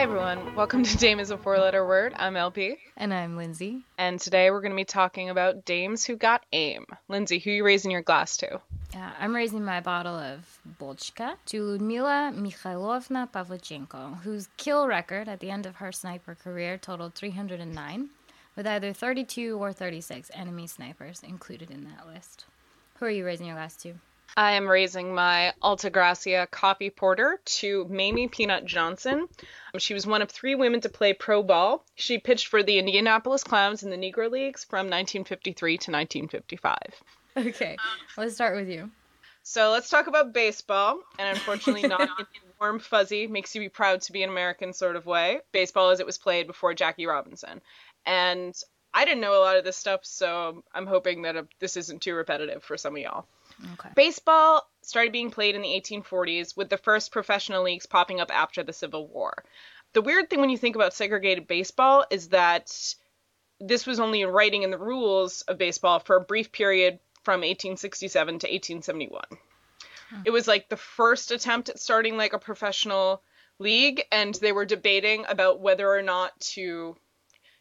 Hi, 0.00 0.04
everyone. 0.04 0.54
Welcome 0.54 0.82
to 0.82 0.96
Dame 0.96 1.20
is 1.20 1.30
a 1.30 1.36
Four 1.36 1.58
Letter 1.58 1.86
Word. 1.86 2.14
I'm 2.16 2.34
LP. 2.34 2.78
And 2.96 3.12
I'm 3.12 3.36
Lindsay. 3.36 3.84
And 3.98 4.18
today 4.18 4.50
we're 4.50 4.62
going 4.62 4.72
to 4.72 4.76
be 4.76 4.86
talking 4.86 5.28
about 5.28 5.66
dames 5.66 6.06
who 6.06 6.16
got 6.16 6.42
aim. 6.54 6.86
Lindsay, 7.08 7.38
who 7.38 7.50
are 7.50 7.54
you 7.56 7.64
raising 7.66 7.90
your 7.90 8.00
glass 8.00 8.38
to? 8.38 8.54
Uh, 8.54 9.10
I'm 9.20 9.36
raising 9.36 9.62
my 9.62 9.80
bottle 9.82 10.14
of 10.14 10.58
Bolchka 10.80 11.34
to 11.44 11.62
Ludmila 11.62 12.32
Mikhailovna 12.34 13.30
Pavlichenko, 13.30 14.22
whose 14.22 14.48
kill 14.56 14.86
record 14.86 15.28
at 15.28 15.40
the 15.40 15.50
end 15.50 15.66
of 15.66 15.76
her 15.76 15.92
sniper 15.92 16.34
career 16.34 16.78
totaled 16.78 17.12
309, 17.12 18.08
with 18.56 18.66
either 18.66 18.94
32 18.94 19.58
or 19.58 19.70
36 19.70 20.30
enemy 20.32 20.66
snipers 20.66 21.22
included 21.22 21.70
in 21.70 21.84
that 21.84 22.06
list. 22.06 22.46
Who 23.00 23.04
are 23.04 23.10
you 23.10 23.26
raising 23.26 23.48
your 23.48 23.56
glass 23.56 23.76
to? 23.82 23.96
I 24.36 24.52
am 24.52 24.68
raising 24.68 25.14
my 25.14 25.52
Altagracia 25.62 26.50
Coffee 26.50 26.90
Porter 26.90 27.40
to 27.44 27.86
Mamie 27.88 28.28
Peanut 28.28 28.64
Johnson. 28.64 29.28
She 29.78 29.94
was 29.94 30.06
one 30.06 30.22
of 30.22 30.30
three 30.30 30.54
women 30.54 30.80
to 30.82 30.88
play 30.88 31.12
pro 31.12 31.42
ball. 31.42 31.84
She 31.94 32.18
pitched 32.18 32.46
for 32.46 32.62
the 32.62 32.78
Indianapolis 32.78 33.44
Clowns 33.44 33.82
in 33.82 33.90
the 33.90 33.96
Negro 33.96 34.30
Leagues 34.30 34.64
from 34.64 34.86
1953 34.86 35.72
to 35.72 35.90
1955. 35.90 36.76
Okay, 37.36 37.76
let's 38.16 38.34
start 38.34 38.56
with 38.56 38.68
you. 38.68 38.90
So 39.42 39.70
let's 39.70 39.88
talk 39.88 40.06
about 40.06 40.32
baseball, 40.32 41.00
and 41.18 41.36
unfortunately, 41.36 41.88
not 41.88 42.00
in 42.18 42.26
warm, 42.60 42.78
fuzzy, 42.78 43.26
makes 43.26 43.54
you 43.54 43.60
be 43.60 43.68
proud 43.68 44.02
to 44.02 44.12
be 44.12 44.22
an 44.22 44.30
American 44.30 44.72
sort 44.72 44.96
of 44.96 45.06
way. 45.06 45.40
Baseball 45.52 45.90
as 45.90 46.00
it 46.00 46.06
was 46.06 46.18
played 46.18 46.46
before 46.46 46.74
Jackie 46.74 47.06
Robinson. 47.06 47.60
And 48.04 48.54
I 48.92 49.04
didn't 49.04 49.20
know 49.20 49.34
a 49.34 49.42
lot 49.42 49.56
of 49.56 49.64
this 49.64 49.76
stuff, 49.76 50.04
so 50.04 50.62
I'm 50.74 50.86
hoping 50.86 51.22
that 51.22 51.36
uh, 51.36 51.42
this 51.58 51.76
isn't 51.76 52.02
too 52.02 52.14
repetitive 52.14 52.62
for 52.62 52.76
some 52.76 52.96
of 52.96 53.02
y'all. 53.02 53.26
Okay. 53.74 53.90
Baseball 53.94 54.68
started 54.82 55.12
being 55.12 55.30
played 55.30 55.54
in 55.54 55.62
the 55.62 55.80
1840s, 55.80 56.56
with 56.56 56.70
the 56.70 56.78
first 56.78 57.12
professional 57.12 57.62
leagues 57.62 57.86
popping 57.86 58.20
up 58.20 58.34
after 58.34 58.62
the 58.62 58.72
Civil 58.72 59.08
War. 59.08 59.44
The 59.92 60.02
weird 60.02 60.30
thing 60.30 60.40
when 60.40 60.50
you 60.50 60.58
think 60.58 60.76
about 60.76 60.94
segregated 60.94 61.46
baseball 61.46 62.04
is 62.10 62.28
that 62.28 62.94
this 63.60 63.86
was 63.86 64.00
only 64.00 64.22
in 64.22 64.28
writing 64.28 64.62
in 64.62 64.70
the 64.70 64.78
rules 64.78 65.42
of 65.42 65.58
baseball 65.58 65.98
for 65.98 66.16
a 66.16 66.24
brief 66.24 66.52
period 66.52 66.98
from 67.24 67.40
1867 67.40 68.26
to 68.40 68.46
1871. 68.46 69.22
It 70.24 70.30
was 70.30 70.48
like 70.48 70.68
the 70.68 70.76
first 70.76 71.30
attempt 71.30 71.68
at 71.68 71.78
starting 71.78 72.16
like 72.16 72.32
a 72.32 72.38
professional 72.38 73.22
league, 73.58 74.02
and 74.10 74.34
they 74.34 74.52
were 74.52 74.64
debating 74.64 75.24
about 75.28 75.60
whether 75.60 75.88
or 75.88 76.02
not 76.02 76.38
to, 76.40 76.96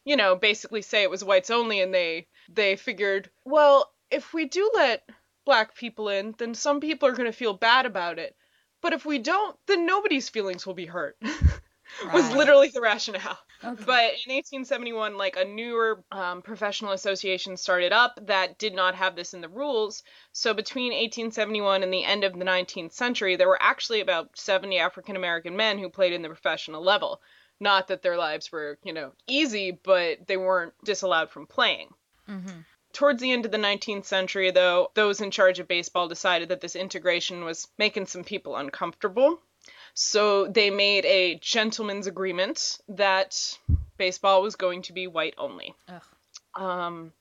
you 0.06 0.16
know, 0.16 0.36
basically 0.36 0.82
say 0.82 1.04
it 1.04 1.12
was 1.12 1.24
whites 1.24 1.52
only, 1.52 1.82
and 1.82 1.94
they 1.94 2.28
they 2.52 2.76
figured, 2.76 3.30
well, 3.46 3.92
if 4.10 4.34
we 4.34 4.46
do 4.46 4.72
let 4.74 5.08
black 5.50 5.74
people 5.76 6.10
in, 6.10 6.36
then 6.38 6.54
some 6.54 6.80
people 6.80 7.10
are 7.10 7.14
going 7.14 7.26
to 7.26 7.36
feel 7.36 7.54
bad 7.54 7.88
about 7.88 8.20
it. 8.20 8.36
But 8.82 8.94
if 8.94 9.04
we 9.04 9.18
don't, 9.18 9.58
then 9.66 9.88
nobody's 9.88 10.30
feelings 10.30 10.64
will 10.64 10.76
be 10.76 10.86
hurt. 10.86 11.18
was 12.14 12.32
literally 12.36 12.70
the 12.70 12.82
rationale. 12.82 13.40
Okay. 13.64 13.84
But 13.84 14.04
in 14.28 14.32
1871, 14.32 15.18
like 15.18 15.38
a 15.38 15.46
newer 15.46 16.04
um, 16.12 16.44
professional 16.44 16.92
association 16.92 17.58
started 17.58 17.92
up 17.92 18.20
that 18.28 18.60
did 18.60 18.76
not 18.76 18.94
have 18.94 19.16
this 19.16 19.34
in 19.34 19.42
the 19.42 19.50
rules. 19.50 20.04
So 20.34 20.54
between 20.54 20.92
1871 20.92 21.82
and 21.82 21.92
the 21.92 22.06
end 22.06 22.24
of 22.24 22.38
the 22.38 22.46
19th 22.46 22.94
century, 22.94 23.36
there 23.36 23.48
were 23.48 23.62
actually 23.62 24.02
about 24.02 24.38
70 24.38 24.78
African 24.78 25.16
American 25.16 25.56
men 25.58 25.80
who 25.80 25.90
played 25.90 26.14
in 26.14 26.22
the 26.22 26.30
professional 26.30 26.84
level. 26.84 27.22
Not 27.60 27.88
that 27.88 28.04
their 28.04 28.18
lives 28.18 28.52
were, 28.52 28.78
you 28.84 28.94
know, 28.94 29.14
easy, 29.28 29.72
but 29.72 30.28
they 30.28 30.38
weren't 30.38 30.74
disallowed 30.86 31.32
from 31.32 31.48
playing. 31.48 31.90
Mhm. 32.30 32.66
Towards 33.00 33.22
the 33.22 33.32
end 33.32 33.46
of 33.46 33.52
the 33.54 33.58
19th 33.58 34.04
century, 34.04 34.52
though, 34.52 34.92
those 34.94 35.22
in 35.22 35.32
charge 35.32 35.60
of 35.60 35.70
baseball 35.70 36.10
decided 36.10 36.50
that 36.50 36.60
this 36.60 36.76
integration 36.76 37.46
was 37.46 37.66
making 37.78 38.08
some 38.08 38.26
people 38.26 38.58
uncomfortable. 38.58 39.40
So 39.94 40.48
they 40.48 40.70
made 40.70 41.06
a 41.06 41.36
gentleman's 41.36 42.08
agreement 42.08 42.78
that 42.90 43.58
baseball 43.96 44.42
was 44.42 44.58
going 44.58 44.82
to 44.82 44.92
be 44.92 45.08
white 45.08 45.34
only. 45.38 45.74
Ugh. 45.88 46.02
Um, 46.62 47.14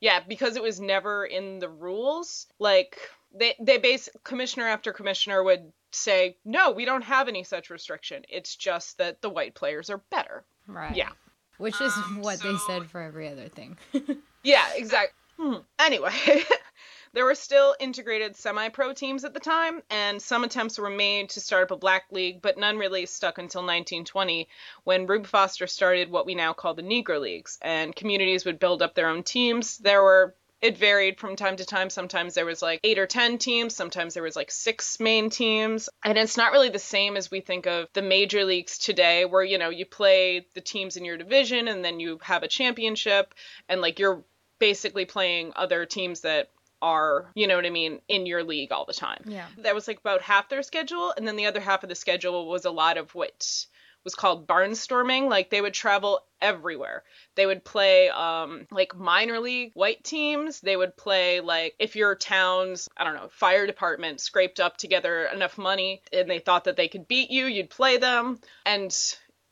yeah, 0.00 0.20
because 0.26 0.56
it 0.56 0.62
was 0.62 0.80
never 0.80 1.26
in 1.26 1.58
the 1.58 1.68
rules. 1.68 2.46
Like 2.58 2.98
they 3.38 3.56
they 3.60 3.76
base 3.76 4.08
commissioner 4.24 4.66
after 4.66 4.90
commissioner 4.94 5.42
would 5.42 5.70
say, 5.90 6.38
no, 6.46 6.70
we 6.70 6.86
don't 6.86 7.04
have 7.04 7.28
any 7.28 7.44
such 7.44 7.68
restriction. 7.68 8.22
It's 8.30 8.56
just 8.56 8.96
that 8.96 9.20
the 9.20 9.28
white 9.28 9.54
players 9.54 9.90
are 9.90 10.00
better. 10.10 10.46
Right. 10.66 10.96
Yeah. 10.96 11.10
Which 11.58 11.78
is 11.82 11.92
Um, 11.94 12.22
what 12.22 12.40
they 12.40 12.56
said 12.66 12.86
for 12.86 13.02
every 13.02 13.28
other 13.28 13.48
thing. 13.48 13.76
Yeah, 14.46 14.64
exactly. 14.76 15.12
Hmm. 15.38 15.56
Anyway, 15.78 16.12
there 17.12 17.24
were 17.24 17.34
still 17.34 17.74
integrated 17.78 18.36
semi 18.36 18.68
pro 18.70 18.92
teams 18.94 19.24
at 19.24 19.34
the 19.34 19.40
time, 19.40 19.82
and 19.90 20.20
some 20.20 20.44
attempts 20.44 20.78
were 20.78 20.90
made 20.90 21.30
to 21.30 21.40
start 21.40 21.64
up 21.64 21.70
a 21.72 21.76
black 21.76 22.04
league, 22.10 22.40
but 22.40 22.58
none 22.58 22.78
really 22.78 23.06
stuck 23.06 23.38
until 23.38 23.60
1920 23.60 24.48
when 24.84 25.06
Rube 25.06 25.26
Foster 25.26 25.66
started 25.66 26.10
what 26.10 26.26
we 26.26 26.34
now 26.34 26.52
call 26.52 26.74
the 26.74 26.82
Negro 26.82 27.20
Leagues, 27.20 27.58
and 27.60 27.94
communities 27.94 28.44
would 28.44 28.58
build 28.58 28.80
up 28.80 28.94
their 28.94 29.08
own 29.08 29.22
teams. 29.22 29.78
There 29.78 30.02
were 30.02 30.34
it 30.62 30.78
varied 30.78 31.20
from 31.20 31.36
time 31.36 31.56
to 31.56 31.66
time. 31.66 31.90
Sometimes 31.90 32.32
there 32.32 32.46
was 32.46 32.62
like 32.62 32.80
eight 32.82 32.98
or 32.98 33.06
ten 33.06 33.36
teams, 33.36 33.76
sometimes 33.76 34.14
there 34.14 34.22
was 34.22 34.36
like 34.36 34.50
six 34.50 34.98
main 34.98 35.28
teams. 35.28 35.90
And 36.02 36.16
it's 36.16 36.38
not 36.38 36.52
really 36.52 36.70
the 36.70 36.78
same 36.78 37.16
as 37.16 37.30
we 37.30 37.40
think 37.40 37.66
of 37.66 37.88
the 37.92 38.00
major 38.00 38.42
leagues 38.44 38.78
today, 38.78 39.26
where 39.26 39.44
you 39.44 39.58
know, 39.58 39.68
you 39.68 39.84
play 39.84 40.46
the 40.54 40.62
teams 40.62 40.96
in 40.96 41.04
your 41.04 41.18
division 41.18 41.68
and 41.68 41.84
then 41.84 42.00
you 42.00 42.18
have 42.22 42.42
a 42.42 42.48
championship 42.48 43.34
and 43.68 43.82
like 43.82 43.98
you're 43.98 44.24
basically 44.58 45.04
playing 45.04 45.52
other 45.56 45.86
teams 45.86 46.20
that 46.22 46.50
are, 46.82 47.30
you 47.34 47.46
know 47.46 47.56
what 47.56 47.66
I 47.66 47.70
mean, 47.70 48.00
in 48.08 48.26
your 48.26 48.44
league 48.44 48.72
all 48.72 48.84
the 48.84 48.92
time. 48.92 49.22
yeah. 49.26 49.46
That 49.58 49.74
was 49.74 49.88
like 49.88 49.98
about 49.98 50.22
half 50.22 50.48
their 50.48 50.62
schedule, 50.62 51.12
and 51.16 51.26
then 51.26 51.36
the 51.36 51.46
other 51.46 51.60
half 51.60 51.82
of 51.82 51.88
the 51.88 51.94
schedule 51.94 52.48
was 52.48 52.64
a 52.64 52.70
lot 52.70 52.98
of 52.98 53.14
what 53.14 53.66
was 54.04 54.14
called 54.14 54.46
barnstorming. 54.46 55.28
Like 55.28 55.50
they 55.50 55.60
would 55.60 55.74
travel 55.74 56.20
everywhere. 56.40 57.02
They 57.34 57.44
would 57.44 57.64
play 57.64 58.08
um 58.08 58.66
like 58.70 58.94
minor 58.94 59.40
league 59.40 59.72
white 59.74 60.04
teams. 60.04 60.60
They 60.60 60.76
would 60.76 60.96
play 60.96 61.40
like 61.40 61.74
if 61.80 61.96
your 61.96 62.14
town's, 62.14 62.88
I 62.96 63.04
don't 63.04 63.16
know, 63.16 63.28
fire 63.28 63.66
department 63.66 64.20
scraped 64.20 64.60
up 64.60 64.76
together 64.76 65.24
enough 65.24 65.58
money 65.58 66.02
and 66.12 66.30
they 66.30 66.38
thought 66.38 66.64
that 66.64 66.76
they 66.76 66.88
could 66.88 67.08
beat 67.08 67.30
you, 67.30 67.46
you'd 67.46 67.70
play 67.70 67.96
them. 67.96 68.38
And 68.64 68.96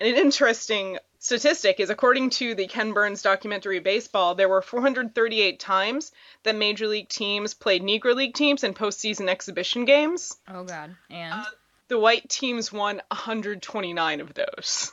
an 0.00 0.14
interesting 0.14 0.98
statistic 1.24 1.80
is 1.80 1.88
according 1.90 2.30
to 2.30 2.54
the 2.54 2.66
Ken 2.66 2.92
Burns 2.92 3.22
documentary 3.22 3.78
Baseball, 3.80 4.34
there 4.34 4.48
were 4.48 4.60
438 4.62 5.58
times 5.58 6.12
that 6.42 6.54
major 6.54 6.86
league 6.86 7.08
teams 7.08 7.54
played 7.54 7.82
Negro 7.82 8.14
League 8.14 8.34
teams 8.34 8.62
in 8.62 8.74
postseason 8.74 9.28
exhibition 9.28 9.84
games. 9.86 10.36
Oh 10.46 10.64
God. 10.64 10.94
And 11.10 11.32
Uh, 11.32 11.44
The 11.88 11.98
white 11.98 12.28
teams 12.28 12.72
won 12.72 13.00
129 13.10 14.20
of 14.20 14.34
those. 14.34 14.92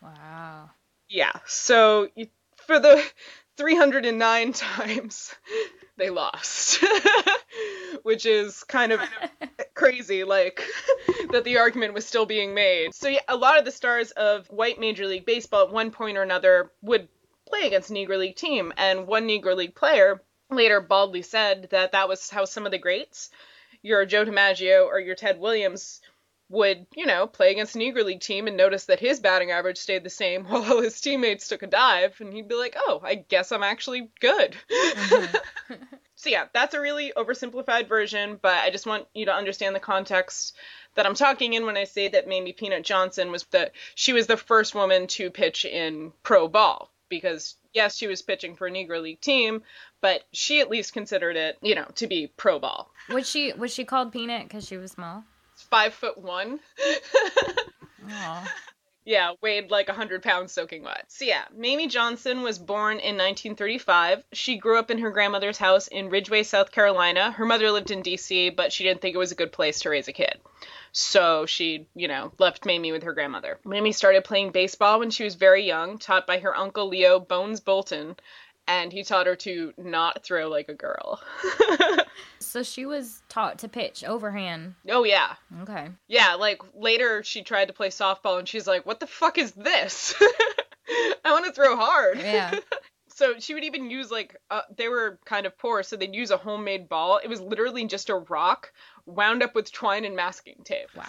wow. 0.00 0.70
Yeah, 1.08 1.32
so 1.46 2.08
for 2.66 2.78
the 2.78 3.02
309 3.56 4.52
times 4.54 5.34
they 6.02 6.10
lost, 6.10 6.84
which 8.02 8.26
is 8.26 8.64
kind 8.64 8.90
of 8.90 9.00
crazy, 9.74 10.24
like 10.24 10.64
that 11.30 11.44
the 11.44 11.58
argument 11.58 11.94
was 11.94 12.04
still 12.04 12.26
being 12.26 12.54
made. 12.54 12.92
So 12.92 13.08
yeah, 13.08 13.20
a 13.28 13.36
lot 13.36 13.58
of 13.58 13.64
the 13.64 13.70
stars 13.70 14.10
of 14.12 14.48
white 14.48 14.80
Major 14.80 15.06
League 15.06 15.24
Baseball 15.26 15.66
at 15.66 15.72
one 15.72 15.92
point 15.92 16.18
or 16.18 16.22
another 16.22 16.72
would 16.82 17.08
play 17.46 17.68
against 17.68 17.90
Negro 17.90 18.18
League 18.18 18.36
team, 18.36 18.72
and 18.76 19.06
one 19.06 19.28
Negro 19.28 19.54
League 19.56 19.76
player 19.76 20.20
later 20.50 20.80
baldly 20.80 21.22
said 21.22 21.68
that 21.70 21.92
that 21.92 22.08
was 22.08 22.28
how 22.28 22.44
some 22.44 22.66
of 22.66 22.72
the 22.72 22.78
greats, 22.78 23.30
your 23.82 24.04
Joe 24.04 24.24
DiMaggio 24.24 24.84
or 24.86 24.98
your 24.98 25.14
Ted 25.14 25.38
Williams, 25.38 26.00
would, 26.52 26.86
you 26.94 27.06
know, 27.06 27.26
play 27.26 27.50
against 27.50 27.74
a 27.74 27.78
Negro 27.78 28.04
League 28.04 28.20
team 28.20 28.46
and 28.46 28.56
notice 28.56 28.84
that 28.84 29.00
his 29.00 29.20
batting 29.20 29.50
average 29.50 29.78
stayed 29.78 30.04
the 30.04 30.10
same 30.10 30.44
while 30.44 30.62
all 30.64 30.82
his 30.82 31.00
teammates 31.00 31.48
took 31.48 31.62
a 31.62 31.66
dive, 31.66 32.20
and 32.20 32.32
he'd 32.32 32.48
be 32.48 32.54
like, 32.54 32.76
oh, 32.76 33.00
I 33.02 33.14
guess 33.14 33.52
I'm 33.52 33.62
actually 33.62 34.10
good. 34.20 34.56
Mm-hmm. 34.70 35.76
So, 36.22 36.30
yeah, 36.30 36.44
that's 36.52 36.72
a 36.72 36.80
really 36.80 37.12
oversimplified 37.16 37.88
version, 37.88 38.38
but 38.40 38.54
I 38.54 38.70
just 38.70 38.86
want 38.86 39.08
you 39.12 39.24
to 39.26 39.34
understand 39.34 39.74
the 39.74 39.80
context 39.80 40.54
that 40.94 41.04
I'm 41.04 41.16
talking 41.16 41.54
in 41.54 41.66
when 41.66 41.76
I 41.76 41.82
say 41.82 42.06
that 42.06 42.28
Mamie 42.28 42.52
Peanut 42.52 42.84
Johnson 42.84 43.32
was 43.32 43.42
the 43.50 43.72
she 43.96 44.12
was 44.12 44.28
the 44.28 44.36
first 44.36 44.72
woman 44.72 45.08
to 45.08 45.30
pitch 45.30 45.64
in 45.64 46.12
pro 46.22 46.46
ball 46.46 46.92
because 47.08 47.56
yes, 47.74 47.96
she 47.96 48.06
was 48.06 48.22
pitching 48.22 48.54
for 48.54 48.68
a 48.68 48.70
Negro 48.70 49.02
League 49.02 49.20
team, 49.20 49.62
but 50.00 50.22
she 50.30 50.60
at 50.60 50.70
least 50.70 50.92
considered 50.92 51.34
it, 51.34 51.58
you 51.60 51.74
know, 51.74 51.88
to 51.96 52.06
be 52.06 52.28
pro 52.36 52.60
ball. 52.60 52.92
Was 53.08 53.28
she 53.28 53.52
was 53.54 53.74
she 53.74 53.84
called 53.84 54.12
Peanut 54.12 54.44
because 54.44 54.64
she 54.64 54.76
was 54.76 54.92
small? 54.92 55.24
Five 55.56 55.92
foot 55.92 56.18
one. 56.18 56.60
Yeah, 59.04 59.32
weighed 59.40 59.70
like 59.70 59.88
100 59.88 60.22
pounds 60.22 60.52
soaking 60.52 60.84
wet. 60.84 61.06
So, 61.08 61.24
yeah, 61.24 61.44
Mamie 61.52 61.88
Johnson 61.88 62.42
was 62.42 62.58
born 62.58 62.98
in 62.98 63.16
1935. 63.16 64.24
She 64.32 64.58
grew 64.58 64.78
up 64.78 64.92
in 64.92 64.98
her 64.98 65.10
grandmother's 65.10 65.58
house 65.58 65.88
in 65.88 66.08
Ridgeway, 66.08 66.44
South 66.44 66.70
Carolina. 66.70 67.32
Her 67.32 67.44
mother 67.44 67.70
lived 67.72 67.90
in 67.90 68.02
D.C., 68.02 68.50
but 68.50 68.72
she 68.72 68.84
didn't 68.84 69.00
think 69.00 69.16
it 69.16 69.18
was 69.18 69.32
a 69.32 69.36
good 69.36 69.50
place 69.50 69.80
to 69.80 69.90
raise 69.90 70.06
a 70.06 70.12
kid. 70.12 70.38
So 70.92 71.46
she, 71.46 71.86
you 71.96 72.06
know, 72.06 72.32
left 72.38 72.64
Mamie 72.64 72.92
with 72.92 73.02
her 73.02 73.12
grandmother. 73.12 73.58
Mamie 73.64 73.92
started 73.92 74.24
playing 74.24 74.52
baseball 74.52 75.00
when 75.00 75.10
she 75.10 75.24
was 75.24 75.34
very 75.34 75.66
young, 75.66 75.98
taught 75.98 76.26
by 76.26 76.38
her 76.38 76.56
uncle 76.56 76.86
Leo 76.86 77.18
Bones 77.18 77.60
Bolton. 77.60 78.14
And 78.68 78.92
he 78.92 79.02
taught 79.02 79.26
her 79.26 79.36
to 79.36 79.72
not 79.76 80.22
throw 80.22 80.48
like 80.48 80.68
a 80.68 80.74
girl. 80.74 81.20
So 82.38 82.62
she 82.62 82.84
was 82.84 83.22
taught 83.30 83.60
to 83.60 83.68
pitch 83.68 84.04
overhand. 84.04 84.74
oh 84.90 85.04
yeah. 85.04 85.34
Okay. 85.62 85.88
Yeah, 86.08 86.34
like 86.34 86.60
later 86.74 87.22
she 87.22 87.42
tried 87.42 87.68
to 87.68 87.72
play 87.72 87.88
softball 87.88 88.38
and 88.38 88.46
she's 88.46 88.66
like, 88.66 88.84
"What 88.84 89.00
the 89.00 89.06
fuck 89.06 89.38
is 89.38 89.52
this? 89.52 90.14
I 91.24 91.30
want 91.32 91.46
to 91.46 91.52
throw 91.52 91.76
hard." 91.76 92.18
Yeah. 92.18 92.54
So 93.14 93.34
she 93.38 93.52
would 93.54 93.62
even 93.62 93.90
use 93.90 94.10
like 94.10 94.36
uh, 94.50 94.62
they 94.74 94.88
were 94.88 95.18
kind 95.26 95.44
of 95.46 95.56
poor, 95.56 95.82
so 95.82 95.96
they'd 95.96 96.14
use 96.14 96.30
a 96.30 96.36
homemade 96.38 96.88
ball. 96.88 97.20
It 97.22 97.28
was 97.28 97.40
literally 97.42 97.84
just 97.86 98.08
a 98.08 98.16
rock 98.16 98.72
wound 99.06 99.42
up 99.42 99.54
with 99.54 99.70
twine 99.70 100.04
and 100.06 100.16
masking 100.16 100.56
tape. 100.64 100.88
Wow. 100.96 101.04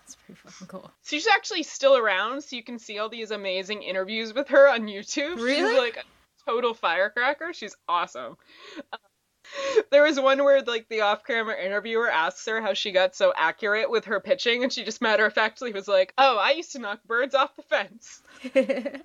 That's 0.00 0.16
pretty 0.16 0.40
fucking 0.44 0.66
cool. 0.66 0.90
So 1.02 1.16
She's 1.16 1.28
actually 1.28 1.62
still 1.62 1.96
around, 1.96 2.42
so 2.42 2.56
you 2.56 2.64
can 2.64 2.78
see 2.80 2.98
all 2.98 3.08
these 3.08 3.30
amazing 3.30 3.82
interviews 3.84 4.34
with 4.34 4.48
her 4.48 4.68
on 4.68 4.82
YouTube. 4.82 5.36
Really? 5.36 5.70
She's 5.70 5.78
like 5.78 6.04
total 6.46 6.74
firecracker. 6.74 7.52
She's 7.52 7.76
awesome. 7.88 8.36
Uh, 8.92 8.96
there 9.90 10.02
was 10.02 10.18
one 10.18 10.42
where 10.42 10.62
like 10.62 10.88
the 10.88 11.02
off-camera 11.02 11.56
interviewer 11.62 12.10
asks 12.10 12.46
her 12.46 12.60
how 12.60 12.74
she 12.74 12.92
got 12.92 13.14
so 13.14 13.32
accurate 13.36 13.90
with 13.90 14.06
her 14.06 14.20
pitching, 14.20 14.62
and 14.62 14.72
she 14.72 14.84
just 14.84 15.00
matter 15.00 15.24
of 15.26 15.32
factly 15.32 15.72
was 15.72 15.88
like, 15.88 16.12
"Oh, 16.18 16.36
I 16.36 16.52
used 16.52 16.72
to 16.72 16.78
knock 16.78 17.02
birds 17.04 17.34
off 17.34 17.54
the 17.56 17.62
fence." 17.62 18.22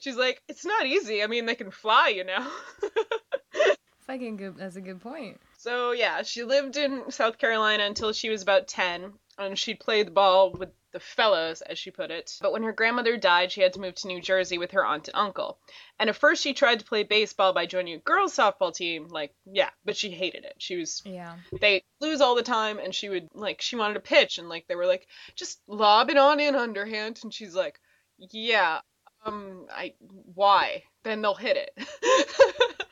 She's 0.00 0.16
like, 0.16 0.42
"It's 0.48 0.64
not 0.64 0.86
easy. 0.86 1.22
I 1.22 1.26
mean, 1.26 1.46
they 1.46 1.54
can 1.54 1.70
fly, 1.70 2.08
you 2.08 2.24
know." 2.24 2.46
fucking 4.06 4.36
good. 4.36 4.56
That's 4.56 4.76
a 4.76 4.80
good 4.80 5.00
point. 5.00 5.40
So 5.58 5.92
yeah, 5.92 6.22
she 6.22 6.44
lived 6.44 6.76
in 6.76 7.10
South 7.10 7.38
Carolina 7.38 7.84
until 7.84 8.12
she 8.12 8.30
was 8.30 8.42
about 8.42 8.68
10, 8.68 9.12
and 9.38 9.58
she'd 9.58 9.80
play 9.80 10.02
the 10.02 10.10
ball 10.10 10.52
with 10.52 10.70
the 10.92 11.00
fellows, 11.00 11.60
as 11.62 11.78
she 11.78 11.90
put 11.90 12.10
it. 12.10 12.38
But 12.40 12.52
when 12.52 12.62
her 12.62 12.72
grandmother 12.72 13.16
died, 13.18 13.52
she 13.52 13.60
had 13.60 13.74
to 13.74 13.80
move 13.80 13.94
to 13.96 14.06
New 14.08 14.20
Jersey 14.20 14.56
with 14.56 14.70
her 14.70 14.84
aunt 14.84 15.08
and 15.08 15.16
uncle. 15.16 15.58
And 15.98 16.08
at 16.08 16.16
first 16.16 16.42
she 16.42 16.54
tried 16.54 16.78
to 16.78 16.84
play 16.86 17.02
baseball 17.02 17.52
by 17.52 17.66
joining 17.66 17.94
a 17.94 17.98
girls 17.98 18.34
softball 18.34 18.74
team, 18.74 19.08
like, 19.08 19.34
yeah, 19.44 19.68
but 19.84 19.96
she 19.96 20.10
hated 20.10 20.44
it. 20.44 20.54
She 20.58 20.76
was 20.76 21.02
Yeah. 21.04 21.36
they 21.60 21.82
lose 22.00 22.20
all 22.22 22.34
the 22.34 22.42
time 22.42 22.78
and 22.78 22.94
she 22.94 23.08
would 23.10 23.28
like 23.34 23.60
she 23.60 23.76
wanted 23.76 23.94
to 23.94 24.00
pitch 24.00 24.38
and 24.38 24.48
like 24.48 24.66
they 24.68 24.74
were 24.74 24.86
like, 24.86 25.06
just 25.34 25.60
lob 25.66 26.08
it 26.08 26.16
on 26.16 26.40
in 26.40 26.54
underhand 26.54 27.20
and 27.22 27.32
she's 27.34 27.54
like, 27.54 27.78
Yeah, 28.18 28.80
um 29.26 29.66
I 29.70 29.92
why? 30.34 30.84
Then 31.02 31.20
they'll 31.20 31.34
hit 31.34 31.56
it. 31.58 32.86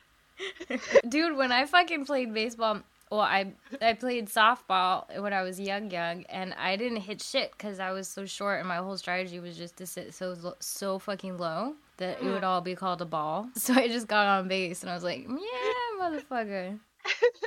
Dude, 1.09 1.37
when 1.37 1.51
I 1.51 1.65
fucking 1.65 2.05
played 2.05 2.33
baseball, 2.33 2.81
well, 3.11 3.21
I 3.21 3.53
I 3.81 3.93
played 3.93 4.27
softball 4.27 5.21
when 5.21 5.33
I 5.33 5.43
was 5.43 5.59
young, 5.59 5.91
young, 5.91 6.23
and 6.23 6.53
I 6.55 6.75
didn't 6.75 7.01
hit 7.01 7.21
shit 7.21 7.51
because 7.51 7.79
I 7.79 7.91
was 7.91 8.07
so 8.07 8.25
short, 8.25 8.59
and 8.59 8.67
my 8.67 8.77
whole 8.77 8.97
strategy 8.97 9.39
was 9.39 9.57
just 9.57 9.77
to 9.77 9.85
sit 9.85 10.13
so 10.13 10.55
so 10.59 10.99
fucking 10.99 11.37
low 11.37 11.75
that 11.97 12.21
it 12.21 12.25
would 12.25 12.41
mm. 12.41 12.47
all 12.47 12.61
be 12.61 12.75
called 12.75 13.01
a 13.01 13.05
ball. 13.05 13.49
So 13.55 13.73
I 13.73 13.87
just 13.87 14.07
got 14.07 14.25
on 14.25 14.47
base, 14.47 14.81
and 14.81 14.89
I 14.89 14.95
was 14.95 15.03
like, 15.03 15.27
yeah, 15.27 16.01
motherfucker. 16.01 16.79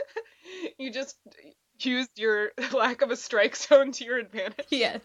you 0.79 0.93
just 0.93 1.17
used 1.81 2.11
your 2.17 2.53
lack 2.73 3.03
of 3.03 3.11
a 3.11 3.17
strike 3.17 3.57
zone 3.57 3.93
to 3.93 4.05
your 4.05 4.19
advantage. 4.19 4.67
Yes. 4.71 5.01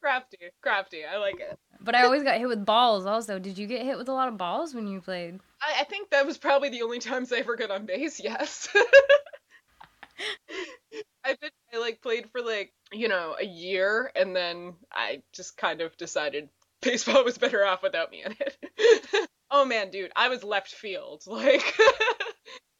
crafty, 0.00 0.38
crafty. 0.62 1.04
I 1.04 1.16
like 1.16 1.40
it. 1.40 1.58
But 1.86 1.94
I 1.94 2.02
always 2.02 2.24
got 2.24 2.38
hit 2.38 2.48
with 2.48 2.66
balls. 2.66 3.06
Also, 3.06 3.38
did 3.38 3.56
you 3.56 3.68
get 3.68 3.82
hit 3.82 3.96
with 3.96 4.08
a 4.08 4.12
lot 4.12 4.26
of 4.26 4.36
balls 4.36 4.74
when 4.74 4.88
you 4.88 5.00
played? 5.00 5.38
I, 5.62 5.82
I 5.82 5.84
think 5.84 6.10
that 6.10 6.26
was 6.26 6.36
probably 6.36 6.68
the 6.68 6.82
only 6.82 6.98
times 6.98 7.32
I 7.32 7.38
ever 7.38 7.56
got 7.56 7.70
on 7.70 7.86
base. 7.86 8.20
Yes. 8.24 8.68
I 11.24 11.36
I 11.72 11.78
like 11.78 12.00
played 12.00 12.30
for 12.30 12.40
like 12.40 12.72
you 12.90 13.06
know 13.08 13.36
a 13.38 13.44
year, 13.44 14.10
and 14.16 14.34
then 14.34 14.74
I 14.90 15.22
just 15.32 15.56
kind 15.56 15.80
of 15.80 15.96
decided 15.96 16.48
baseball 16.80 17.24
was 17.24 17.38
better 17.38 17.64
off 17.64 17.82
without 17.82 18.10
me 18.10 18.24
in 18.24 18.34
it. 18.40 19.28
oh 19.50 19.64
man, 19.64 19.90
dude, 19.90 20.12
I 20.16 20.28
was 20.28 20.42
left 20.42 20.70
field. 20.70 21.22
Like, 21.26 21.76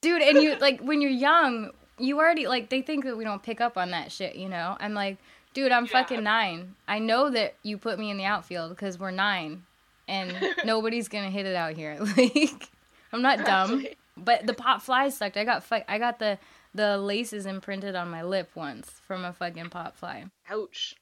Dude, 0.00 0.22
and 0.22 0.42
you 0.42 0.56
like 0.56 0.80
when 0.80 1.00
you're 1.00 1.10
young, 1.10 1.70
you 1.98 2.18
already 2.18 2.46
like 2.46 2.70
they 2.70 2.82
think 2.82 3.04
that 3.04 3.16
we 3.16 3.24
don't 3.24 3.42
pick 3.42 3.60
up 3.60 3.76
on 3.76 3.90
that 3.90 4.12
shit, 4.12 4.36
you 4.36 4.48
know? 4.48 4.76
I'm 4.80 4.94
like, 4.94 5.18
dude, 5.56 5.72
I'm 5.72 5.86
Yeah. 5.86 5.90
fucking 5.92 6.22
9. 6.22 6.76
I 6.86 6.98
know 6.98 7.30
that 7.30 7.54
you 7.62 7.78
put 7.78 7.98
me 7.98 8.10
in 8.10 8.18
the 8.18 8.24
outfield 8.26 8.76
cuz 8.76 8.98
we're 8.98 9.10
9 9.10 9.64
and 10.06 10.54
nobody's 10.64 11.08
to 11.24 11.30
hit 11.30 11.46
it 11.46 11.56
out 11.56 11.74
here. 11.74 11.96
Like 12.16 12.68
I'm 13.12 13.22
not 13.22 13.44
dumb. 13.44 13.86
But 14.18 14.46
the 14.46 14.52
pop 14.54 14.82
fly 14.82 15.08
sucked. 15.08 15.36
I 15.36 15.44
got 15.44 15.62
fu- 15.64 15.84
I 15.88 15.98
got 15.98 16.18
the 16.18 16.38
the 16.74 16.98
laces 16.98 17.46
imprinted 17.46 17.94
on 17.94 18.10
my 18.10 18.22
lip 18.22 18.50
once 18.54 18.90
from 19.06 19.24
a 19.24 19.32
fucking 19.32 19.70
pop 19.70 19.96
fly. 19.96 20.26
ouch. 20.50 20.94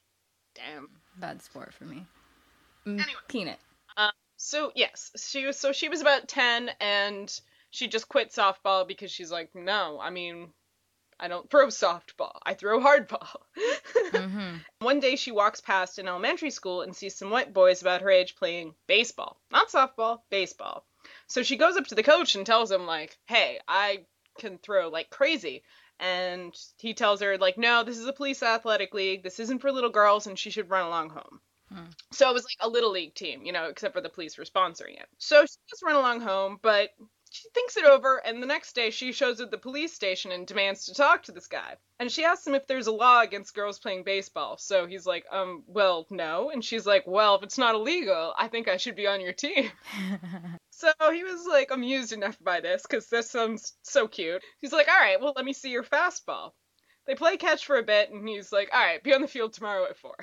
Damn. 0.54 0.88
Bad 1.16 1.42
sport 1.42 1.74
for 1.74 1.84
me. 1.84 2.06
Mm, 2.86 3.00
Anyway. 3.00 3.20
Peanut. 3.28 3.58
So 4.36 4.72
yes, 4.74 5.10
she 5.16 5.46
was 5.46 5.58
so 5.58 5.72
she 5.72 5.88
was 5.88 6.00
about 6.00 6.28
ten 6.28 6.70
and 6.80 7.28
she 7.70 7.88
just 7.88 8.08
quit 8.08 8.30
softball 8.30 8.86
because 8.86 9.10
she's 9.10 9.30
like, 9.32 9.54
no, 9.54 9.98
I 10.00 10.10
mean, 10.10 10.52
I 11.24 11.28
don't 11.28 11.48
throw 11.48 11.68
softball. 11.68 12.38
I 12.44 12.52
throw 12.52 12.80
hardball. 12.80 13.36
Mhm. 14.12 14.60
One 14.80 15.00
day 15.00 15.16
she 15.16 15.32
walks 15.32 15.58
past 15.58 15.98
an 15.98 16.06
elementary 16.06 16.50
school 16.50 16.82
and 16.82 16.94
sees 16.94 17.14
some 17.14 17.30
white 17.30 17.54
boys 17.54 17.80
about 17.80 18.02
her 18.02 18.10
age 18.10 18.36
playing 18.36 18.74
baseball. 18.86 19.40
Not 19.50 19.68
softball, 19.70 20.20
baseball. 20.28 20.84
So 21.26 21.42
she 21.42 21.56
goes 21.56 21.78
up 21.78 21.86
to 21.86 21.94
the 21.94 22.02
coach 22.02 22.34
and 22.34 22.44
tells 22.44 22.70
him 22.70 22.84
like, 22.84 23.16
"Hey, 23.24 23.58
I 23.66 24.04
can 24.38 24.58
throw 24.58 24.90
like 24.90 25.08
crazy." 25.08 25.64
And 25.98 26.54
he 26.76 26.92
tells 26.92 27.22
her 27.22 27.38
like, 27.38 27.56
"No, 27.56 27.84
this 27.84 27.96
is 27.96 28.06
a 28.06 28.12
police 28.12 28.42
athletic 28.42 28.92
league. 28.92 29.22
This 29.22 29.40
isn't 29.40 29.60
for 29.60 29.72
little 29.72 29.88
girls 29.88 30.26
and 30.26 30.38
she 30.38 30.50
should 30.50 30.68
run 30.68 30.84
along 30.84 31.08
home." 31.08 31.40
Hmm. 31.70 31.86
So 32.12 32.28
it 32.28 32.34
was 32.34 32.44
like 32.44 32.68
a 32.68 32.68
little 32.68 32.90
league 32.90 33.14
team, 33.14 33.46
you 33.46 33.52
know, 33.52 33.64
except 33.70 33.94
for 33.94 34.02
the 34.02 34.10
police 34.10 34.36
were 34.36 34.44
sponsoring 34.44 35.00
it. 35.00 35.08
So 35.16 35.40
she 35.46 35.56
just 35.70 35.82
run 35.82 35.96
along 35.96 36.20
home, 36.20 36.58
but 36.60 36.90
she 37.34 37.48
thinks 37.50 37.76
it 37.76 37.84
over, 37.84 38.18
and 38.24 38.40
the 38.40 38.46
next 38.46 38.74
day 38.74 38.90
she 38.90 39.10
shows 39.10 39.40
at 39.40 39.50
the 39.50 39.58
police 39.58 39.92
station 39.92 40.30
and 40.30 40.46
demands 40.46 40.86
to 40.86 40.94
talk 40.94 41.24
to 41.24 41.32
this 41.32 41.48
guy. 41.48 41.76
And 41.98 42.10
she 42.10 42.24
asks 42.24 42.46
him 42.46 42.54
if 42.54 42.68
there's 42.68 42.86
a 42.86 42.92
law 42.92 43.22
against 43.22 43.54
girls 43.54 43.80
playing 43.80 44.04
baseball. 44.04 44.56
So 44.56 44.86
he's 44.86 45.04
like, 45.04 45.24
um, 45.32 45.64
well, 45.66 46.06
no. 46.10 46.50
And 46.50 46.64
she's 46.64 46.86
like, 46.86 47.04
well, 47.08 47.34
if 47.34 47.42
it's 47.42 47.58
not 47.58 47.74
illegal, 47.74 48.34
I 48.38 48.46
think 48.46 48.68
I 48.68 48.76
should 48.76 48.94
be 48.94 49.08
on 49.08 49.20
your 49.20 49.32
team. 49.32 49.70
So 50.76 50.90
he 51.12 51.22
was 51.22 51.46
like 51.46 51.70
amused 51.70 52.12
enough 52.12 52.36
by 52.42 52.60
this 52.60 52.82
because 52.82 53.06
this 53.06 53.30
sounds 53.30 53.74
so 53.82 54.08
cute. 54.08 54.42
He's 54.60 54.72
like, 54.72 54.88
all 54.88 54.98
right, 54.98 55.20
well, 55.20 55.32
let 55.36 55.44
me 55.44 55.52
see 55.52 55.70
your 55.70 55.84
fastball. 55.84 56.50
They 57.06 57.14
play 57.14 57.36
catch 57.36 57.64
for 57.64 57.76
a 57.76 57.82
bit, 57.84 58.10
and 58.10 58.28
he's 58.28 58.50
like, 58.50 58.70
all 58.72 58.80
right, 58.80 59.02
be 59.02 59.14
on 59.14 59.20
the 59.20 59.28
field 59.28 59.52
tomorrow 59.52 59.84
at 59.84 59.96
four. 59.96 60.16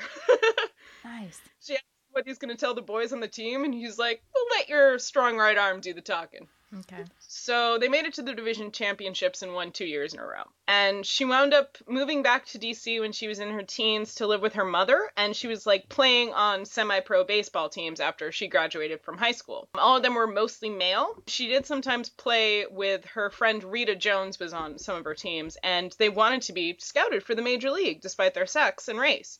nice. 1.06 1.40
she 1.62 1.75
asks 1.75 1.86
what 2.10 2.28
he's 2.28 2.38
going 2.38 2.54
to 2.54 2.60
tell 2.60 2.74
the 2.74 2.81
boys 2.81 3.13
on 3.13 3.22
the 3.22 3.30
team, 3.30 3.63
and 3.63 3.74
he's 3.74 3.98
like, 3.98 4.22
well, 4.36 4.44
let 4.58 4.68
your 4.68 5.00
strong 5.00 5.38
right 5.38 5.58
arm 5.58 5.80
do 5.80 5.94
the 5.94 6.01
talking. 6.01 6.48
Okay. 6.80 7.04
So 7.20 7.78
they 7.78 7.90
made 7.90 8.06
it 8.06 8.13
to 8.13 8.22
the 8.22 8.34
division 8.34 8.72
championships 8.72 9.42
and 9.42 9.54
won 9.54 9.72
two 9.72 9.86
years 9.86 10.13
in 10.13 10.22
a 10.22 10.25
row. 10.25 10.44
And 10.68 11.06
she 11.06 11.25
wound 11.25 11.54
up 11.54 11.78
moving 11.86 12.24
back 12.24 12.46
to 12.48 12.60
DC 12.60 13.00
when 13.01 13.12
she 13.12 13.28
was 13.28 13.40
in 13.40 13.51
her 13.51 13.63
teens 13.63 14.16
to 14.16 14.28
live 14.28 14.42
with 14.42 14.54
her 14.54 14.63
mother, 14.63 15.12
and 15.18 15.36
she 15.36 15.48
was 15.48 15.66
like 15.66 15.90
playing 15.90 16.34
on 16.34 16.66
semi 16.66 17.01
pro 17.01 17.25
baseball 17.25 17.68
teams 17.68 18.00
after 18.00 18.32
she 18.32 18.48
graduated 18.48 19.01
from 19.01 19.18
high 19.18 19.34
school. 19.34 19.68
All 19.75 19.98
of 19.98 20.04
them 20.04 20.16
were 20.16 20.28
mostly 20.28 20.70
male. 20.70 21.22
She 21.28 21.48
did 21.48 21.66
sometimes 21.66 22.10
play 22.10 22.66
with 22.68 23.04
her 23.06 23.30
friend 23.30 23.63
Rita 23.63 23.96
Jones, 23.96 24.40
was 24.40 24.54
on 24.54 24.78
some 24.78 24.96
of 24.96 25.04
her 25.04 25.16
teams, 25.16 25.58
and 25.63 25.94
they 26.00 26.10
wanted 26.10 26.44
to 26.44 26.54
be 26.54 26.78
scouted 26.80 27.24
for 27.24 27.36
the 27.36 27.42
major 27.42 27.70
league 27.70 28.00
despite 28.00 28.34
their 28.34 28.48
sex 28.48 28.88
and 28.88 28.98
race. 28.98 29.40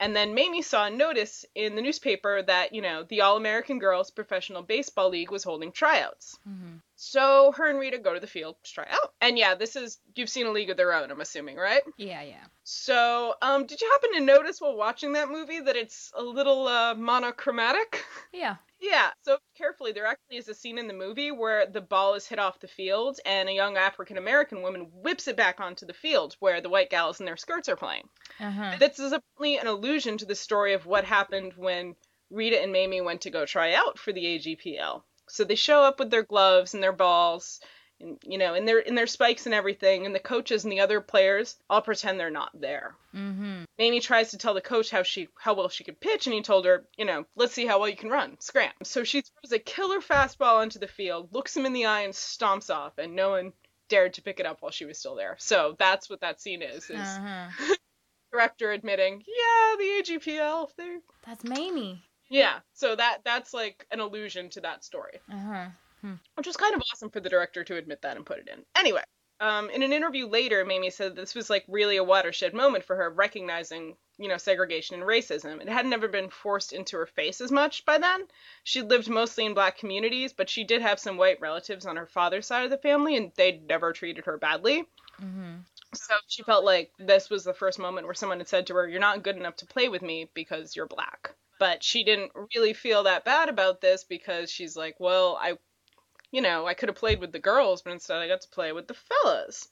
And 0.00 0.14
then 0.14 0.34
Mamie 0.34 0.62
saw 0.62 0.86
a 0.86 0.90
notice 0.90 1.44
in 1.54 1.74
the 1.74 1.82
newspaper 1.82 2.40
that, 2.42 2.72
you 2.72 2.82
know, 2.82 3.04
the 3.08 3.22
All 3.22 3.36
American 3.36 3.78
Girls 3.78 4.10
Professional 4.10 4.62
Baseball 4.62 5.08
League 5.08 5.30
was 5.30 5.42
holding 5.44 5.72
tryouts. 5.72 6.38
hmm 6.44 6.76
So 6.96 7.52
her 7.56 7.68
and 7.68 7.78
Rita 7.78 7.98
go 7.98 8.14
to 8.14 8.20
the 8.20 8.26
field 8.26 8.56
to 8.62 8.72
try 8.72 8.86
out. 8.90 9.12
And 9.20 9.36
yeah, 9.36 9.54
this 9.56 9.74
is 9.76 9.98
you've 10.14 10.28
seen 10.28 10.46
a 10.46 10.50
League 10.52 10.70
of 10.70 10.76
Their 10.76 10.92
Own, 10.92 11.10
I'm 11.10 11.20
assuming, 11.20 11.56
right? 11.56 11.82
Yeah, 11.96 12.22
yeah. 12.22 12.44
So, 12.62 13.34
um, 13.42 13.66
did 13.66 13.80
you 13.80 13.90
happen 13.90 14.18
to 14.18 14.24
notice 14.24 14.60
while 14.60 14.76
watching 14.76 15.14
that 15.14 15.30
movie 15.30 15.60
that 15.60 15.74
it's 15.76 16.12
a 16.14 16.22
little 16.22 16.68
uh, 16.68 16.94
monochromatic? 16.94 18.04
Yeah. 18.32 18.56
Yeah. 18.80 19.10
So 19.22 19.38
carefully, 19.56 19.92
there 19.92 20.06
actually 20.06 20.36
is 20.36 20.48
a 20.48 20.54
scene 20.54 20.78
in 20.78 20.88
the 20.88 20.94
movie 20.94 21.30
where 21.30 21.66
the 21.66 21.80
ball 21.80 22.14
is 22.14 22.26
hit 22.26 22.38
off 22.38 22.60
the 22.60 22.68
field, 22.68 23.20
and 23.24 23.48
a 23.48 23.52
young 23.52 23.76
African 23.76 24.18
American 24.18 24.62
woman 24.62 24.88
whips 24.92 25.28
it 25.28 25.36
back 25.36 25.60
onto 25.60 25.86
the 25.86 25.92
field 25.92 26.36
where 26.40 26.60
the 26.60 26.68
white 26.68 26.90
gals 26.90 27.20
in 27.20 27.26
their 27.26 27.36
skirts 27.36 27.68
are 27.68 27.76
playing. 27.76 28.08
Uh-huh. 28.40 28.76
This 28.78 28.98
is 28.98 29.12
apparently 29.12 29.58
an 29.58 29.66
allusion 29.66 30.18
to 30.18 30.26
the 30.26 30.34
story 30.34 30.74
of 30.74 30.86
what 30.86 31.04
happened 31.04 31.54
when 31.56 31.96
Rita 32.30 32.60
and 32.60 32.72
Mamie 32.72 33.00
went 33.00 33.22
to 33.22 33.30
go 33.30 33.46
try 33.46 33.74
out 33.74 33.98
for 33.98 34.12
the 34.12 34.24
AGPL. 34.24 35.02
So 35.28 35.44
they 35.44 35.54
show 35.54 35.82
up 35.82 35.98
with 35.98 36.10
their 36.10 36.22
gloves 36.22 36.74
and 36.74 36.82
their 36.82 36.92
balls, 36.92 37.60
and 38.00 38.18
you 38.22 38.38
know, 38.38 38.54
in 38.54 38.64
their 38.64 38.78
in 38.78 38.94
their 38.94 39.06
spikes 39.06 39.46
and 39.46 39.54
everything, 39.54 40.06
and 40.06 40.14
the 40.14 40.20
coaches 40.20 40.64
and 40.64 40.72
the 40.72 40.80
other 40.80 41.00
players 41.00 41.56
all 41.68 41.82
pretend 41.82 42.18
they're 42.18 42.30
not 42.30 42.50
there. 42.60 42.94
Mhm. 43.14 43.64
Mamie 43.78 44.00
tries 44.00 44.30
to 44.30 44.38
tell 44.38 44.54
the 44.54 44.60
coach 44.60 44.90
how 44.90 45.02
she 45.02 45.28
how 45.38 45.54
well 45.54 45.68
she 45.68 45.84
could 45.84 46.00
pitch, 46.00 46.26
and 46.26 46.34
he 46.34 46.42
told 46.42 46.64
her, 46.66 46.84
you 46.96 47.04
know, 47.04 47.24
let's 47.36 47.52
see 47.54 47.66
how 47.66 47.78
well 47.78 47.88
you 47.88 47.96
can 47.96 48.10
run, 48.10 48.38
scram. 48.40 48.72
So 48.82 49.04
she 49.04 49.22
throws 49.22 49.52
a 49.52 49.58
killer 49.58 50.00
fastball 50.00 50.62
into 50.62 50.78
the 50.78 50.86
field, 50.88 51.32
looks 51.32 51.56
him 51.56 51.66
in 51.66 51.72
the 51.72 51.86
eye, 51.86 52.02
and 52.02 52.14
stomps 52.14 52.74
off, 52.74 52.98
and 52.98 53.14
no 53.16 53.30
one 53.30 53.52
dared 53.88 54.14
to 54.14 54.22
pick 54.22 54.38
it 54.38 54.46
up 54.46 54.60
while 54.62 54.70
she 54.70 54.84
was 54.84 54.98
still 54.98 55.14
there. 55.14 55.36
So 55.38 55.74
that's 55.78 56.10
what 56.10 56.20
that 56.20 56.40
scene 56.40 56.62
is. 56.62 56.90
Is 56.90 57.00
Uh-huh. 57.00 57.74
director 58.32 58.70
admitting, 58.72 59.24
yeah, 59.26 59.76
the 59.78 60.02
AGPL, 60.02 60.68
That's 61.26 61.44
Mamie. 61.44 62.04
yeah. 62.28 62.60
So 62.74 62.94
that 62.94 63.20
that's 63.24 63.54
like 63.54 63.86
an 63.90 64.00
allusion 64.00 64.50
to 64.50 64.60
that 64.60 64.84
story. 64.84 65.20
Uh-huh. 65.32 65.68
Hmm. 66.00 66.14
which 66.36 66.46
was 66.46 66.56
kind 66.56 66.74
of 66.74 66.82
awesome 66.92 67.10
for 67.10 67.20
the 67.20 67.28
director 67.28 67.64
to 67.64 67.76
admit 67.76 68.02
that 68.02 68.16
and 68.16 68.26
put 68.26 68.38
it 68.38 68.48
in. 68.48 68.64
Anyway, 68.76 69.02
um, 69.40 69.70
in 69.70 69.82
an 69.82 69.92
interview 69.92 70.26
later, 70.26 70.64
Mamie 70.64 70.90
said 70.90 71.14
this 71.14 71.34
was 71.34 71.48
like 71.48 71.64
really 71.68 71.96
a 71.96 72.04
watershed 72.04 72.54
moment 72.54 72.84
for 72.84 72.96
her, 72.96 73.10
recognizing 73.10 73.96
you 74.18 74.28
know 74.28 74.36
segregation 74.36 74.96
and 74.96 75.04
racism. 75.04 75.60
It 75.60 75.68
had 75.68 75.86
never 75.86 76.08
been 76.08 76.28
forced 76.30 76.72
into 76.72 76.96
her 76.96 77.06
face 77.06 77.40
as 77.40 77.52
much 77.52 77.84
by 77.84 77.98
then. 77.98 78.26
She 78.64 78.82
lived 78.82 79.08
mostly 79.08 79.46
in 79.46 79.54
black 79.54 79.78
communities, 79.78 80.32
but 80.32 80.50
she 80.50 80.64
did 80.64 80.82
have 80.82 80.98
some 80.98 81.16
white 81.16 81.40
relatives 81.40 81.86
on 81.86 81.96
her 81.96 82.06
father's 82.06 82.46
side 82.46 82.64
of 82.64 82.70
the 82.70 82.78
family, 82.78 83.16
and 83.16 83.32
they'd 83.36 83.66
never 83.66 83.92
treated 83.92 84.24
her 84.26 84.38
badly. 84.38 84.84
hmm 85.20 85.58
So 85.94 86.14
she 86.26 86.42
felt 86.42 86.64
like 86.64 86.92
this 86.98 87.30
was 87.30 87.44
the 87.44 87.54
first 87.54 87.78
moment 87.78 88.06
where 88.06 88.14
someone 88.14 88.38
had 88.38 88.48
said 88.48 88.66
to 88.66 88.74
her, 88.74 88.88
You're 88.88 89.00
not 89.00 89.22
good 89.22 89.36
enough 89.36 89.56
to 89.56 89.66
play 89.66 89.88
with 89.88 90.02
me 90.02 90.28
because 90.34 90.74
you're 90.74 90.86
black. 90.86 91.34
But 91.60 91.82
she 91.82 92.04
didn't 92.04 92.32
really 92.54 92.72
feel 92.72 93.04
that 93.04 93.24
bad 93.24 93.48
about 93.48 93.80
this 93.80 94.04
because 94.04 94.50
she's 94.50 94.76
like, 94.76 94.96
Well, 94.98 95.38
I, 95.40 95.58
you 96.30 96.42
know, 96.42 96.66
I 96.66 96.74
could 96.74 96.88
have 96.88 96.96
played 96.96 97.20
with 97.20 97.32
the 97.32 97.38
girls, 97.38 97.82
but 97.82 97.92
instead 97.92 98.18
I 98.18 98.28
got 98.28 98.42
to 98.42 98.48
play 98.48 98.72
with 98.72 98.86
the 98.86 98.94
fellas. 98.94 99.68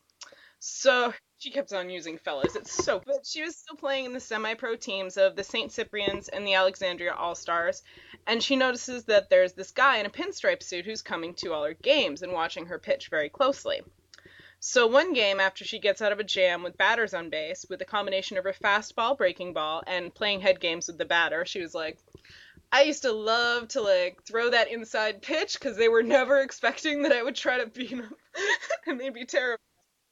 So 0.59 1.13
she 1.39 1.51
kept 1.51 1.73
on 1.73 1.91
using 1.91 2.19
fellas. 2.19 2.57
It's 2.57 2.73
so. 2.73 3.01
But 3.05 3.27
she 3.27 3.43
was 3.43 3.57
still 3.57 3.77
playing 3.77 4.07
in 4.07 4.13
the 4.13 4.21
semi 4.21 4.55
pro 4.55 4.75
teams 4.75 5.19
of 5.19 5.37
the 5.37 5.45
St. 5.45 5.71
Cyprians 5.71 6.29
and 6.29 6.47
the 6.47 6.55
Alexandria 6.55 7.15
All 7.15 7.35
Stars. 7.35 7.83
And 8.27 8.43
she 8.43 8.57
notices 8.57 9.05
that 9.05 9.29
there's 9.29 9.53
this 9.53 9.71
guy 9.71 9.99
in 9.99 10.07
a 10.07 10.11
pinstripe 10.11 10.63
suit 10.63 10.87
who's 10.87 11.03
coming 11.03 11.35
to 11.35 11.53
all 11.53 11.65
her 11.65 11.75
games 11.75 12.23
and 12.23 12.33
watching 12.33 12.67
her 12.67 12.79
pitch 12.79 13.09
very 13.09 13.29
closely. 13.29 13.83
So 14.59 14.87
one 14.87 15.13
game 15.13 15.39
after 15.39 15.65
she 15.65 15.79
gets 15.79 16.01
out 16.01 16.13
of 16.13 16.19
a 16.19 16.25
jam 16.25 16.63
with 16.63 16.79
batters 16.79 17.13
on 17.13 17.29
base, 17.29 17.67
with 17.69 17.83
a 17.83 17.85
combination 17.85 18.39
of 18.39 18.45
her 18.45 18.55
fastball, 18.55 19.17
breaking 19.17 19.53
ball, 19.53 19.83
and 19.87 20.15
playing 20.15 20.41
head 20.41 20.59
games 20.59 20.89
with 20.89 20.97
the 20.97 21.05
batter, 21.05 21.45
she 21.45 21.61
was 21.61 21.75
like, 21.75 21.99
I 22.73 22.83
used 22.83 23.03
to 23.03 23.13
love 23.13 23.69
to 23.69 23.81
like 23.81 24.23
throw 24.25 24.51
that 24.51 24.71
inside 24.71 25.23
pitch 25.23 25.59
because 25.59 25.77
they 25.77 25.89
were 25.89 26.03
never 26.03 26.41
expecting 26.43 27.03
that 27.03 27.13
I 27.13 27.23
would 27.23 27.37
try 27.37 27.59
to 27.59 27.67
beat 27.67 27.91
them, 27.91 28.15
and 28.87 29.01
they'd 29.01 29.15
be 29.15 29.25
terrible. 29.25 29.63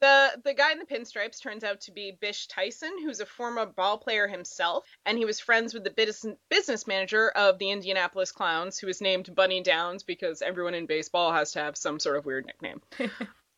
The 0.01 0.41
the 0.43 0.53
guy 0.53 0.71
in 0.71 0.79
the 0.79 0.85
pinstripes 0.85 1.41
turns 1.41 1.63
out 1.63 1.81
to 1.81 1.91
be 1.91 2.17
Bish 2.19 2.47
Tyson, 2.47 2.97
who's 3.01 3.21
a 3.21 3.25
former 3.25 3.65
ball 3.65 3.97
player 3.97 4.27
himself, 4.27 4.85
and 5.05 5.17
he 5.17 5.25
was 5.25 5.39
friends 5.39 5.73
with 5.73 5.83
the 5.83 5.89
bus- 5.89 6.25
business 6.49 6.85
manager 6.85 7.29
of 7.29 7.59
the 7.59 7.71
Indianapolis 7.71 8.31
Clowns, 8.31 8.77
who 8.77 8.87
was 8.87 9.01
named 9.01 9.33
Bunny 9.33 9.61
Downs 9.61 10.03
because 10.03 10.41
everyone 10.41 10.73
in 10.73 10.85
baseball 10.85 11.31
has 11.31 11.53
to 11.53 11.59
have 11.59 11.77
some 11.77 11.99
sort 11.99 12.17
of 12.17 12.25
weird 12.25 12.45
nickname. 12.45 12.81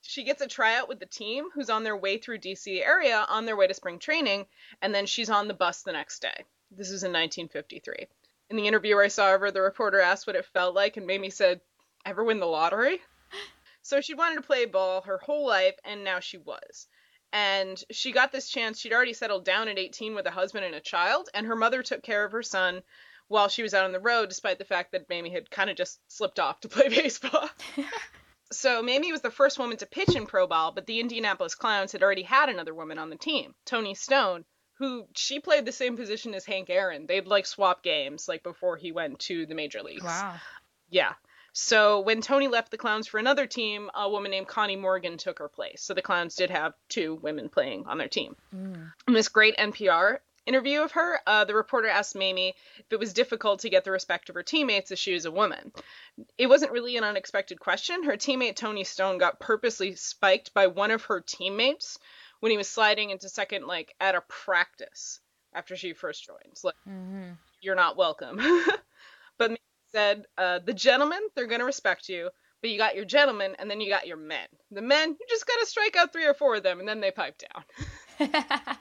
she 0.02 0.24
gets 0.24 0.42
a 0.42 0.48
tryout 0.48 0.88
with 0.88 1.00
the 1.00 1.06
team, 1.06 1.50
who's 1.54 1.70
on 1.70 1.84
their 1.84 1.98
way 1.98 2.18
through 2.18 2.38
DC 2.38 2.86
area 2.86 3.26
on 3.28 3.46
their 3.46 3.58
way 3.58 3.68
to 3.68 3.74
spring 3.74 4.00
training, 4.00 4.46
and 4.82 4.94
then 4.94 5.06
she's 5.06 5.30
on 5.30 5.48
the 5.48 5.54
bus 5.54 5.82
the 5.82 5.92
next 5.92 6.22
day. 6.22 6.46
This 6.72 6.92
is 6.92 7.04
in 7.04 7.12
1953. 7.12 8.08
In 8.50 8.56
the 8.56 8.68
interview 8.68 8.98
I 8.98 9.10
saw 9.10 9.36
of 9.36 9.42
her, 9.42 9.52
the 9.52 9.62
reporter 9.62 10.00
asked 10.00 10.26
what 10.26 10.36
it 10.36 10.46
felt 10.46 10.74
like, 10.74 10.98
and 10.98 11.06
Mamie 11.06 11.30
said, 11.30 11.62
"Ever 12.06 12.24
win 12.24 12.40
the 12.40 12.46
lottery?" 12.46 13.02
So 13.82 14.02
she 14.02 14.14
wanted 14.14 14.36
to 14.36 14.42
play 14.42 14.66
ball 14.66 15.02
her 15.04 15.18
whole 15.18 15.48
life, 15.48 15.76
and 15.86 16.04
now 16.04 16.20
she 16.20 16.38
was. 16.38 16.88
And 17.32 17.82
she 17.90 18.12
got 18.12 18.34
this 18.34 18.50
chance. 18.50 18.80
She'd 18.80 18.92
already 18.92 19.14
settled 19.14 19.46
down 19.46 19.68
at 19.70 19.80
18 19.80 20.14
with 20.14 20.26
a 20.26 20.32
husband 20.32 20.66
and 20.66 20.76
a 20.76 20.82
child, 20.82 21.30
and 21.34 21.48
her 21.48 21.56
mother 21.56 21.82
took 21.82 22.04
care 22.04 22.26
of 22.26 22.34
her 22.34 22.44
son 22.44 22.84
while 23.30 23.48
she 23.48 23.64
was 23.64 23.74
out 23.74 23.86
on 23.86 23.94
the 23.94 24.00
road, 24.00 24.30
despite 24.30 24.58
the 24.58 24.66
fact 24.66 24.92
that 24.92 25.08
Mamie 25.10 25.30
had 25.30 25.50
kind 25.50 25.70
of 25.70 25.76
just 25.76 26.00
slipped 26.08 26.40
off 26.40 26.60
to 26.62 26.70
play 26.70 26.90
baseball. 26.90 27.50
so 28.52 28.82
Mamie 28.82 29.12
was 29.12 29.22
the 29.22 29.32
first 29.32 29.60
woman 29.60 29.78
to 29.78 29.86
pitch 29.86 30.16
in 30.16 30.26
pro 30.26 30.48
ball, 30.48 30.72
but 30.72 30.86
the 30.86 31.00
Indianapolis 31.00 31.56
Clowns 31.56 31.92
had 31.92 32.04
already 32.04 32.24
had 32.24 32.50
another 32.50 32.74
woman 32.74 32.98
on 32.98 33.10
the 33.10 33.18
team, 33.18 33.56
Toni 33.66 33.96
Stone, 33.96 34.46
who 34.78 35.06
she 35.16 35.40
played 35.40 35.66
the 35.66 35.72
same 35.72 35.98
position 35.98 36.34
as 36.34 36.46
Hank 36.46 36.70
Aaron. 36.70 37.06
They'd 37.08 37.28
like 37.28 37.46
swap 37.46 37.84
games 37.84 38.28
like 38.28 38.44
before 38.44 38.78
he 38.78 38.92
went 38.92 39.20
to 39.20 39.46
the 39.46 39.56
major 39.56 39.82
leagues. 39.82 40.04
Wow. 40.04 40.36
Yeah. 40.90 41.14
So 41.54 42.02
when 42.02 42.22
Toni 42.22 42.48
left 42.48 42.70
the 42.70 42.78
Clowns 42.78 43.08
for 43.08 43.18
another 43.18 43.48
team, 43.48 43.90
a 43.96 44.08
woman 44.08 44.30
named 44.30 44.48
Connie 44.48 44.76
Morgan 44.76 45.18
took 45.18 45.40
her 45.40 45.50
place. 45.50 45.82
So 45.82 45.96
the 45.96 46.04
Clowns 46.04 46.36
did 46.36 46.52
have 46.52 46.74
two 46.88 47.16
women 47.16 47.50
playing 47.50 47.86
on 47.88 47.98
their 47.98 48.08
team. 48.08 48.36
Mm. 48.54 48.92
In 49.08 49.14
this 49.16 49.30
great 49.30 49.58
NPR 49.58 50.20
interview 50.46 50.82
of 50.82 50.92
her, 50.92 51.20
uh, 51.26 51.46
the 51.46 51.56
reporter 51.56 51.88
asked 51.88 52.16
Mamie 52.16 52.54
if 52.78 52.86
it 52.92 53.00
was 53.00 53.12
difficult 53.12 53.62
to 53.62 53.70
get 53.70 53.84
the 53.84 53.92
respect 53.92 54.30
of 54.30 54.36
her 54.36 54.44
teammates 54.44 54.92
as 54.92 55.00
she 55.00 55.14
was 55.14 55.26
a 55.26 55.32
woman. 55.32 55.72
It 56.38 56.48
wasn't 56.48 56.72
really 56.72 56.96
an 56.96 57.04
unexpected 57.04 57.60
question. 57.60 58.04
Her 58.04 58.18
teammate 58.18 58.56
Toni 58.56 58.84
Stone 58.84 59.18
got 59.18 59.40
purposely 59.40 59.96
spiked 59.96 60.54
by 60.54 60.68
one 60.68 60.92
of 60.92 61.06
her 61.06 61.22
teammates 61.22 61.98
when 62.40 62.52
he 62.52 62.58
was 62.58 62.70
sliding 62.70 63.10
into 63.10 63.30
second, 63.30 63.66
like 63.68 63.94
at 64.00 64.16
a 64.16 64.22
practice 64.22 65.20
after 65.54 65.76
she 65.76 65.94
first 65.94 66.26
joined. 66.26 66.58
Like, 66.64 66.76
hmm 66.86 67.32
you're 67.62 67.76
not 67.76 67.98
welcome. 67.98 68.38
but 69.38 69.50
Mamie 69.50 69.58
said, 69.92 70.26
uh, 70.38 70.60
the 70.60 70.74
gentlemen, 70.74 71.20
they're 71.36 71.48
going 71.48 71.60
to 71.60 71.66
respect 71.66 72.08
you, 72.08 72.30
but 72.62 72.70
you 72.70 72.78
got 72.78 72.96
your 72.96 73.06
gentlemen 73.06 73.56
and 73.58 73.70
then 73.70 73.82
you 73.82 73.90
got 73.90 74.08
your 74.08 74.18
men. 74.18 74.48
The 74.72 74.82
men, 74.82 75.10
you 75.10 75.26
just 75.28 75.48
got 75.48 75.60
to 75.60 75.66
strike 75.66 75.96
out 75.96 76.14
three 76.14 76.26
or 76.28 76.36
four 76.36 76.56
of 76.56 76.64
them 76.64 76.80
and 76.80 76.88
then 76.88 77.00
they 77.02 77.12
pipe 77.12 77.40
down. 77.40 77.64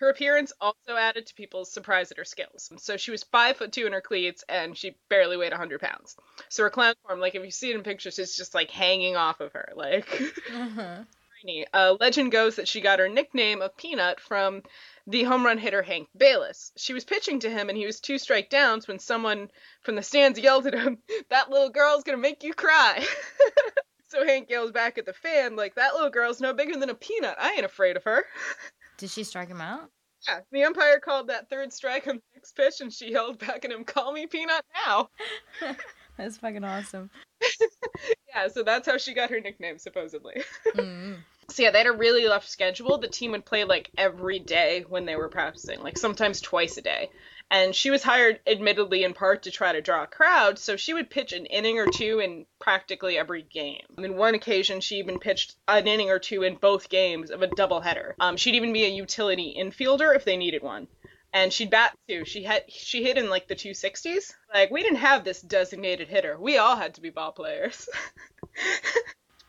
Her 0.00 0.08
appearance 0.08 0.52
also 0.62 0.96
added 0.96 1.26
to 1.26 1.34
people's 1.34 1.70
surprise 1.70 2.10
at 2.10 2.16
her 2.16 2.24
skills. 2.24 2.72
So 2.78 2.96
she 2.96 3.10
was 3.10 3.22
five 3.24 3.58
foot 3.58 3.70
two 3.70 3.86
in 3.86 3.92
her 3.92 4.00
cleats, 4.00 4.42
and 4.48 4.74
she 4.76 4.96
barely 5.10 5.36
weighed 5.36 5.52
hundred 5.52 5.82
pounds. 5.82 6.16
So 6.48 6.62
her 6.62 6.70
clown 6.70 6.94
form, 7.06 7.20
like 7.20 7.34
if 7.34 7.44
you 7.44 7.50
see 7.50 7.68
it 7.68 7.76
in 7.76 7.82
pictures, 7.82 8.18
it's 8.18 8.34
just 8.34 8.54
like 8.54 8.70
hanging 8.70 9.16
off 9.16 9.40
of 9.40 9.52
her, 9.52 9.72
like 9.76 10.08
Mhm. 10.48 11.06
Tiny. 11.40 11.66
Uh, 11.72 11.96
legend 12.00 12.32
goes 12.32 12.56
that 12.56 12.68
she 12.68 12.80
got 12.80 12.98
her 12.98 13.08
nickname 13.08 13.62
of 13.62 13.76
Peanut 13.76 14.20
from 14.20 14.62
the 15.06 15.22
home 15.24 15.44
run 15.44 15.58
hitter 15.58 15.82
Hank 15.82 16.08
Baylis. 16.16 16.72
She 16.76 16.92
was 16.92 17.04
pitching 17.04 17.40
to 17.40 17.50
him, 17.50 17.68
and 17.68 17.78
he 17.78 17.86
was 17.86 18.00
two 18.00 18.18
strike 18.18 18.50
downs 18.50 18.86
when 18.86 18.98
someone 18.98 19.48
from 19.82 19.96
the 19.96 20.02
stands 20.02 20.38
yelled 20.38 20.66
at 20.66 20.74
him, 20.74 20.98
"That 21.30 21.50
little 21.50 21.70
girl's 21.70 22.04
gonna 22.04 22.18
make 22.18 22.42
you 22.42 22.54
cry." 22.54 23.04
so 24.08 24.26
Hank 24.26 24.50
yells 24.50 24.72
back 24.72 24.98
at 24.98 25.06
the 25.06 25.12
fan, 25.12 25.56
like, 25.56 25.74
"That 25.74 25.94
little 25.94 26.10
girl's 26.10 26.40
no 26.40 26.52
bigger 26.52 26.78
than 26.78 26.90
a 26.90 26.94
peanut. 26.94 27.36
I 27.38 27.52
ain't 27.52 27.64
afraid 27.64 27.96
of 27.96 28.04
her." 28.04 28.24
Did 28.98 29.10
she 29.10 29.24
strike 29.24 29.48
him 29.48 29.60
out? 29.60 29.90
Yeah, 30.28 30.40
the 30.52 30.64
umpire 30.64 31.00
called 31.00 31.28
that 31.28 31.48
third 31.48 31.72
strike 31.72 32.06
on 32.06 32.16
the 32.16 32.22
next 32.34 32.54
pitch, 32.54 32.80
and 32.80 32.92
she 32.92 33.12
yelled 33.12 33.38
back 33.38 33.64
at 33.64 33.72
him, 33.72 33.84
"Call 33.84 34.12
me 34.12 34.26
Peanut 34.26 34.64
now." 34.86 35.08
That's 36.18 36.36
fucking 36.36 36.64
awesome. 36.64 37.10
Yeah, 38.34 38.48
so 38.48 38.62
that's 38.62 38.86
how 38.86 38.96
she 38.96 39.14
got 39.14 39.30
her 39.30 39.40
nickname, 39.40 39.78
supposedly. 39.78 40.42
mm 40.74 41.16
So 41.48 41.62
yeah, 41.64 41.70
they 41.70 41.78
had 41.78 41.86
a 41.88 41.92
really 41.92 42.26
rough 42.26 42.46
schedule. 42.46 42.98
The 42.98 43.08
team 43.08 43.32
would 43.32 43.44
play 43.44 43.64
like 43.64 43.90
every 43.98 44.38
day 44.38 44.84
when 44.88 45.04
they 45.04 45.16
were 45.16 45.28
practicing, 45.28 45.80
like 45.82 45.98
sometimes 45.98 46.40
twice 46.40 46.76
a 46.76 46.82
day. 46.82 47.10
And 47.52 47.74
she 47.74 47.90
was 47.90 48.04
hired, 48.04 48.38
admittedly, 48.46 49.02
in 49.02 49.12
part 49.12 49.42
to 49.42 49.50
try 49.50 49.72
to 49.72 49.80
draw 49.80 50.04
a 50.04 50.06
crowd, 50.06 50.60
so 50.60 50.76
she 50.76 50.94
would 50.94 51.10
pitch 51.10 51.32
an 51.32 51.46
inning 51.46 51.80
or 51.80 51.88
two 51.88 52.20
in 52.20 52.46
practically 52.60 53.18
every 53.18 53.42
game. 53.42 53.82
On 53.98 54.16
one 54.16 54.36
occasion, 54.36 54.80
she 54.80 54.98
even 54.98 55.18
pitched 55.18 55.56
an 55.66 55.88
inning 55.88 56.10
or 56.10 56.20
two 56.20 56.44
in 56.44 56.54
both 56.54 56.88
games 56.88 57.32
of 57.32 57.42
a 57.42 57.48
doubleheader. 57.48 58.12
Um, 58.20 58.36
she'd 58.36 58.54
even 58.54 58.72
be 58.72 58.84
a 58.84 58.88
utility 58.88 59.56
infielder 59.58 60.14
if 60.14 60.24
they 60.24 60.36
needed 60.36 60.62
one. 60.62 60.86
And 61.32 61.52
she'd 61.52 61.70
bat 61.70 61.96
too. 62.08 62.24
She 62.24 62.42
had 62.42 62.64
she 62.68 63.04
hit 63.04 63.16
in 63.16 63.30
like 63.30 63.46
the 63.46 63.54
260s. 63.54 64.32
Like 64.52 64.70
we 64.70 64.82
didn't 64.82 64.98
have 64.98 65.24
this 65.24 65.40
designated 65.40 66.08
hitter. 66.08 66.36
We 66.38 66.58
all 66.58 66.76
had 66.76 66.94
to 66.94 67.00
be 67.00 67.10
ball 67.10 67.32
players. 67.32 67.88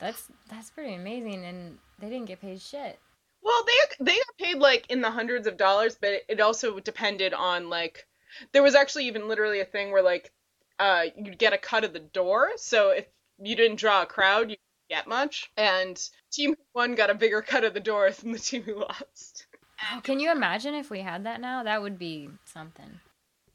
That's 0.01 0.27
that's 0.49 0.71
pretty 0.71 0.95
amazing, 0.95 1.45
and 1.45 1.77
they 1.99 2.09
didn't 2.09 2.25
get 2.25 2.41
paid 2.41 2.59
shit. 2.59 2.99
Well, 3.43 3.63
they 3.65 4.05
they 4.05 4.15
got 4.15 4.37
paid 4.39 4.57
like 4.57 4.89
in 4.89 5.01
the 5.01 5.11
hundreds 5.11 5.45
of 5.45 5.57
dollars, 5.57 5.95
but 6.01 6.23
it 6.27 6.41
also 6.41 6.79
depended 6.79 7.35
on 7.35 7.69
like 7.69 8.07
there 8.51 8.63
was 8.63 8.73
actually 8.73 9.05
even 9.05 9.27
literally 9.27 9.59
a 9.59 9.65
thing 9.65 9.91
where 9.91 10.01
like 10.01 10.31
uh 10.79 11.05
you'd 11.15 11.37
get 11.37 11.53
a 11.53 11.57
cut 11.59 11.83
of 11.83 11.93
the 11.93 11.99
door, 11.99 12.49
so 12.55 12.89
if 12.89 13.05
you 13.37 13.55
didn't 13.55 13.77
draw 13.77 14.01
a 14.01 14.07
crowd, 14.07 14.49
you 14.49 14.57
didn't 14.57 14.89
get 14.89 15.07
much, 15.07 15.51
and 15.55 16.01
team 16.31 16.51
who 16.51 16.63
won 16.73 16.95
got 16.95 17.11
a 17.11 17.15
bigger 17.15 17.43
cut 17.43 17.63
of 17.63 17.75
the 17.75 17.79
door 17.79 18.09
than 18.09 18.31
the 18.31 18.39
team 18.39 18.63
who 18.63 18.79
lost. 18.79 19.45
Oh, 19.93 20.01
can 20.01 20.19
you 20.19 20.31
imagine 20.31 20.75
if 20.75 20.89
we 20.89 20.99
had 20.99 21.25
that 21.25 21.41
now? 21.41 21.63
That 21.63 21.81
would 21.81 21.97
be 21.97 22.29
something. 22.45 22.99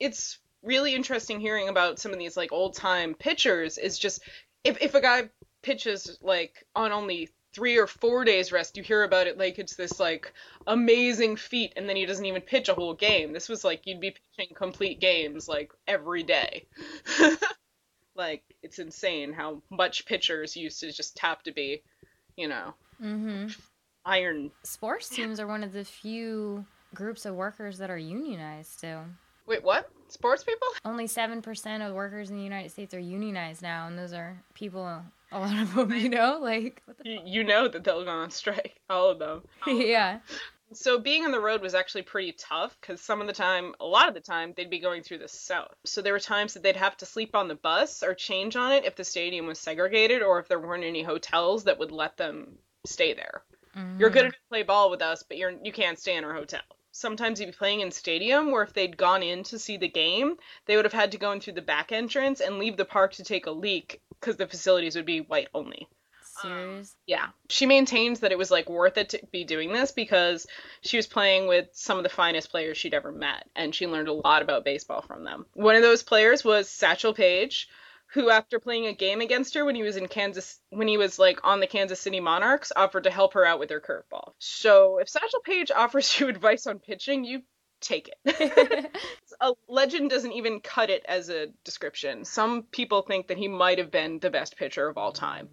It's 0.00 0.38
really 0.62 0.94
interesting 0.94 1.40
hearing 1.40 1.68
about 1.68 1.98
some 1.98 2.12
of 2.12 2.18
these 2.18 2.36
like 2.36 2.52
old 2.52 2.74
time 2.74 3.14
pitchers. 3.14 3.78
Is 3.78 3.98
just 3.98 4.22
if 4.64 4.80
if 4.80 4.94
a 4.94 5.00
guy 5.00 5.30
pitches 5.62 6.18
like 6.20 6.64
on 6.74 6.92
only 6.92 7.30
three 7.54 7.78
or 7.78 7.86
four 7.86 8.24
days 8.24 8.52
rest, 8.52 8.76
you 8.76 8.82
hear 8.82 9.02
about 9.02 9.26
it 9.26 9.38
like 9.38 9.58
it's 9.58 9.76
this 9.76 9.98
like 10.00 10.32
amazing 10.66 11.36
feat, 11.36 11.72
and 11.76 11.88
then 11.88 11.96
he 11.96 12.06
doesn't 12.06 12.26
even 12.26 12.42
pitch 12.42 12.68
a 12.68 12.74
whole 12.74 12.94
game. 12.94 13.32
This 13.32 13.48
was 13.48 13.64
like 13.64 13.86
you'd 13.86 14.00
be 14.00 14.14
pitching 14.36 14.54
complete 14.54 15.00
games 15.00 15.48
like 15.48 15.72
every 15.86 16.22
day. 16.22 16.66
like 18.16 18.42
it's 18.62 18.78
insane 18.78 19.32
how 19.32 19.62
much 19.70 20.06
pitchers 20.06 20.56
used 20.56 20.80
to 20.80 20.90
just 20.90 21.18
have 21.20 21.42
to 21.44 21.52
be, 21.52 21.82
you 22.36 22.48
know, 22.48 22.74
Mm-hmm. 23.02 23.48
Iron. 24.06 24.50
Sports 24.62 25.08
teams 25.08 25.38
are 25.38 25.46
one 25.46 25.62
of 25.62 25.72
the 25.72 25.84
few 25.84 26.64
groups 26.94 27.26
of 27.26 27.34
workers 27.34 27.78
that 27.78 27.90
are 27.90 27.98
unionized 27.98 28.70
still. 28.70 29.04
Wait, 29.46 29.62
what? 29.62 29.90
Sports 30.08 30.44
people? 30.44 30.66
Only 30.84 31.06
7% 31.06 31.86
of 31.86 31.94
workers 31.94 32.30
in 32.30 32.36
the 32.36 32.42
United 32.42 32.70
States 32.70 32.94
are 32.94 32.98
unionized 32.98 33.62
now, 33.62 33.86
and 33.86 33.98
those 33.98 34.12
are 34.12 34.42
people, 34.54 35.02
a 35.30 35.38
lot 35.38 35.56
of 35.60 35.74
them, 35.74 35.92
you 35.92 36.08
know? 36.08 36.38
Like, 36.40 36.82
what 36.86 36.98
the 36.98 37.10
You, 37.10 37.20
you 37.24 37.44
know 37.44 37.68
that 37.68 37.84
they'll 37.84 38.04
go 38.04 38.10
on 38.10 38.30
strike, 38.30 38.80
all 38.90 39.10
of 39.10 39.18
them. 39.18 39.42
yeah. 39.66 40.20
So 40.72 40.98
being 40.98 41.24
on 41.24 41.30
the 41.30 41.40
road 41.40 41.62
was 41.62 41.76
actually 41.76 42.02
pretty 42.02 42.32
tough 42.32 42.76
because 42.80 43.00
some 43.00 43.20
of 43.20 43.28
the 43.28 43.32
time, 43.32 43.74
a 43.78 43.84
lot 43.84 44.08
of 44.08 44.14
the 44.14 44.20
time, 44.20 44.52
they'd 44.56 44.68
be 44.68 44.80
going 44.80 45.04
through 45.04 45.18
the 45.18 45.28
south. 45.28 45.74
So 45.84 46.02
there 46.02 46.12
were 46.12 46.18
times 46.18 46.54
that 46.54 46.64
they'd 46.64 46.74
have 46.74 46.96
to 46.96 47.06
sleep 47.06 47.36
on 47.36 47.46
the 47.46 47.54
bus 47.54 48.02
or 48.02 48.14
change 48.14 48.56
on 48.56 48.72
it 48.72 48.84
if 48.84 48.96
the 48.96 49.04
stadium 49.04 49.46
was 49.46 49.60
segregated 49.60 50.22
or 50.22 50.40
if 50.40 50.48
there 50.48 50.58
weren't 50.58 50.82
any 50.82 51.04
hotels 51.04 51.64
that 51.64 51.78
would 51.78 51.92
let 51.92 52.16
them 52.16 52.58
stay 52.84 53.14
there. 53.14 53.42
Mm-hmm. 53.76 54.00
You're 54.00 54.10
good 54.10 54.30
to 54.30 54.36
play 54.48 54.62
ball 54.62 54.90
with 54.90 55.02
us, 55.02 55.22
but 55.22 55.36
you're 55.36 55.52
you 55.62 55.72
can't 55.72 55.98
stay 55.98 56.16
in 56.16 56.24
our 56.24 56.34
hotel. 56.34 56.62
Sometimes 56.92 57.38
you'd 57.38 57.46
be 57.46 57.52
playing 57.52 57.80
in 57.80 57.90
stadium 57.90 58.50
where 58.50 58.62
if 58.62 58.72
they'd 58.72 58.96
gone 58.96 59.22
in 59.22 59.42
to 59.44 59.58
see 59.58 59.76
the 59.76 59.88
game, 59.88 60.36
they 60.64 60.76
would 60.76 60.86
have 60.86 60.94
had 60.94 61.12
to 61.12 61.18
go 61.18 61.32
in 61.32 61.40
through 61.40 61.52
the 61.52 61.62
back 61.62 61.92
entrance 61.92 62.40
and 62.40 62.58
leave 62.58 62.78
the 62.78 62.86
park 62.86 63.12
to 63.14 63.24
take 63.24 63.46
a 63.46 63.50
leak 63.50 64.00
because 64.18 64.36
the 64.36 64.46
facilities 64.46 64.96
would 64.96 65.04
be 65.04 65.20
white 65.20 65.48
only. 65.52 65.88
Serious? 66.40 66.96
Yeah. 67.06 67.28
She 67.48 67.66
maintains 67.66 68.20
that 68.20 68.32
it 68.32 68.38
was 68.38 68.50
like 68.50 68.68
worth 68.68 68.96
it 68.96 69.10
to 69.10 69.20
be 69.30 69.44
doing 69.44 69.72
this 69.72 69.92
because 69.92 70.46
she 70.80 70.96
was 70.96 71.06
playing 71.06 71.46
with 71.46 71.68
some 71.72 71.98
of 71.98 72.02
the 72.02 72.10
finest 72.10 72.50
players 72.50 72.76
she'd 72.78 72.94
ever 72.94 73.12
met 73.12 73.46
and 73.54 73.74
she 73.74 73.86
learned 73.86 74.08
a 74.08 74.12
lot 74.12 74.42
about 74.42 74.64
baseball 74.64 75.02
from 75.02 75.24
them. 75.24 75.46
One 75.54 75.76
of 75.76 75.82
those 75.82 76.02
players 76.02 76.44
was 76.44 76.68
Satchel 76.68 77.14
Paige, 77.14 77.68
who 78.12 78.30
after 78.30 78.58
playing 78.58 78.86
a 78.86 78.92
game 78.92 79.20
against 79.20 79.54
her 79.54 79.64
when 79.64 79.74
he 79.74 79.82
was 79.82 79.96
in 79.96 80.08
Kansas 80.08 80.60
when 80.70 80.88
he 80.88 80.96
was 80.96 81.18
like 81.18 81.40
on 81.44 81.60
the 81.60 81.66
Kansas 81.66 82.00
City 82.00 82.20
Monarchs 82.20 82.72
offered 82.74 83.04
to 83.04 83.10
help 83.10 83.34
her 83.34 83.44
out 83.44 83.58
with 83.58 83.70
her 83.70 83.80
curveball. 83.80 84.32
So 84.38 84.98
if 84.98 85.08
Satchel 85.08 85.40
Paige 85.44 85.70
offers 85.70 86.18
you 86.20 86.28
advice 86.28 86.66
on 86.66 86.78
pitching, 86.78 87.24
you 87.24 87.42
take 87.80 88.10
it. 88.24 88.90
a 89.40 89.52
legend 89.68 90.10
doesn't 90.10 90.32
even 90.32 90.60
cut 90.60 90.90
it 90.90 91.04
as 91.08 91.28
a 91.28 91.48
description. 91.64 92.24
Some 92.24 92.62
people 92.64 93.02
think 93.02 93.28
that 93.28 93.38
he 93.38 93.48
might 93.48 93.78
have 93.78 93.90
been 93.90 94.18
the 94.18 94.30
best 94.30 94.56
pitcher 94.56 94.88
of 94.88 94.96
all 94.96 95.12
time. 95.12 95.48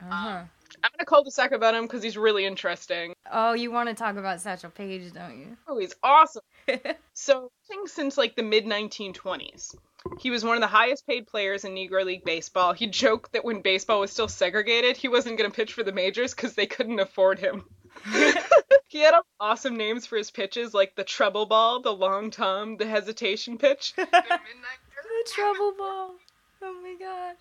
Uh-huh. 0.00 0.44
I'm 0.82 0.90
gonna 0.92 1.04
call 1.06 1.24
the 1.24 1.30
sack 1.30 1.52
about 1.52 1.74
him 1.74 1.82
because 1.82 2.02
he's 2.02 2.16
really 2.16 2.44
interesting. 2.44 3.14
Oh, 3.30 3.52
you 3.52 3.70
want 3.70 3.88
to 3.88 3.94
talk 3.94 4.16
about 4.16 4.40
Satchel 4.40 4.70
Paige, 4.70 5.12
don't 5.12 5.38
you? 5.38 5.56
Oh, 5.68 5.78
he's 5.78 5.94
awesome. 6.02 6.42
so, 7.14 7.50
since 7.86 8.18
like 8.18 8.34
the 8.34 8.42
mid 8.42 8.64
1920s, 8.64 9.74
he 10.18 10.30
was 10.30 10.44
one 10.44 10.56
of 10.56 10.60
the 10.60 10.66
highest 10.66 11.06
paid 11.06 11.26
players 11.26 11.64
in 11.64 11.74
Negro 11.74 12.04
League 12.04 12.24
baseball. 12.24 12.72
He 12.72 12.86
joked 12.86 13.32
that 13.32 13.44
when 13.44 13.62
baseball 13.62 14.00
was 14.00 14.10
still 14.10 14.28
segregated, 14.28 14.96
he 14.96 15.08
wasn't 15.08 15.38
gonna 15.38 15.50
pitch 15.50 15.72
for 15.72 15.82
the 15.82 15.92
majors 15.92 16.34
because 16.34 16.54
they 16.54 16.66
couldn't 16.66 17.00
afford 17.00 17.38
him. 17.38 17.64
he 18.88 19.00
had 19.00 19.14
awesome 19.40 19.76
names 19.76 20.06
for 20.06 20.16
his 20.16 20.30
pitches, 20.30 20.74
like 20.74 20.94
the 20.94 21.04
trouble 21.04 21.46
ball, 21.46 21.80
the 21.80 21.92
long 21.92 22.30
tom, 22.30 22.76
the 22.76 22.86
hesitation 22.86 23.58
pitch. 23.58 23.94
the 23.96 24.40
trouble 25.26 25.74
ball. 25.76 26.14
Oh 26.62 26.80
my 26.82 26.96
god. 26.98 27.36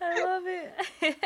I 0.00 0.24
love 0.24 0.42
it. 0.46 1.16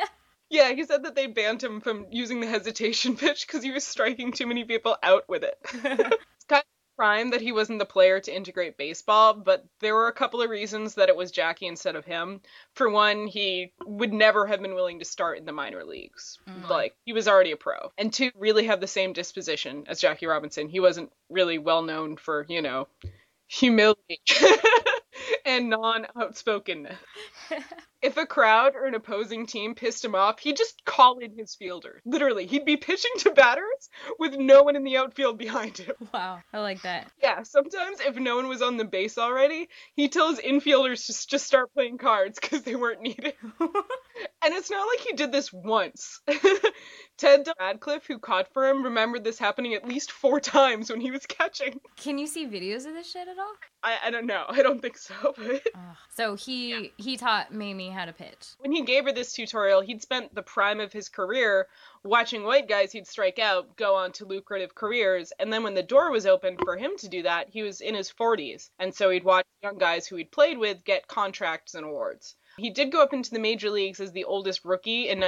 Yeah, 0.48 0.72
he 0.72 0.84
said 0.84 1.04
that 1.04 1.16
they 1.16 1.26
banned 1.26 1.62
him 1.62 1.80
from 1.80 2.06
using 2.10 2.40
the 2.40 2.46
hesitation 2.46 3.16
pitch 3.16 3.46
because 3.46 3.64
he 3.64 3.72
was 3.72 3.84
striking 3.84 4.32
too 4.32 4.46
many 4.46 4.64
people 4.64 4.96
out 5.02 5.28
with 5.28 5.42
it. 5.42 5.58
it's 5.64 6.44
kind 6.44 6.62
of 6.62 6.64
a 6.64 6.85
crime 6.96 7.30
that 7.30 7.40
he 7.40 7.52
wasn't 7.52 7.78
the 7.78 7.84
player 7.84 8.20
to 8.20 8.34
integrate 8.34 8.76
baseball, 8.76 9.34
but 9.34 9.64
there 9.80 9.94
were 9.94 10.08
a 10.08 10.12
couple 10.12 10.42
of 10.42 10.50
reasons 10.50 10.94
that 10.94 11.08
it 11.08 11.16
was 11.16 11.30
Jackie 11.30 11.66
instead 11.66 11.94
of 11.96 12.04
him. 12.04 12.40
For 12.74 12.88
one, 12.88 13.26
he 13.26 13.72
would 13.84 14.12
never 14.12 14.46
have 14.46 14.62
been 14.62 14.74
willing 14.74 14.98
to 14.98 15.04
start 15.04 15.38
in 15.38 15.44
the 15.44 15.52
minor 15.52 15.84
leagues. 15.84 16.38
Mhm. 16.48 16.68
Like, 16.68 16.96
he 17.04 17.12
was 17.12 17.28
already 17.28 17.52
a 17.52 17.56
pro. 17.56 17.92
And 17.98 18.12
two, 18.12 18.30
really 18.34 18.64
have 18.66 18.80
the 18.80 18.86
same 18.86 19.12
disposition 19.12 19.84
as 19.88 20.00
Jackie 20.00 20.26
Robinson. 20.26 20.68
He 20.68 20.80
wasn't 20.80 21.12
really 21.28 21.58
well 21.58 21.82
known 21.82 22.16
for, 22.16 22.46
you 22.48 22.62
know, 22.62 22.88
humility 23.46 24.20
and 25.44 25.68
non 25.70 26.06
outspokenness. 26.16 26.96
If 28.02 28.16
a 28.16 28.26
crowd 28.26 28.74
or 28.74 28.84
an 28.84 28.94
opposing 28.94 29.46
team 29.46 29.74
pissed 29.74 30.04
him 30.04 30.14
off, 30.14 30.38
he'd 30.38 30.56
just 30.56 30.84
call 30.84 31.18
in 31.18 31.36
his 31.36 31.54
fielder. 31.54 32.02
Literally, 32.04 32.46
he'd 32.46 32.64
be 32.64 32.76
pitching 32.76 33.10
to 33.18 33.30
batters 33.30 33.88
with 34.18 34.36
no 34.36 34.62
one 34.62 34.76
in 34.76 34.84
the 34.84 34.96
outfield 34.96 35.38
behind 35.38 35.78
him. 35.78 35.94
wow, 36.14 36.40
I 36.52 36.60
like 36.60 36.82
that. 36.82 37.10
Yeah, 37.22 37.42
sometimes 37.42 38.00
if 38.00 38.16
no 38.16 38.36
one 38.36 38.48
was 38.48 38.62
on 38.62 38.76
the 38.76 38.84
base 38.84 39.18
already, 39.18 39.68
he'd 39.94 40.12
tell 40.12 40.30
his 40.30 40.40
infielders 40.40 41.06
to 41.06 41.26
just 41.26 41.46
start 41.46 41.72
playing 41.72 41.98
cards 41.98 42.38
because 42.40 42.62
they 42.62 42.74
weren't 42.74 43.00
needed. 43.00 43.34
and 43.60 44.54
it's 44.54 44.70
not 44.70 44.86
like 44.86 45.00
he 45.06 45.14
did 45.14 45.32
this 45.32 45.52
once. 45.52 46.20
Ted 47.18 47.48
Radcliffe, 47.58 48.06
who 48.06 48.18
caught 48.18 48.52
for 48.52 48.68
him, 48.68 48.84
remembered 48.84 49.24
this 49.24 49.38
happening 49.38 49.74
at 49.74 49.88
least 49.88 50.12
four 50.12 50.38
times 50.38 50.90
when 50.90 51.00
he 51.00 51.10
was 51.10 51.24
catching. 51.26 51.80
Can 51.96 52.18
you 52.18 52.26
see 52.26 52.46
videos 52.46 52.86
of 52.86 52.94
this 52.94 53.10
shit 53.10 53.26
at 53.26 53.38
all? 53.38 53.54
I, 53.82 53.96
I 54.06 54.10
don't 54.10 54.26
know. 54.26 54.44
I 54.48 54.62
don't 54.62 54.82
think 54.82 54.98
so, 54.98 55.34
but. 55.36 55.62
So 56.14 56.34
he 56.34 56.92
he 56.96 57.16
taught 57.16 57.52
Mamie 57.52 57.85
how 57.90 58.04
to 58.04 58.12
pitch. 58.12 58.54
when 58.58 58.72
he 58.72 58.82
gave 58.82 59.04
her 59.04 59.12
this 59.12 59.32
tutorial, 59.32 59.80
he'd 59.80 60.02
spent 60.02 60.34
the 60.34 60.42
prime 60.42 60.80
of 60.80 60.92
his 60.92 61.08
career 61.08 61.68
watching 62.02 62.44
white 62.44 62.68
guys 62.68 62.92
he'd 62.92 63.06
strike 63.06 63.38
out 63.38 63.76
go 63.76 63.94
on 63.94 64.12
to 64.12 64.24
lucrative 64.24 64.74
careers. 64.74 65.32
And 65.38 65.52
then 65.52 65.62
when 65.62 65.74
the 65.74 65.82
door 65.82 66.10
was 66.10 66.26
open 66.26 66.56
for 66.58 66.76
him 66.76 66.92
to 66.98 67.08
do 67.08 67.22
that, 67.22 67.48
he 67.48 67.62
was 67.62 67.80
in 67.80 67.94
his 67.94 68.10
40s. 68.10 68.70
And 68.78 68.94
so 68.94 69.10
he'd 69.10 69.24
watch 69.24 69.46
young 69.62 69.78
guys 69.78 70.06
who 70.06 70.16
he'd 70.16 70.30
played 70.30 70.58
with 70.58 70.84
get 70.84 71.08
contracts 71.08 71.74
and 71.74 71.84
awards. 71.84 72.36
He 72.58 72.70
did 72.70 72.92
go 72.92 73.02
up 73.02 73.12
into 73.12 73.30
the 73.30 73.38
major 73.38 73.70
leagues 73.70 74.00
as 74.00 74.12
the 74.12 74.24
oldest 74.24 74.64
rookie 74.64 75.08
in, 75.08 75.22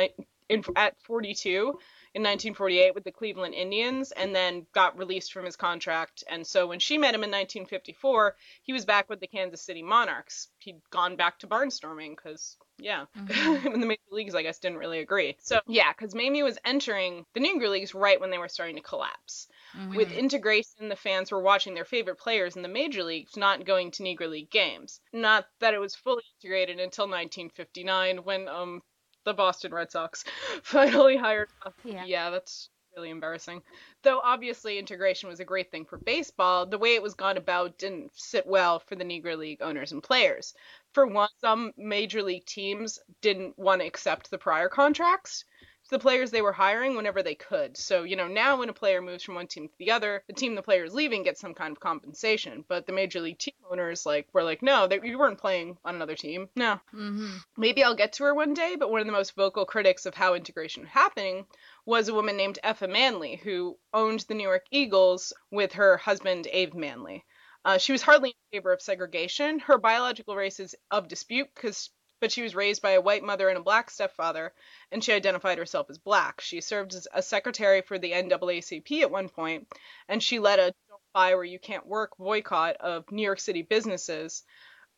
in 0.48 0.64
at 0.76 1.00
42 1.02 1.78
in 2.18 2.22
1948 2.24 2.94
with 2.94 3.04
the 3.04 3.12
Cleveland 3.12 3.54
Indians 3.54 4.10
and 4.12 4.34
then 4.34 4.66
got 4.72 4.98
released 4.98 5.32
from 5.32 5.44
his 5.44 5.54
contract. 5.56 6.24
And 6.28 6.44
so 6.44 6.66
when 6.66 6.80
she 6.80 6.98
met 6.98 7.14
him 7.14 7.22
in 7.22 7.30
1954, 7.30 8.34
he 8.62 8.72
was 8.72 8.84
back 8.84 9.08
with 9.08 9.20
the 9.20 9.28
Kansas 9.28 9.62
City 9.62 9.82
Monarchs. 9.82 10.48
He'd 10.58 10.80
gone 10.90 11.14
back 11.16 11.38
to 11.38 11.46
barnstorming 11.46 12.16
because, 12.16 12.56
yeah, 12.78 13.06
Mhm. 13.16 13.70
when 13.70 13.80
the 13.80 13.86
major 13.86 14.02
leagues, 14.10 14.34
I 14.34 14.42
guess, 14.42 14.58
didn't 14.58 14.78
really 14.78 14.98
agree. 14.98 15.36
So, 15.38 15.60
yeah, 15.68 15.92
because 15.92 16.12
Mamie 16.14 16.42
was 16.42 16.58
entering 16.64 17.24
the 17.34 17.40
Negro 17.40 17.70
Leagues 17.70 17.94
right 17.94 18.20
when 18.20 18.30
they 18.30 18.38
were 18.38 18.48
starting 18.48 18.76
to 18.76 18.82
collapse. 18.82 19.46
Mhm. 19.76 19.94
With 19.94 20.10
integration, 20.10 20.88
the 20.88 20.96
fans 20.96 21.30
were 21.30 21.40
watching 21.42 21.74
their 21.74 21.84
favorite 21.84 22.18
players 22.18 22.56
in 22.56 22.62
the 22.62 22.68
major 22.68 23.04
leagues, 23.04 23.36
not 23.36 23.64
going 23.64 23.92
to 23.92 24.02
Negro 24.02 24.28
League 24.28 24.50
games. 24.50 25.00
Not 25.12 25.46
that 25.60 25.74
it 25.74 25.78
was 25.78 25.94
fully 25.94 26.24
integrated 26.40 26.80
until 26.80 27.06
1959 27.06 28.24
when 28.24 28.48
um 28.48 28.82
the 29.28 29.34
Boston 29.34 29.72
Red 29.72 29.92
Sox 29.92 30.24
finally 30.62 31.16
hired. 31.16 31.48
Yeah. 31.84 32.04
yeah, 32.04 32.30
that's 32.30 32.70
really 32.96 33.10
embarrassing. 33.10 33.62
Though 34.02 34.20
obviously 34.24 34.78
integration 34.78 35.28
was 35.28 35.38
a 35.38 35.44
great 35.44 35.70
thing 35.70 35.84
for 35.84 35.98
baseball, 35.98 36.66
the 36.66 36.78
way 36.78 36.94
it 36.94 37.02
was 37.02 37.14
gone 37.14 37.36
about 37.36 37.78
didn't 37.78 38.10
sit 38.14 38.46
well 38.46 38.80
for 38.80 38.96
the 38.96 39.04
Negro 39.04 39.36
League 39.36 39.62
owners 39.62 39.92
and 39.92 40.02
players. 40.02 40.54
For 40.92 41.06
one, 41.06 41.28
some 41.40 41.72
major 41.76 42.22
league 42.22 42.46
teams 42.46 42.98
didn't 43.20 43.58
want 43.58 43.82
to 43.82 43.86
accept 43.86 44.30
the 44.30 44.38
prior 44.38 44.68
contracts 44.68 45.44
the 45.88 45.98
players 45.98 46.30
they 46.30 46.42
were 46.42 46.52
hiring 46.52 46.96
whenever 46.96 47.22
they 47.22 47.34
could. 47.34 47.76
So, 47.76 48.02
you 48.02 48.16
know, 48.16 48.28
now 48.28 48.58
when 48.58 48.68
a 48.68 48.72
player 48.74 49.00
moves 49.00 49.22
from 49.24 49.34
one 49.34 49.46
team 49.46 49.68
to 49.68 49.74
the 49.78 49.90
other, 49.90 50.22
the 50.26 50.32
team 50.32 50.54
the 50.54 50.62
player 50.62 50.84
is 50.84 50.94
leaving 50.94 51.22
gets 51.22 51.40
some 51.40 51.54
kind 51.54 51.72
of 51.72 51.80
compensation. 51.80 52.64
But 52.68 52.86
the 52.86 52.92
major 52.92 53.20
league 53.20 53.38
team 53.38 53.54
owners 53.70 54.04
like 54.06 54.28
were 54.32 54.42
like, 54.42 54.62
no, 54.62 54.86
they, 54.86 55.00
you 55.02 55.18
weren't 55.18 55.38
playing 55.40 55.78
on 55.84 55.94
another 55.94 56.16
team. 56.16 56.48
No. 56.56 56.80
Mhm. 56.94 57.38
Maybe 57.56 57.82
I'll 57.84 57.94
get 57.94 58.14
to 58.14 58.24
her 58.24 58.34
one 58.34 58.54
day, 58.54 58.76
but 58.78 58.90
one 58.90 59.00
of 59.00 59.06
the 59.06 59.12
most 59.12 59.34
vocal 59.34 59.64
critics 59.66 60.06
of 60.06 60.14
how 60.14 60.34
integration 60.34 60.82
was 60.82 60.90
happening 60.92 61.46
was 61.86 62.08
a 62.08 62.14
woman 62.14 62.36
named 62.36 62.58
Effa 62.62 62.88
Manley, 62.90 63.36
who 63.36 63.78
owned 63.94 64.20
the 64.28 64.34
Newark 64.34 64.64
Eagles 64.70 65.32
with 65.50 65.72
her 65.74 65.96
husband, 65.96 66.46
Abe 66.50 66.74
Manley. 66.74 67.24
Uh, 67.64 67.76
she 67.78 67.92
was 67.92 68.02
hardly 68.02 68.30
in 68.30 68.58
favor 68.58 68.72
of 68.72 68.80
segregation. 68.80 69.58
Her 69.58 69.78
biological 69.78 70.36
race 70.36 70.60
is 70.60 70.74
of 70.90 71.08
dispute, 71.08 71.48
because 71.54 71.90
but 72.20 72.32
she 72.32 72.42
was 72.42 72.54
raised 72.54 72.82
by 72.82 72.92
a 72.92 73.00
white 73.00 73.22
mother 73.22 73.48
and 73.48 73.58
a 73.58 73.62
black 73.62 73.90
stepfather, 73.90 74.52
and 74.92 75.02
she 75.02 75.12
identified 75.12 75.58
herself 75.58 75.88
as 75.90 75.98
black. 75.98 76.40
She 76.40 76.60
served 76.60 76.94
as 76.94 77.06
a 77.12 77.22
secretary 77.22 77.82
for 77.82 77.98
the 77.98 78.12
NAACP 78.12 79.02
at 79.02 79.10
one 79.10 79.28
point, 79.28 79.68
and 80.08 80.22
she 80.22 80.38
led 80.38 80.58
a 80.58 80.74
"Don't 80.88 81.02
buy 81.12 81.34
where 81.34 81.44
you 81.44 81.58
can't 81.58 81.86
work" 81.86 82.16
boycott 82.18 82.76
of 82.76 83.10
New 83.10 83.22
York 83.22 83.40
City 83.40 83.62
businesses 83.62 84.44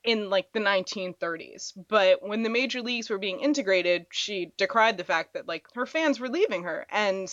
in 0.04 0.30
like 0.30 0.52
the 0.52 0.60
1930s. 0.60 1.72
But 1.88 2.22
when 2.22 2.42
the 2.42 2.48
major 2.50 2.80
leagues 2.82 3.10
were 3.10 3.18
being 3.18 3.40
integrated, 3.40 4.06
she 4.10 4.52
decried 4.56 4.96
the 4.96 5.04
fact 5.04 5.34
that 5.34 5.46
like 5.46 5.66
her 5.74 5.86
fans 5.86 6.18
were 6.18 6.28
leaving 6.28 6.62
her 6.64 6.86
and 6.90 7.30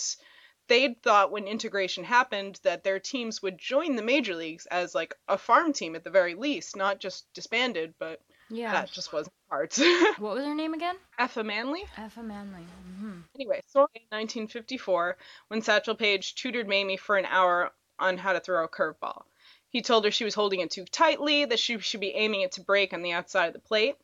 they'd 0.68 1.02
thought 1.02 1.32
when 1.32 1.48
integration 1.48 2.04
happened 2.04 2.60
that 2.64 2.84
their 2.84 3.00
teams 3.00 3.42
would 3.42 3.58
join 3.58 3.96
the 3.96 4.04
major 4.04 4.36
leagues 4.36 4.66
as 4.66 4.94
like 4.94 5.16
a 5.28 5.38
farm 5.38 5.72
team 5.72 5.96
at 5.96 6.04
the 6.04 6.10
very 6.10 6.36
least, 6.36 6.76
not 6.76 7.00
just 7.00 7.32
disbanded, 7.34 7.94
but 8.00 8.20
Yeah. 8.50 8.72
that 8.74 8.92
just 8.92 9.14
wasn't 9.14 9.34
cards. 9.50 9.82
What 10.20 10.36
was 10.36 10.46
her 10.46 10.56
name 10.56 10.74
again? 10.74 10.96
Effa 11.20 11.46
Manley? 11.46 11.84
Effa 11.98 12.24
Manley. 12.24 12.64
hmm 13.00 13.20
Anyway, 13.36 13.62
so 13.68 13.82
in 13.94 14.02
1954, 14.10 15.18
when 15.50 15.62
Satchel 15.62 15.96
Paige 15.96 16.36
tutored 16.36 16.68
Mamie 16.68 16.98
for 16.98 17.18
an 17.18 17.26
hour 17.26 17.72
on 18.00 18.18
how 18.18 18.34
to 18.34 18.40
throw 18.40 18.64
a 18.64 18.68
curveball. 18.70 19.24
He 19.70 19.82
told 19.82 20.06
her 20.06 20.12
she 20.12 20.24
was 20.24 20.34
holding 20.34 20.62
it 20.62 20.72
too 20.72 20.86
tightly, 20.86 21.46
that 21.46 21.60
she 21.60 21.78
should 21.80 22.00
be 22.00 22.16
aiming 22.16 22.42
it 22.42 22.54
to 22.54 22.62
break 22.62 22.94
on 22.94 23.02
the 23.02 23.12
outside 23.12 23.48
of 23.48 23.54
the 23.54 23.60
plate, 23.60 23.96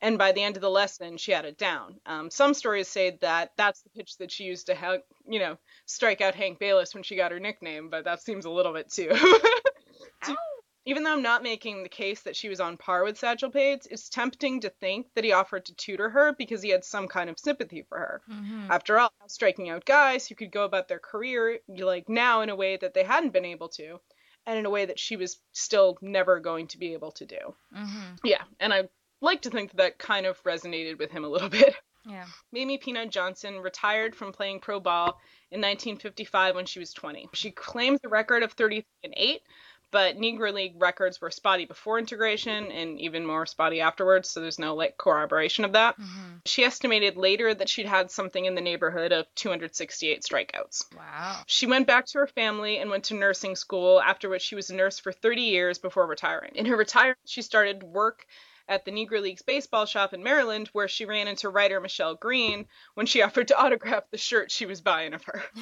and 0.00 0.16
by 0.18 0.32
the 0.32 0.42
end 0.42 0.56
of 0.56 0.62
the 0.62 0.70
lesson, 0.70 1.18
she 1.18 1.32
had 1.32 1.44
it 1.44 1.58
down. 1.58 2.00
Um, 2.06 2.30
some 2.30 2.54
stories 2.54 2.88
say 2.88 3.18
that 3.20 3.52
that's 3.56 3.82
the 3.82 3.90
pitch 3.90 4.16
that 4.18 4.30
she 4.32 4.44
used 4.44 4.66
to, 4.66 4.74
ha- 4.74 4.98
you 5.28 5.38
know, 5.38 5.58
strike 5.86 6.20
out 6.20 6.34
Hank 6.34 6.58
Baylis 6.58 6.94
when 6.94 7.02
she 7.02 7.16
got 7.16 7.32
her 7.32 7.38
nickname, 7.40 7.90
but 7.90 8.04
that 8.04 8.22
seems 8.22 8.44
a 8.46 8.50
little 8.50 8.72
bit 8.72 8.90
too. 8.90 9.10
Even 10.90 11.04
though 11.04 11.12
I'm 11.12 11.22
not 11.22 11.44
making 11.44 11.84
the 11.84 11.88
case 11.88 12.22
that 12.22 12.34
she 12.34 12.48
was 12.48 12.58
on 12.58 12.76
par 12.76 13.04
with 13.04 13.16
Satchel 13.16 13.48
Paige, 13.50 13.82
it's 13.92 14.08
tempting 14.08 14.62
to 14.62 14.70
think 14.70 15.06
that 15.14 15.22
he 15.22 15.30
offered 15.30 15.66
to 15.66 15.74
tutor 15.74 16.10
her 16.10 16.34
because 16.36 16.62
he 16.62 16.70
had 16.70 16.84
some 16.84 17.06
kind 17.06 17.30
of 17.30 17.38
sympathy 17.38 17.82
for 17.88 17.96
her. 17.96 18.22
Mm-hmm. 18.28 18.72
After 18.72 18.98
all, 18.98 19.12
striking 19.28 19.70
out 19.70 19.84
guys 19.84 20.26
who 20.26 20.34
could 20.34 20.50
go 20.50 20.64
about 20.64 20.88
their 20.88 20.98
career 20.98 21.60
like 21.68 22.08
now 22.08 22.40
in 22.40 22.50
a 22.50 22.56
way 22.56 22.76
that 22.76 22.92
they 22.92 23.04
hadn't 23.04 23.32
been 23.32 23.44
able 23.44 23.68
to, 23.68 24.00
and 24.46 24.58
in 24.58 24.66
a 24.66 24.70
way 24.70 24.84
that 24.84 24.98
she 24.98 25.14
was 25.14 25.38
still 25.52 25.96
never 26.02 26.40
going 26.40 26.66
to 26.66 26.78
be 26.78 26.92
able 26.92 27.12
to 27.12 27.24
do. 27.24 27.54
Mm-hmm. 27.72 28.14
Yeah, 28.24 28.42
and 28.58 28.74
I 28.74 28.88
like 29.20 29.42
to 29.42 29.50
think 29.50 29.70
that 29.70 29.76
that 29.76 29.98
kind 29.98 30.26
of 30.26 30.42
resonated 30.42 30.98
with 30.98 31.12
him 31.12 31.24
a 31.24 31.28
little 31.28 31.48
bit. 31.60 31.76
Yeah. 32.04 32.24
Mamie 32.52 32.78
Peanut 32.78 33.10
Johnson 33.10 33.60
retired 33.60 34.16
from 34.16 34.32
playing 34.32 34.60
pro 34.60 34.80
ball 34.80 35.20
in 35.50 35.60
1955 35.60 36.54
when 36.54 36.66
she 36.66 36.78
was 36.78 36.92
20. 36.92 37.28
She 37.34 37.50
claims 37.50 38.00
a 38.04 38.08
record 38.08 38.42
of 38.42 38.52
33 38.52 38.84
and 39.04 39.14
8, 39.16 39.42
but 39.90 40.16
Negro 40.16 40.52
League 40.52 40.80
records 40.80 41.20
were 41.20 41.30
spotty 41.30 41.64
before 41.64 41.98
integration 41.98 42.70
and 42.70 43.00
even 43.00 43.26
more 43.26 43.46
spotty 43.46 43.80
afterwards, 43.80 44.30
so 44.30 44.40
there's 44.40 44.58
no 44.58 44.74
like 44.74 44.96
corroboration 44.96 45.64
of 45.64 45.72
that. 45.72 45.98
Mm-hmm. 45.98 46.36
She 46.46 46.64
estimated 46.64 47.16
later 47.16 47.52
that 47.52 47.68
she'd 47.68 47.86
had 47.86 48.10
something 48.10 48.44
in 48.44 48.54
the 48.54 48.60
neighborhood 48.60 49.12
of 49.12 49.26
268 49.34 50.22
strikeouts. 50.22 50.94
Wow. 50.96 51.40
She 51.46 51.66
went 51.66 51.86
back 51.86 52.06
to 52.06 52.18
her 52.18 52.26
family 52.26 52.78
and 52.78 52.90
went 52.90 53.04
to 53.04 53.14
nursing 53.14 53.56
school, 53.56 54.00
after 54.00 54.28
which 54.28 54.42
she 54.42 54.54
was 54.54 54.70
a 54.70 54.74
nurse 54.74 54.98
for 54.98 55.12
30 55.12 55.42
years 55.42 55.78
before 55.78 56.06
retiring. 56.06 56.52
In 56.54 56.66
her 56.66 56.76
retirement, 56.76 57.18
she 57.24 57.42
started 57.42 57.82
work 57.82 58.26
at 58.70 58.84
the 58.84 58.92
Negro 58.92 59.20
Leagues 59.20 59.42
baseball 59.42 59.84
shop 59.84 60.14
in 60.14 60.22
Maryland, 60.22 60.68
where 60.72 60.86
she 60.86 61.04
ran 61.04 61.26
into 61.26 61.50
writer 61.50 61.80
Michelle 61.80 62.14
Green 62.14 62.66
when 62.94 63.04
she 63.04 63.20
offered 63.22 63.48
to 63.48 63.58
autograph 63.60 64.04
the 64.10 64.16
shirt 64.16 64.50
she 64.50 64.64
was 64.64 64.80
buying 64.80 65.12
of 65.12 65.24
her. 65.24 65.42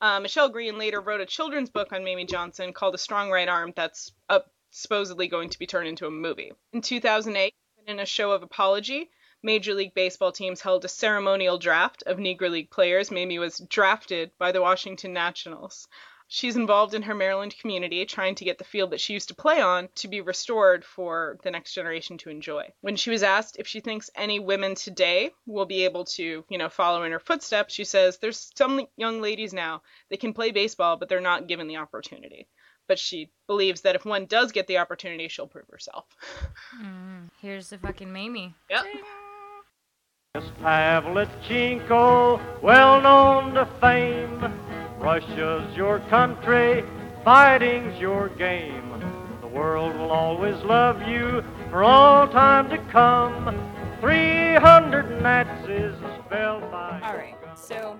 Uh, 0.00 0.20
Michelle 0.20 0.48
Green 0.48 0.78
later 0.78 1.00
wrote 1.00 1.20
a 1.20 1.26
children's 1.26 1.70
book 1.70 1.92
on 1.92 2.04
Mamie 2.04 2.24
Johnson 2.24 2.72
called 2.72 2.94
A 2.94 2.98
Strong 2.98 3.30
Right 3.30 3.48
Arm 3.48 3.72
that's 3.74 4.12
uh, 4.28 4.40
supposedly 4.70 5.28
going 5.28 5.50
to 5.50 5.58
be 5.58 5.66
turned 5.66 5.88
into 5.88 6.06
a 6.06 6.10
movie. 6.10 6.52
In 6.72 6.80
2008, 6.80 7.52
in 7.86 7.98
a 7.98 8.06
show 8.06 8.32
of 8.32 8.42
apology, 8.42 9.10
Major 9.42 9.74
League 9.74 9.94
Baseball 9.94 10.32
teams 10.32 10.60
held 10.60 10.84
a 10.84 10.88
ceremonial 10.88 11.58
draft 11.58 12.02
of 12.06 12.18
Negro 12.18 12.50
League 12.50 12.70
players. 12.70 13.10
Mamie 13.10 13.38
was 13.38 13.58
drafted 13.68 14.30
by 14.38 14.52
the 14.52 14.62
Washington 14.62 15.12
Nationals. 15.12 15.88
She's 16.28 16.56
involved 16.56 16.94
in 16.94 17.02
her 17.02 17.14
Maryland 17.14 17.56
community, 17.58 18.04
trying 18.04 18.34
to 18.36 18.44
get 18.44 18.58
the 18.58 18.64
field 18.64 18.90
that 18.90 19.00
she 19.00 19.12
used 19.12 19.28
to 19.28 19.34
play 19.34 19.60
on 19.60 19.88
to 19.96 20.08
be 20.08 20.20
restored 20.20 20.84
for 20.84 21.38
the 21.44 21.50
next 21.50 21.72
generation 21.72 22.18
to 22.18 22.30
enjoy. 22.30 22.72
When 22.80 22.96
she 22.96 23.10
was 23.10 23.22
asked 23.22 23.56
if 23.58 23.68
she 23.68 23.80
thinks 23.80 24.10
any 24.14 24.40
women 24.40 24.74
today 24.74 25.30
will 25.46 25.66
be 25.66 25.84
able 25.84 26.04
to, 26.04 26.44
you 26.48 26.58
know, 26.58 26.68
follow 26.68 27.04
in 27.04 27.12
her 27.12 27.20
footsteps, 27.20 27.74
she 27.74 27.84
says, 27.84 28.18
There's 28.18 28.50
some 28.56 28.86
young 28.96 29.20
ladies 29.20 29.52
now 29.52 29.82
that 30.10 30.20
can 30.20 30.32
play 30.32 30.50
baseball, 30.50 30.96
but 30.96 31.08
they're 31.08 31.20
not 31.20 31.46
given 31.46 31.68
the 31.68 31.76
opportunity. 31.76 32.48
But 32.88 32.98
she 32.98 33.30
believes 33.46 33.82
that 33.82 33.96
if 33.96 34.04
one 34.04 34.26
does 34.26 34.52
get 34.52 34.66
the 34.66 34.78
opportunity, 34.78 35.28
she'll 35.28 35.48
prove 35.48 35.68
herself. 35.70 36.06
Mm. 36.80 37.30
Here's 37.40 37.70
the 37.70 37.78
fucking 37.78 38.12
Mamie. 38.12 38.54
Yep. 38.70 38.84
Miss 40.34 40.44
Pavlichenko, 40.62 42.40
well 42.62 43.00
known 43.00 43.54
to 43.54 43.66
fame. 43.80 44.75
Russia's 44.98 45.76
your 45.76 46.00
country, 46.08 46.84
fighting's 47.24 47.98
your 48.00 48.28
game. 48.30 48.92
The 49.40 49.46
world 49.46 49.94
will 49.96 50.10
always 50.10 50.56
love 50.64 51.02
you 51.02 51.44
for 51.70 51.84
all 51.84 52.26
time 52.28 52.68
to 52.70 52.78
come. 52.90 53.44
300 54.00 55.22
Nazis 55.22 55.94
fell 56.28 56.60
by. 56.60 57.00
All 57.02 57.16
right. 57.16 57.36
So 57.56 57.98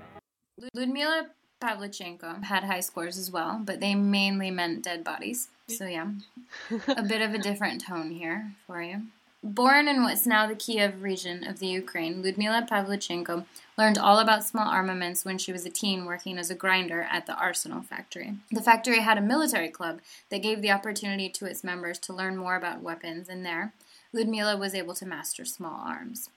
Ludmila 0.74 1.28
Pavlichenko 1.60 2.44
had 2.44 2.64
high 2.64 2.80
scores 2.80 3.18
as 3.18 3.30
well, 3.30 3.60
but 3.64 3.80
they 3.80 3.94
mainly 3.94 4.50
meant 4.50 4.82
dead 4.84 5.04
bodies. 5.04 5.48
So 5.68 5.86
yeah, 5.86 6.10
a 6.88 7.02
bit 7.02 7.22
of 7.22 7.34
a 7.34 7.38
different 7.38 7.84
tone 7.84 8.10
here 8.10 8.52
for 8.66 8.82
you. 8.82 9.02
Born 9.42 9.86
in 9.86 10.02
what's 10.02 10.26
now 10.26 10.46
the 10.46 10.56
Kiev 10.56 11.02
region 11.02 11.46
of 11.46 11.58
the 11.58 11.66
Ukraine, 11.66 12.22
Ludmila 12.22 12.66
Pavlichenko 12.68 13.44
learned 13.76 13.98
all 13.98 14.18
about 14.18 14.44
small 14.44 14.68
armaments 14.68 15.24
when 15.24 15.38
she 15.38 15.52
was 15.52 15.64
a 15.64 15.70
teen 15.70 16.04
working 16.04 16.38
as 16.38 16.50
a 16.50 16.54
grinder 16.54 17.06
at 17.10 17.26
the 17.26 17.36
Arsenal 17.36 17.82
factory. 17.82 18.34
The 18.50 18.62
factory 18.62 19.00
had 19.00 19.18
a 19.18 19.22
military 19.22 19.68
club 19.68 20.00
that 20.30 20.42
gave 20.42 20.62
the 20.62 20.72
opportunity 20.72 21.28
to 21.28 21.46
its 21.46 21.62
members 21.62 21.98
to 22.00 22.12
learn 22.12 22.36
more 22.36 22.56
about 22.56 22.82
weapons, 22.82 23.28
and 23.28 23.44
there, 23.44 23.72
Ludmila 24.12 24.56
was 24.56 24.74
able 24.74 24.94
to 24.94 25.06
master 25.06 25.44
small 25.44 25.80
arms. 25.86 26.30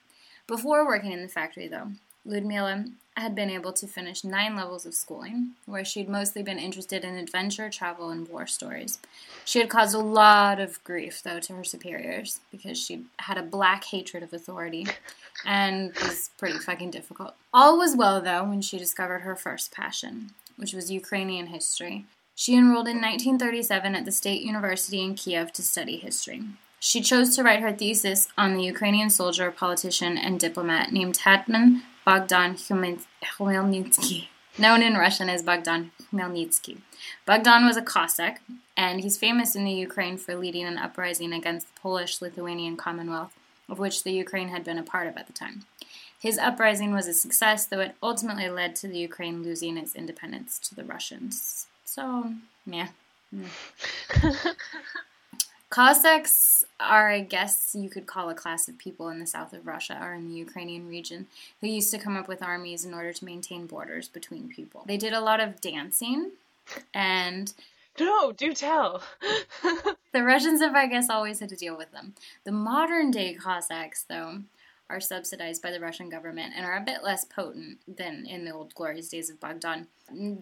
Before 0.46 0.86
working 0.86 1.12
in 1.12 1.22
the 1.22 1.28
factory, 1.28 1.68
though, 1.68 1.92
Ludmila 2.24 2.84
had 3.16 3.34
been 3.34 3.50
able 3.50 3.72
to 3.72 3.86
finish 3.86 4.24
nine 4.24 4.56
levels 4.56 4.86
of 4.86 4.94
schooling, 4.94 5.52
where 5.66 5.84
she'd 5.84 6.08
mostly 6.08 6.42
been 6.42 6.58
interested 6.58 7.04
in 7.04 7.16
adventure, 7.16 7.68
travel, 7.68 8.10
and 8.10 8.28
war 8.28 8.46
stories. 8.46 8.98
She 9.44 9.58
had 9.58 9.68
caused 9.68 9.94
a 9.94 9.98
lot 9.98 10.60
of 10.60 10.82
grief, 10.84 11.22
though, 11.22 11.40
to 11.40 11.54
her 11.54 11.64
superiors 11.64 12.40
because 12.50 12.78
she 12.78 13.04
had 13.18 13.36
a 13.36 13.42
black 13.42 13.84
hatred 13.84 14.22
of 14.22 14.32
authority 14.32 14.86
and 15.44 15.94
was 15.96 16.30
pretty 16.38 16.58
fucking 16.58 16.90
difficult. 16.90 17.34
All 17.52 17.78
was 17.78 17.96
well, 17.96 18.20
though, 18.20 18.44
when 18.44 18.62
she 18.62 18.78
discovered 18.78 19.20
her 19.20 19.36
first 19.36 19.72
passion, 19.72 20.30
which 20.56 20.72
was 20.72 20.90
Ukrainian 20.90 21.48
history. 21.48 22.06
She 22.34 22.56
enrolled 22.56 22.88
in 22.88 22.96
1937 22.96 23.94
at 23.94 24.04
the 24.04 24.12
State 24.12 24.42
University 24.42 25.02
in 25.02 25.14
Kiev 25.14 25.52
to 25.54 25.62
study 25.62 25.96
history. 25.96 26.42
She 26.78 27.02
chose 27.02 27.36
to 27.36 27.42
write 27.42 27.60
her 27.60 27.72
thesis 27.72 28.28
on 28.38 28.54
the 28.54 28.62
Ukrainian 28.62 29.10
soldier, 29.10 29.50
politician, 29.50 30.16
and 30.16 30.40
diplomat 30.40 30.90
named 30.92 31.18
Hetman 31.18 31.82
Bogdan 32.04 32.54
Khmelnytsky, 32.54 34.28
known 34.58 34.82
in 34.82 34.94
Russian 34.94 35.28
as 35.28 35.42
Bogdan 35.42 35.92
Khmelnytsky. 36.12 36.78
Bogdan 37.26 37.66
was 37.66 37.76
a 37.76 37.82
Cossack, 37.82 38.40
and 38.76 39.00
he's 39.00 39.18
famous 39.18 39.54
in 39.54 39.64
the 39.64 39.72
Ukraine 39.72 40.16
for 40.16 40.34
leading 40.34 40.64
an 40.64 40.78
uprising 40.78 41.32
against 41.32 41.66
the 41.66 41.80
Polish 41.80 42.20
Lithuanian 42.20 42.76
Commonwealth, 42.76 43.36
of 43.68 43.78
which 43.78 44.02
the 44.02 44.12
Ukraine 44.12 44.48
had 44.48 44.64
been 44.64 44.78
a 44.78 44.82
part 44.82 45.06
of 45.06 45.16
at 45.16 45.26
the 45.26 45.32
time. 45.32 45.64
His 46.20 46.38
uprising 46.38 46.92
was 46.92 47.06
a 47.06 47.14
success, 47.14 47.64
though 47.66 47.80
it 47.80 47.94
ultimately 48.02 48.48
led 48.48 48.76
to 48.76 48.88
the 48.88 48.98
Ukraine 48.98 49.42
losing 49.42 49.78
its 49.78 49.94
independence 49.94 50.58
to 50.60 50.74
the 50.74 50.84
Russians. 50.84 51.66
So, 51.84 52.32
yeah. 52.66 52.88
Mm. 53.34 53.46
Cossacks 55.70 56.64
are, 56.80 57.10
I 57.10 57.20
guess, 57.20 57.76
you 57.78 57.88
could 57.88 58.06
call 58.06 58.28
a 58.28 58.34
class 58.34 58.68
of 58.68 58.76
people 58.76 59.08
in 59.08 59.20
the 59.20 59.26
south 59.26 59.52
of 59.52 59.68
Russia 59.68 59.96
or 60.02 60.12
in 60.14 60.28
the 60.28 60.34
Ukrainian 60.34 60.88
region 60.88 61.28
who 61.60 61.68
used 61.68 61.92
to 61.92 61.98
come 61.98 62.16
up 62.16 62.26
with 62.26 62.42
armies 62.42 62.84
in 62.84 62.92
order 62.92 63.12
to 63.12 63.24
maintain 63.24 63.66
borders 63.66 64.08
between 64.08 64.48
people. 64.48 64.82
They 64.86 64.96
did 64.96 65.12
a 65.12 65.20
lot 65.20 65.38
of 65.38 65.60
dancing, 65.60 66.32
and 66.92 67.54
No, 68.00 68.32
do 68.32 68.52
tell. 68.52 69.04
the 70.12 70.24
Russians 70.24 70.60
have, 70.60 70.74
I 70.74 70.86
guess, 70.86 71.08
always 71.08 71.38
had 71.38 71.50
to 71.50 71.56
deal 71.56 71.76
with 71.76 71.92
them. 71.92 72.14
The 72.42 72.52
modern 72.52 73.12
day 73.12 73.34
Cossacks, 73.34 74.04
though, 74.08 74.40
are 74.88 75.00
subsidized 75.00 75.62
by 75.62 75.70
the 75.70 75.78
Russian 75.78 76.08
government 76.08 76.52
and 76.56 76.66
are 76.66 76.76
a 76.76 76.84
bit 76.84 77.04
less 77.04 77.24
potent 77.24 77.78
than 77.86 78.26
in 78.26 78.44
the 78.44 78.52
old 78.52 78.74
glorious 78.74 79.08
days 79.08 79.30
of 79.30 79.38
Bogdan. 79.38 79.86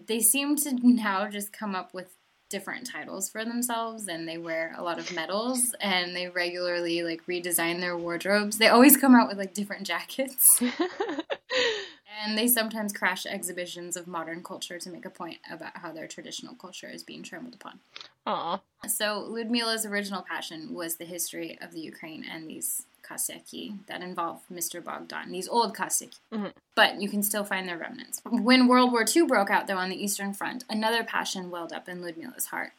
They 0.07 0.21
seem 0.21 0.55
to 0.57 0.73
now 0.81 1.29
just 1.29 1.53
come 1.53 1.75
up 1.75 1.93
with 1.93 2.15
different 2.49 2.89
titles 2.89 3.29
for 3.29 3.45
themselves 3.45 4.07
and 4.07 4.27
they 4.27 4.37
wear 4.37 4.73
a 4.77 4.83
lot 4.83 4.99
of 4.99 5.13
medals 5.13 5.75
and 5.79 6.15
they 6.15 6.27
regularly 6.27 7.03
like 7.03 7.25
redesign 7.27 7.79
their 7.79 7.97
wardrobes. 7.97 8.57
They 8.57 8.67
always 8.67 8.97
come 8.97 9.15
out 9.15 9.27
with 9.27 9.37
like 9.37 9.53
different 9.53 9.85
jackets. 9.85 10.61
and 12.21 12.37
they 12.37 12.47
sometimes 12.47 12.91
crash 12.91 13.25
exhibitions 13.25 13.95
of 13.95 14.07
modern 14.07 14.43
culture 14.43 14.79
to 14.79 14.89
make 14.89 15.05
a 15.05 15.09
point 15.09 15.37
about 15.49 15.77
how 15.77 15.91
their 15.91 16.07
traditional 16.07 16.55
culture 16.55 16.89
is 16.89 17.03
being 17.03 17.23
trampled 17.23 17.55
upon. 17.55 17.79
Aw. 18.25 18.61
So 18.87 19.25
Ludmila's 19.29 19.85
original 19.85 20.21
passion 20.21 20.73
was 20.73 20.95
the 20.95 21.05
history 21.05 21.57
of 21.61 21.71
the 21.71 21.79
Ukraine 21.79 22.25
and 22.29 22.49
these 22.49 22.85
Kosaki 23.03 23.85
that 23.87 24.01
involved 24.01 24.43
Mr. 24.51 24.83
Bogdan, 24.83 25.31
these 25.31 25.47
old 25.47 25.75
Kosaki. 25.75 26.17
Mhm. 26.31 26.53
But 26.75 27.01
you 27.01 27.09
can 27.09 27.23
still 27.23 27.43
find 27.43 27.67
their 27.67 27.77
remnants. 27.77 28.21
When 28.25 28.67
World 28.67 28.91
War 28.91 29.05
II 29.05 29.23
broke 29.23 29.49
out, 29.49 29.67
though, 29.67 29.77
on 29.77 29.89
the 29.89 30.01
Eastern 30.03 30.33
Front, 30.33 30.63
another 30.69 31.03
passion 31.03 31.49
welled 31.51 31.73
up 31.73 31.89
in 31.89 32.01
Ludmila's 32.01 32.47
heart, 32.47 32.71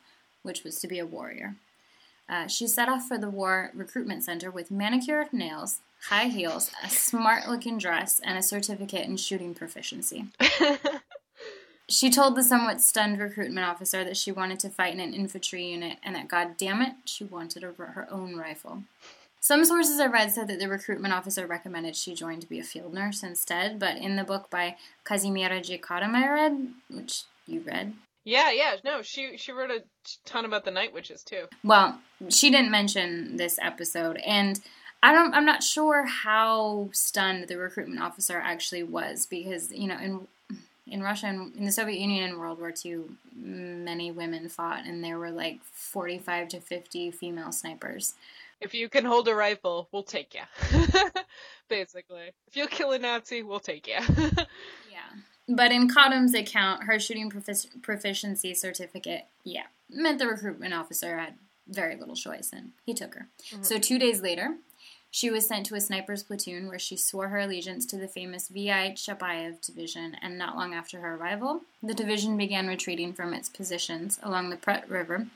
which 0.43 0.65
was 0.65 0.79
to 0.81 0.89
be 0.89 0.99
a 0.99 1.07
warrior. 1.07 1.57
Uh, 2.29 2.47
she 2.47 2.67
set 2.67 2.89
off 2.89 3.09
for 3.09 3.19
the 3.19 3.29
war 3.29 3.71
recruitment 3.75 4.23
center 4.23 4.51
with 4.51 4.71
manicured 4.71 5.33
nails, 5.33 5.81
high 6.09 6.29
heels, 6.29 6.71
a 6.83 6.89
smart 6.89 7.49
looking 7.49 7.77
dress, 7.77 8.21
and 8.21 8.39
a 8.39 8.43
certificate 8.43 9.07
in 9.07 9.17
shooting 9.17 9.55
proficiency. 9.55 10.27
She 11.91 12.09
told 12.09 12.37
the 12.37 12.45
somewhat 12.45 12.81
stunned 12.81 13.19
recruitment 13.19 13.67
officer 13.67 14.05
that 14.05 14.17
she 14.17 14.31
wanted 14.31 14.61
to 14.61 14.69
fight 14.69 14.95
in 14.95 15.01
an 15.01 15.13
infantry 15.13 15.67
unit 15.67 15.99
and 16.05 16.15
that, 16.15 16.29
god 16.29 16.57
damn 16.57 16.81
it, 16.83 16.93
she 17.05 17.25
wanted 17.25 17.65
a, 17.65 17.73
her 17.83 18.07
own 18.13 18.37
rifle. 18.37 18.85
Some 19.41 19.65
sources 19.65 19.99
I 19.99 20.07
read 20.07 20.33
said 20.33 20.49
that 20.49 20.59
the 20.59 20.69
recruitment 20.69 21.15
officer 21.15 21.47
recommended 21.47 21.97
she 21.97 22.15
join 22.15 22.41
to 22.41 22.47
be 22.47 22.59
a 22.59 22.65
field 22.65 22.93
nurse 22.93 23.23
instead, 23.23 23.79
but 23.79 23.97
in 23.97 24.17
the 24.17 24.25
book 24.25 24.51
by 24.51 24.77
Kazimiera 25.05 25.65
J. 25.65 25.79
Cottam 25.79 26.15
I 26.15 26.31
read, 26.31 26.69
which 26.91 27.23
you 27.47 27.61
read, 27.61 27.95
yeah, 28.25 28.51
yeah. 28.51 28.77
No, 28.85 29.03
she 29.03 29.37
she 29.37 29.53
wrote 29.53 29.71
a 29.71 29.83
ton 30.25 30.45
about 30.45 30.65
the 30.65 30.71
Night 30.71 30.93
Witches 30.93 31.23
too. 31.23 31.47
well, 31.65 31.99
she 32.29 32.51
didn't 32.51 32.71
mention 32.71 33.37
this 33.37 33.59
episode, 33.61 34.19
and 34.19 34.61
I 35.03 35.13
don't. 35.13 35.35
I'm 35.35 35.47
not 35.47 35.63
sure 35.63 36.05
how 36.05 36.91
stunned 36.93 37.49
the 37.49 37.57
recruitment 37.57 38.03
officer 38.03 38.39
actually 38.39 38.83
was 38.83 39.27
because 39.27 39.73
you 39.73 39.89
know 39.89 39.99
in 39.99 40.29
in 40.87 41.03
Russia 41.03 41.27
and 41.27 41.57
in 41.57 41.65
the 41.65 41.73
Soviet 41.73 41.99
Union 41.99 42.29
in 42.29 42.39
World 42.39 42.61
War 42.61 42.75
II, 42.85 43.05
many 43.35 44.11
women 44.11 44.49
fought, 44.49 44.85
and 44.85 45.03
there 45.03 45.19
were 45.19 45.31
like 45.31 45.61
45 45.65 46.49
to 46.49 46.61
50 46.61 47.11
female 47.13 47.53
snipers. 47.53 48.15
If 48.61 48.75
you 48.75 48.89
can 48.89 49.05
hold 49.05 49.27
a 49.29 49.35
rifle, 49.35 49.89
we'll 49.93 50.03
take 50.03 50.35
you. 50.35 50.81
Basically, 51.69 52.33
if 52.47 52.57
you'll 52.57 52.67
kill 52.67 52.93
a 52.93 52.99
Nazi, 52.99 53.43
we'll 53.43 53.61
take 53.61 53.87
you. 53.87 53.95
yeah. 54.91 55.21
But 55.49 55.73
in 55.73 55.89
Cottam's 55.89 56.35
account, 56.35 56.85
her 56.85 56.99
shooting 56.99 57.31
profic- 57.31 57.83
proficiency 57.83 58.55
certificate, 58.55 59.27
yeah, 59.45 59.67
meant 59.89 60.19
the 60.19 60.27
recruitment 60.27 60.75
officer 60.75 61.19
had 61.19 61.35
very 61.69 61.97
little 61.97 62.17
choice, 62.17 62.51
and 62.53 62.73
he 62.85 62.95
took 62.95 63.15
her. 63.15 63.29
Mm-hmm. 63.51 63.63
So 63.63 63.79
two 63.79 63.99
days 63.99 64.21
later, 64.21 64.57
she 65.11 65.31
was 65.31 65.47
sent 65.47 65.67
to 65.67 65.75
a 65.75 65.81
sniper's 65.81 66.23
platoon 66.23 66.69
where 66.69 66.79
she 66.79 66.97
swore 66.97 67.29
her 67.29 67.41
allegiance 67.41 67.85
to 67.87 67.97
the 67.97 68.07
famous 68.07 68.49
VI 68.49 68.95
Chapayev 68.97 69.61
division, 69.61 70.17
and 70.23 70.39
not 70.39 70.57
long 70.57 70.73
after 70.73 71.01
her 71.01 71.17
arrival, 71.17 71.63
the 71.83 71.95
division 71.95 72.37
began 72.37 72.69
retreating 72.69 73.13
from 73.13 73.35
its 73.35 73.49
positions 73.49 74.21
along 74.23 74.51
the 74.51 74.57
Prut 74.57 74.89
River 74.89 75.27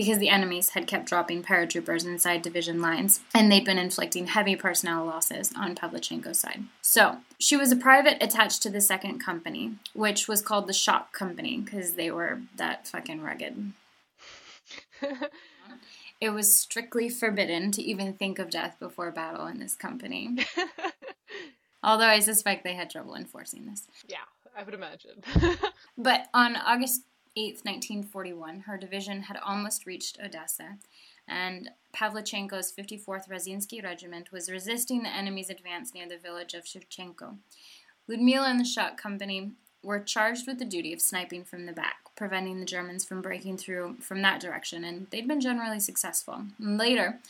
because 0.00 0.18
the 0.18 0.30
enemies 0.30 0.70
had 0.70 0.86
kept 0.86 1.04
dropping 1.04 1.42
paratroopers 1.42 2.06
inside 2.06 2.40
division 2.40 2.80
lines, 2.80 3.20
and 3.34 3.52
they'd 3.52 3.66
been 3.66 3.76
inflicting 3.76 4.28
heavy 4.28 4.56
personnel 4.56 5.04
losses 5.04 5.52
on 5.54 5.74
Pavlichenko's 5.74 6.38
side. 6.38 6.62
So, 6.80 7.18
she 7.38 7.54
was 7.54 7.70
a 7.70 7.76
private 7.76 8.16
attached 8.22 8.62
to 8.62 8.70
the 8.70 8.80
second 8.80 9.18
company, 9.18 9.74
which 9.92 10.26
was 10.26 10.40
called 10.40 10.68
the 10.68 10.72
Shock 10.72 11.12
Company 11.12 11.58
because 11.58 11.96
they 11.96 12.10
were 12.10 12.40
that 12.56 12.88
fucking 12.88 13.20
rugged. 13.20 13.74
it 16.22 16.30
was 16.30 16.56
strictly 16.56 17.10
forbidden 17.10 17.70
to 17.72 17.82
even 17.82 18.14
think 18.14 18.38
of 18.38 18.48
death 18.48 18.76
before 18.80 19.10
battle 19.10 19.46
in 19.48 19.58
this 19.58 19.74
company. 19.76 20.38
Although 21.82 22.06
I 22.06 22.20
suspect 22.20 22.64
they 22.64 22.72
had 22.72 22.88
trouble 22.88 23.16
enforcing 23.16 23.66
this. 23.66 23.86
Yeah, 24.08 24.16
I 24.56 24.62
would 24.62 24.72
imagine. 24.72 25.22
but 25.98 26.28
on 26.32 26.56
August 26.56 27.02
8th, 27.36 27.64
1941, 27.64 28.60
her 28.60 28.76
division 28.76 29.22
had 29.22 29.38
almost 29.38 29.86
reached 29.86 30.18
Odessa, 30.22 30.78
and 31.28 31.70
Pavlichenko's 31.94 32.72
54th 32.72 33.28
Razinsky 33.28 33.82
Regiment 33.82 34.32
was 34.32 34.50
resisting 34.50 35.02
the 35.02 35.14
enemy's 35.14 35.50
advance 35.50 35.94
near 35.94 36.08
the 36.08 36.18
village 36.18 36.54
of 36.54 36.64
Shevchenko. 36.64 37.36
Ludmila 38.08 38.48
and 38.48 38.58
the 38.58 38.64
Shock 38.64 38.96
Company 39.00 39.52
were 39.82 40.00
charged 40.00 40.46
with 40.46 40.58
the 40.58 40.64
duty 40.64 40.92
of 40.92 41.00
sniping 41.00 41.44
from 41.44 41.66
the 41.66 41.72
back, 41.72 41.98
preventing 42.16 42.58
the 42.58 42.66
Germans 42.66 43.04
from 43.04 43.22
breaking 43.22 43.56
through 43.56 43.96
from 44.00 44.22
that 44.22 44.40
direction, 44.40 44.84
and 44.84 45.06
they'd 45.10 45.28
been 45.28 45.40
generally 45.40 45.80
successful. 45.80 46.44
Later, 46.58 47.20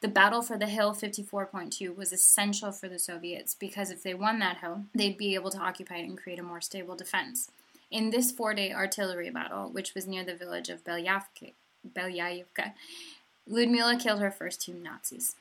the 0.00 0.08
battle 0.08 0.42
for 0.42 0.58
the 0.58 0.66
hill 0.66 0.94
54.2 0.94 1.94
was 1.96 2.12
essential 2.12 2.72
for 2.72 2.88
the 2.88 2.98
Soviets 2.98 3.54
because 3.54 3.90
if 3.90 4.02
they 4.02 4.14
won 4.14 4.40
that 4.40 4.58
hill, 4.58 4.84
they'd 4.94 5.16
be 5.16 5.34
able 5.36 5.50
to 5.50 5.58
occupy 5.58 5.96
it 5.96 6.08
and 6.08 6.18
create 6.18 6.40
a 6.40 6.42
more 6.42 6.60
stable 6.60 6.96
defense. 6.96 7.50
In 7.92 8.08
this 8.08 8.32
four 8.32 8.54
day 8.54 8.72
artillery 8.72 9.28
battle, 9.28 9.68
which 9.68 9.94
was 9.94 10.06
near 10.06 10.24
the 10.24 10.34
village 10.34 10.70
of 10.70 10.82
Belyavka, 10.82 11.52
Ludmila 13.46 13.96
killed 13.96 14.20
her 14.20 14.30
first 14.30 14.62
two 14.62 14.72
Nazis. 14.72 15.36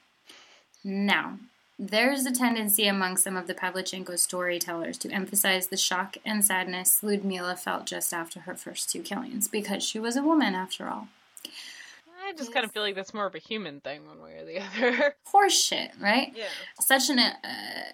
Now, 0.83 1.37
there's 1.79 2.25
a 2.25 2.31
tendency 2.31 2.87
among 2.87 3.17
some 3.17 3.37
of 3.37 3.47
the 3.47 3.53
Pavlichenko 3.53 4.19
storytellers 4.19 4.97
to 4.99 5.11
emphasize 5.11 5.67
the 5.67 5.77
shock 5.77 6.17
and 6.25 6.43
sadness 6.43 7.01
Ludmila 7.01 7.55
felt 7.55 7.85
just 7.85 8.13
after 8.13 8.41
her 8.41 8.55
first 8.55 8.89
two 8.89 9.01
killings, 9.01 9.47
because 9.47 9.81
she 9.83 9.97
was 9.97 10.17
a 10.17 10.21
woman 10.21 10.53
after 10.53 10.89
all. 10.89 11.07
I 12.23 12.33
just 12.33 12.53
kind 12.53 12.65
of 12.65 12.71
feel 12.71 12.83
like 12.83 12.95
that's 12.95 13.13
more 13.13 13.25
of 13.25 13.33
a 13.33 13.39
human 13.39 13.79
thing, 13.79 14.05
one 14.05 14.21
way 14.21 14.37
or 14.37 14.45
the 14.45 14.59
other. 14.61 15.15
Horseshit, 15.33 15.99
right? 16.01 16.33
Yeah. 16.35 16.45
Such 16.79 17.09
an 17.09 17.17
uh, 17.19 17.33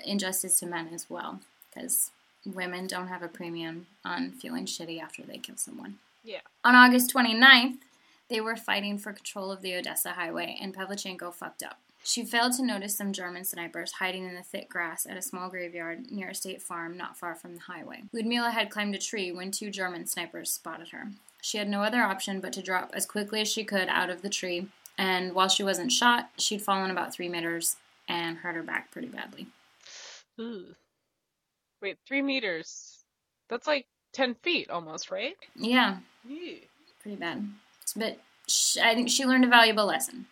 injustice 0.03 0.59
to 0.59 0.65
men 0.65 0.89
as 0.93 1.09
well, 1.09 1.41
because 1.73 2.11
women 2.45 2.87
don't 2.87 3.07
have 3.07 3.23
a 3.23 3.27
premium 3.27 3.87
on 4.05 4.31
feeling 4.31 4.65
shitty 4.65 5.01
after 5.01 5.23
they 5.23 5.37
kill 5.37 5.57
someone. 5.57 5.97
Yeah. 6.23 6.41
On 6.63 6.75
August 6.75 7.13
29th, 7.13 7.77
they 8.29 8.41
were 8.41 8.55
fighting 8.55 8.97
for 8.97 9.13
control 9.13 9.51
of 9.51 9.61
the 9.61 9.75
Odessa 9.75 10.11
highway, 10.11 10.57
and 10.61 10.75
Pavlichenko 10.75 11.33
fucked 11.33 11.63
up. 11.63 11.79
She 12.03 12.23
failed 12.23 12.53
to 12.53 12.65
notice 12.65 12.95
some 12.95 13.11
German 13.11 13.43
snipers 13.43 13.93
hiding 13.93 14.25
in 14.25 14.35
the 14.35 14.43
thick 14.43 14.69
grass 14.69 15.05
at 15.05 15.17
a 15.17 15.21
small 15.21 15.49
graveyard 15.49 16.09
near 16.09 16.29
a 16.29 16.35
state 16.35 16.61
farm 16.61 16.95
not 16.95 17.17
far 17.17 17.35
from 17.35 17.55
the 17.55 17.61
highway. 17.61 18.03
Ludmila 18.13 18.51
had 18.51 18.69
climbed 18.69 18.95
a 18.95 18.97
tree 18.97 19.31
when 19.31 19.51
two 19.51 19.69
German 19.69 20.05
snipers 20.05 20.51
spotted 20.51 20.89
her. 20.89 21.09
She 21.41 21.57
had 21.57 21.69
no 21.69 21.83
other 21.83 22.01
option 22.01 22.39
but 22.39 22.53
to 22.53 22.61
drop 22.61 22.91
as 22.93 23.05
quickly 23.05 23.41
as 23.41 23.51
she 23.51 23.63
could 23.63 23.89
out 23.89 24.09
of 24.09 24.21
the 24.21 24.29
tree, 24.29 24.67
and 24.97 25.33
while 25.33 25.49
she 25.49 25.63
wasn't 25.63 25.91
shot, 25.91 26.29
she'd 26.37 26.61
fallen 26.61 26.91
about 26.91 27.13
three 27.13 27.29
meters 27.29 27.75
and 28.07 28.37
hurt 28.37 28.55
her 28.55 28.63
back 28.63 28.89
pretty 28.91 29.07
badly. 29.07 29.47
Ooh. 30.39 30.75
Wait, 31.81 31.97
three 32.07 32.21
meters? 32.21 33.03
That's 33.49 33.67
like 33.67 33.85
10 34.13 34.35
feet 34.35 34.69
almost, 34.69 35.11
right? 35.11 35.35
Yeah. 35.55 35.97
Yeah. 36.27 36.55
Pretty 37.01 37.17
bad. 37.17 37.47
But 37.95 38.19
I 38.81 38.95
think 38.95 39.09
she 39.09 39.25
learned 39.25 39.45
a 39.45 39.49
valuable 39.49 39.85
lesson. 39.85 40.25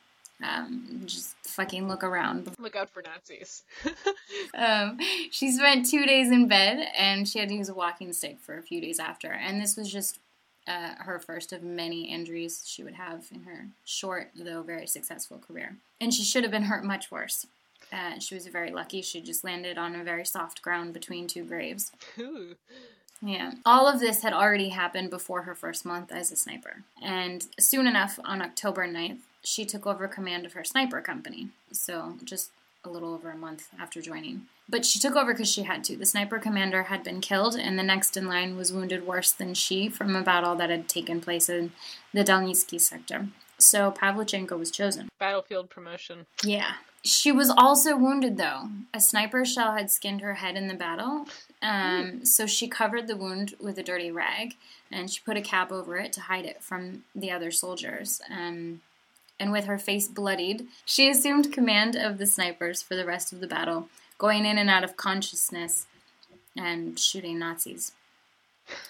Um, 0.44 1.04
just 1.06 1.36
fucking 1.44 1.88
look 1.88 2.04
around. 2.04 2.52
Look 2.60 2.76
out 2.76 2.90
for 2.90 3.02
Nazis. 3.02 3.64
um, 4.54 4.98
she 5.32 5.52
spent 5.52 5.90
two 5.90 6.06
days 6.06 6.30
in 6.30 6.48
bed 6.48 6.88
and 6.98 7.28
she 7.28 7.40
had 7.40 7.50
to 7.50 7.56
use 7.56 7.70
a 7.70 7.74
walking 7.74 8.12
stick 8.12 8.40
for 8.42 8.58
a 8.58 8.62
few 8.62 8.82
days 8.82 9.00
after. 9.00 9.32
And 9.32 9.62
this 9.62 9.78
was 9.78 9.92
just 9.92 10.20
uh, 10.68 10.96
her 11.00 11.20
first 11.20 11.54
of 11.54 11.64
many 11.64 12.12
injuries 12.12 12.64
she 12.66 12.84
would 12.84 12.96
have 12.96 13.28
in 13.32 13.44
her 13.44 13.68
short, 13.86 14.32
though 14.36 14.64
very 14.64 14.88
successful 14.88 15.38
career. 15.38 15.78
And 16.02 16.14
she 16.14 16.24
should 16.24 16.44
have 16.44 16.52
been 16.52 16.64
hurt 16.64 16.84
much 16.84 17.12
worse. 17.12 17.46
Uh, 17.96 18.20
she 18.20 18.36
was 18.36 18.46
very 18.48 18.72
lucky. 18.72 19.02
She 19.02 19.22
just 19.22 19.44
landed 19.44 19.78
on 19.78 19.96
a 19.96 20.04
very 20.04 20.26
soft 20.26 20.62
ground 20.62 20.94
between 20.94 21.28
two 21.28 21.46
graves. 21.46 21.94
Ooh. 22.20 22.56
Yeah. 23.22 23.54
All 23.66 23.88
of 23.88 24.02
this 24.02 24.22
had 24.22 24.34
already 24.34 24.70
happened 24.70 25.10
before 25.10 25.44
her 25.44 25.56
first 25.56 25.86
month 25.86 26.12
as 26.12 26.32
a 26.32 26.36
sniper. 26.36 26.84
And 27.02 27.48
soon 27.58 27.88
enough, 27.88 28.20
on 28.26 28.42
October 28.42 28.86
9th, 28.86 29.20
she 29.44 29.64
took 29.64 29.88
over 29.88 30.08
command 30.08 30.46
of 30.46 30.54
her 30.54 30.66
sniper 30.66 31.00
company. 31.00 31.50
So 31.72 32.18
just 32.24 32.52
a 32.84 32.90
little 32.90 33.14
over 33.14 33.32
a 33.32 33.38
month 33.38 33.70
after 33.80 34.02
joining. 34.02 34.44
But 34.68 34.86
she 34.86 35.00
took 35.00 35.16
over 35.16 35.34
because 35.34 35.52
she 35.52 35.64
had 35.64 35.84
to. 35.86 35.96
The 35.96 36.06
sniper 36.06 36.40
commander 36.40 36.84
had 36.84 37.04
been 37.04 37.22
killed, 37.22 37.56
and 37.56 37.80
the 37.80 37.84
next 37.84 38.18
in 38.18 38.28
line 38.28 38.58
was 38.58 38.74
wounded 38.74 39.08
worse 39.08 39.32
than 39.32 39.54
she 39.54 39.90
from 39.90 40.16
a 40.16 40.22
battle 40.22 40.56
that 40.56 40.70
had 40.70 40.90
taken 40.90 41.22
place 41.22 41.50
in 41.50 41.72
the 42.14 42.24
Dalnitsky 42.24 42.82
sector. 42.82 43.28
So 43.58 43.92
Pavlichenko 43.92 44.58
was 44.58 44.72
chosen. 44.72 45.10
Battlefield 45.20 45.70
promotion. 45.70 46.26
Yeah. 46.44 46.74
She 47.04 47.32
was 47.32 47.52
also 47.56 47.96
wounded, 47.96 48.38
though. 48.38 48.70
A 48.94 49.00
sniper 49.00 49.46
shell 49.46 49.74
had 49.74 49.92
skinned 49.92 50.22
her 50.22 50.36
head 50.36 50.56
in 50.56 50.68
the 50.68 50.74
battle, 50.74 51.28
um, 51.62 52.26
so 52.26 52.48
she 52.48 52.68
covered 52.68 53.08
the 53.08 53.16
wound 53.16 53.54
with 53.60 53.78
a 53.78 53.84
dirty 53.84 54.12
rag, 54.12 54.56
and 54.92 55.10
she 55.10 55.22
put 55.24 55.38
a 55.38 55.42
cap 55.42 55.72
over 55.72 55.98
it 55.98 56.12
to 56.14 56.22
hide 56.22 56.46
it 56.46 56.64
from 56.64 57.04
the 57.14 57.30
other 57.30 57.52
soldiers. 57.52 58.22
Um, 58.32 58.82
and 59.40 59.52
with 59.52 59.66
her 59.66 59.78
face 59.78 60.08
bloodied, 60.08 60.68
she 60.84 61.10
assumed 61.10 61.54
command 61.54 61.96
of 61.96 62.18
the 62.18 62.26
snipers 62.26 62.82
for 62.82 62.96
the 62.96 63.06
rest 63.06 63.32
of 63.32 63.40
the 63.40 63.48
battle, 63.48 63.90
going 64.18 64.46
in 64.46 64.58
and 64.58 64.70
out 64.70 64.84
of 64.84 64.98
consciousness 64.98 65.86
and 66.58 66.98
shooting 66.98 67.38
Nazis. 67.38 67.92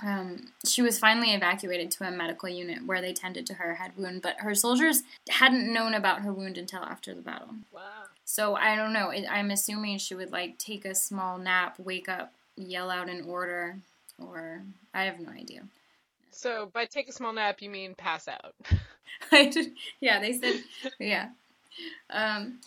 Um, 0.03 0.47
she 0.65 0.81
was 0.81 0.99
finally 0.99 1.33
evacuated 1.33 1.91
to 1.91 2.07
a 2.07 2.11
medical 2.11 2.49
unit 2.49 2.85
where 2.85 3.01
they 3.01 3.13
tended 3.13 3.45
to 3.47 3.55
her 3.55 3.75
head 3.75 3.91
wound, 3.97 4.21
but 4.21 4.39
her 4.39 4.55
soldiers 4.55 5.03
hadn't 5.29 5.71
known 5.71 5.93
about 5.93 6.21
her 6.21 6.31
wound 6.31 6.57
until 6.57 6.83
after 6.83 7.13
the 7.13 7.21
battle. 7.21 7.49
Wow. 7.73 7.81
So 8.23 8.55
I 8.55 8.75
don't 8.75 8.93
know. 8.93 9.11
I'm 9.29 9.51
assuming 9.51 9.97
she 9.97 10.15
would 10.15 10.31
like 10.31 10.57
take 10.57 10.85
a 10.85 10.95
small 10.95 11.37
nap, 11.37 11.77
wake 11.79 12.09
up, 12.09 12.31
yell 12.55 12.89
out 12.89 13.09
an 13.09 13.25
order, 13.25 13.77
or 14.19 14.61
I 14.93 15.03
have 15.03 15.19
no 15.19 15.29
idea. 15.29 15.63
So 16.31 16.69
by 16.73 16.85
take 16.85 17.07
a 17.07 17.13
small 17.13 17.33
nap, 17.33 17.61
you 17.61 17.69
mean 17.69 17.95
pass 17.95 18.27
out? 18.27 18.53
I 19.31 19.49
just, 19.49 19.69
yeah, 19.99 20.19
they 20.19 20.33
said, 20.33 20.63
yeah. 20.99 21.29
Um, 22.09 22.59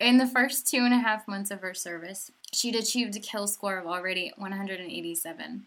in 0.00 0.18
the 0.18 0.26
first 0.26 0.66
two 0.66 0.78
and 0.78 0.94
a 0.94 0.98
half 0.98 1.26
months 1.26 1.50
of 1.50 1.60
her 1.60 1.74
service, 1.74 2.30
she'd 2.52 2.76
achieved 2.76 3.16
a 3.16 3.20
kill 3.20 3.46
score 3.46 3.78
of 3.78 3.86
already 3.86 4.32
187. 4.36 5.66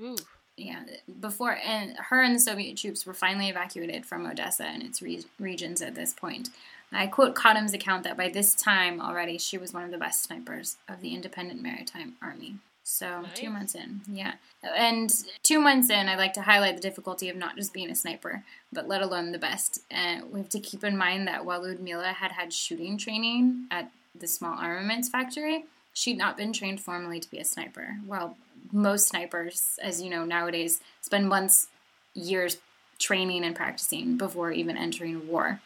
Ooh. 0.00 0.16
Yeah, 0.56 0.82
before 1.20 1.56
and 1.64 1.96
her 2.10 2.22
and 2.22 2.34
the 2.34 2.40
Soviet 2.40 2.76
troops 2.76 3.06
were 3.06 3.14
finally 3.14 3.48
evacuated 3.48 4.04
from 4.04 4.26
Odessa 4.26 4.64
and 4.64 4.82
its 4.82 5.00
re- 5.00 5.24
regions 5.40 5.80
at 5.80 5.94
this 5.94 6.12
point. 6.12 6.50
I 6.92 7.06
quote 7.06 7.34
Cottam's 7.34 7.72
account 7.72 8.04
that 8.04 8.18
by 8.18 8.28
this 8.28 8.54
time 8.54 9.00
already 9.00 9.38
she 9.38 9.56
was 9.56 9.72
one 9.72 9.84
of 9.84 9.90
the 9.90 9.98
best 9.98 10.22
snipers 10.22 10.76
of 10.88 11.00
the 11.00 11.14
independent 11.14 11.62
maritime 11.62 12.16
army. 12.20 12.56
So 12.84 13.22
nice. 13.22 13.32
two 13.34 13.48
months 13.48 13.74
in, 13.74 14.02
yeah, 14.10 14.34
and 14.76 15.10
two 15.44 15.60
months 15.60 15.88
in, 15.88 16.08
I'd 16.08 16.18
like 16.18 16.32
to 16.34 16.42
highlight 16.42 16.76
the 16.76 16.82
difficulty 16.82 17.28
of 17.28 17.36
not 17.36 17.56
just 17.56 17.72
being 17.72 17.90
a 17.90 17.94
sniper, 17.94 18.42
but 18.72 18.88
let 18.88 19.02
alone 19.02 19.30
the 19.30 19.38
best. 19.38 19.78
And 19.90 20.32
we 20.32 20.40
have 20.40 20.48
to 20.50 20.60
keep 20.60 20.82
in 20.82 20.96
mind 20.96 21.28
that 21.28 21.44
while 21.44 21.62
Ludmila 21.62 22.12
had 22.12 22.32
had 22.32 22.52
shooting 22.52 22.98
training 22.98 23.66
at 23.70 23.90
the 24.14 24.26
small 24.26 24.58
armaments 24.58 25.08
factory, 25.08 25.64
she'd 25.92 26.18
not 26.18 26.36
been 26.36 26.52
trained 26.52 26.80
formally 26.80 27.20
to 27.20 27.30
be 27.30 27.38
a 27.38 27.44
sniper. 27.44 27.96
While 28.06 28.36
most 28.70 29.08
snipers, 29.08 29.78
as 29.82 30.00
you 30.00 30.10
know 30.10 30.24
nowadays, 30.24 30.80
spend 31.00 31.28
months, 31.28 31.68
years 32.14 32.58
training 32.98 33.44
and 33.44 33.56
practicing 33.56 34.16
before 34.16 34.52
even 34.52 34.76
entering 34.76 35.26
war. 35.26 35.60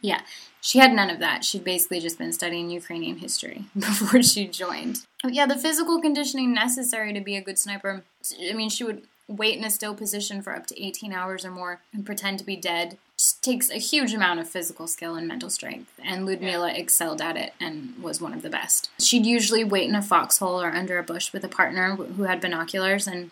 Yeah, 0.00 0.20
she 0.60 0.78
had 0.78 0.92
none 0.92 1.10
of 1.10 1.18
that. 1.18 1.44
She'd 1.44 1.64
basically 1.64 1.98
just 1.98 2.18
been 2.18 2.32
studying 2.32 2.70
Ukrainian 2.70 3.18
history 3.18 3.64
before 3.74 4.22
she 4.22 4.46
joined. 4.46 5.00
Yeah, 5.24 5.46
the 5.46 5.56
physical 5.56 6.00
conditioning 6.00 6.54
necessary 6.54 7.12
to 7.12 7.20
be 7.20 7.36
a 7.36 7.42
good 7.42 7.58
sniper. 7.58 8.04
I 8.48 8.52
mean, 8.52 8.68
she 8.68 8.84
would 8.84 9.02
wait 9.26 9.58
in 9.58 9.64
a 9.64 9.70
still 9.70 9.94
position 9.94 10.40
for 10.40 10.54
up 10.54 10.66
to 10.66 10.82
18 10.82 11.12
hours 11.12 11.44
or 11.44 11.50
more 11.50 11.82
and 11.92 12.06
pretend 12.06 12.38
to 12.38 12.44
be 12.44 12.56
dead. 12.56 12.96
Takes 13.42 13.68
a 13.70 13.78
huge 13.78 14.14
amount 14.14 14.38
of 14.38 14.48
physical 14.48 14.86
skill 14.86 15.16
and 15.16 15.26
mental 15.26 15.50
strength, 15.50 15.92
and 16.04 16.24
Ludmila 16.24 16.72
excelled 16.72 17.20
at 17.20 17.36
it 17.36 17.52
and 17.58 18.00
was 18.00 18.20
one 18.20 18.32
of 18.32 18.42
the 18.42 18.50
best. 18.50 18.90
She'd 19.00 19.26
usually 19.26 19.64
wait 19.64 19.88
in 19.88 19.96
a 19.96 20.02
foxhole 20.02 20.60
or 20.60 20.70
under 20.70 20.98
a 20.98 21.02
bush 21.02 21.32
with 21.32 21.42
a 21.42 21.48
partner 21.48 21.96
who 21.96 22.24
had 22.24 22.40
binoculars, 22.40 23.08
and 23.08 23.30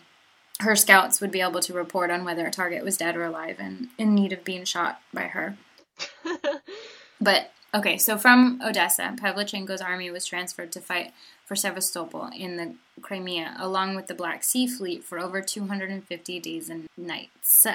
her 0.59 0.75
scouts 0.75 1.21
would 1.21 1.31
be 1.31 1.41
able 1.41 1.61
to 1.61 1.73
report 1.73 2.11
on 2.11 2.25
whether 2.25 2.45
a 2.45 2.51
target 2.51 2.83
was 2.83 2.97
dead 2.97 3.15
or 3.15 3.23
alive 3.23 3.57
and 3.59 3.87
in 3.97 4.13
need 4.13 4.33
of 4.33 4.43
being 4.43 4.65
shot 4.65 5.01
by 5.13 5.23
her. 5.23 5.57
but 7.21 7.51
okay, 7.73 7.97
so 7.97 8.17
from 8.17 8.59
Odessa, 8.61 9.15
Pavlichenko's 9.17 9.81
army 9.81 10.11
was 10.11 10.25
transferred 10.25 10.71
to 10.73 10.81
fight 10.81 11.13
for 11.45 11.55
Sevastopol 11.55 12.29
in 12.35 12.57
the 12.57 12.75
Crimea, 13.01 13.55
along 13.57 13.95
with 13.95 14.07
the 14.07 14.15
Black 14.15 14.43
Sea 14.43 14.67
Fleet, 14.67 15.03
for 15.03 15.17
over 15.17 15.41
250 15.41 16.39
days 16.39 16.69
and 16.69 16.89
nights. 16.97 17.65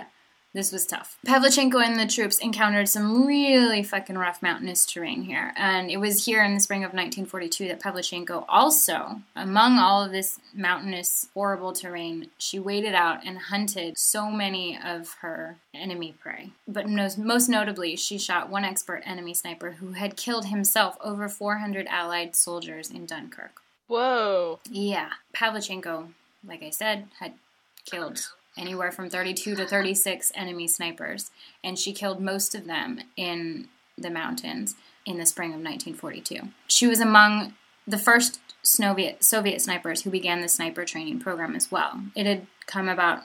This 0.54 0.70
was 0.70 0.86
tough. 0.86 1.16
Pavlichenko 1.26 1.82
and 1.82 1.98
the 1.98 2.06
troops 2.06 2.38
encountered 2.38 2.88
some 2.88 3.26
really 3.26 3.82
fucking 3.82 4.18
rough 4.18 4.42
mountainous 4.42 4.84
terrain 4.84 5.22
here. 5.22 5.54
And 5.56 5.90
it 5.90 5.96
was 5.96 6.26
here 6.26 6.44
in 6.44 6.54
the 6.54 6.60
spring 6.60 6.84
of 6.84 6.92
1942 6.92 7.68
that 7.68 7.80
Pavlichenko 7.80 8.44
also, 8.48 9.22
among 9.34 9.78
all 9.78 10.04
of 10.04 10.12
this 10.12 10.38
mountainous, 10.52 11.28
horrible 11.32 11.72
terrain, 11.72 12.28
she 12.36 12.58
waited 12.58 12.94
out 12.94 13.24
and 13.24 13.38
hunted 13.38 13.96
so 13.96 14.30
many 14.30 14.78
of 14.78 15.16
her 15.20 15.56
enemy 15.72 16.14
prey. 16.20 16.50
But 16.68 16.86
most, 16.86 17.16
most 17.16 17.48
notably, 17.48 17.96
she 17.96 18.18
shot 18.18 18.50
one 18.50 18.64
expert 18.64 19.02
enemy 19.06 19.32
sniper 19.32 19.72
who 19.72 19.92
had 19.92 20.16
killed 20.16 20.46
himself 20.46 20.98
over 21.02 21.30
400 21.30 21.86
Allied 21.86 22.36
soldiers 22.36 22.90
in 22.90 23.06
Dunkirk. 23.06 23.62
Whoa. 23.86 24.60
Yeah. 24.70 25.12
Pavlichenko, 25.34 26.08
like 26.46 26.62
I 26.62 26.70
said, 26.70 27.06
had 27.20 27.34
killed 27.86 28.26
anywhere 28.56 28.92
from 28.92 29.08
32 29.08 29.54
to 29.56 29.66
36 29.66 30.32
enemy 30.34 30.68
snipers, 30.68 31.30
and 31.62 31.78
she 31.78 31.92
killed 31.92 32.20
most 32.20 32.54
of 32.54 32.66
them 32.66 33.00
in 33.16 33.68
the 33.96 34.10
mountains 34.10 34.74
in 35.04 35.18
the 35.18 35.26
spring 35.26 35.50
of 35.50 35.60
1942. 35.60 36.48
She 36.66 36.86
was 36.86 37.00
among 37.00 37.54
the 37.86 37.98
first 37.98 38.40
Soviet, 38.62 39.24
Soviet 39.24 39.60
snipers 39.60 40.02
who 40.02 40.10
began 40.10 40.40
the 40.40 40.48
sniper 40.48 40.84
training 40.84 41.20
program 41.20 41.56
as 41.56 41.70
well. 41.70 42.02
It 42.14 42.26
had 42.26 42.46
come 42.66 42.88
about 42.88 43.24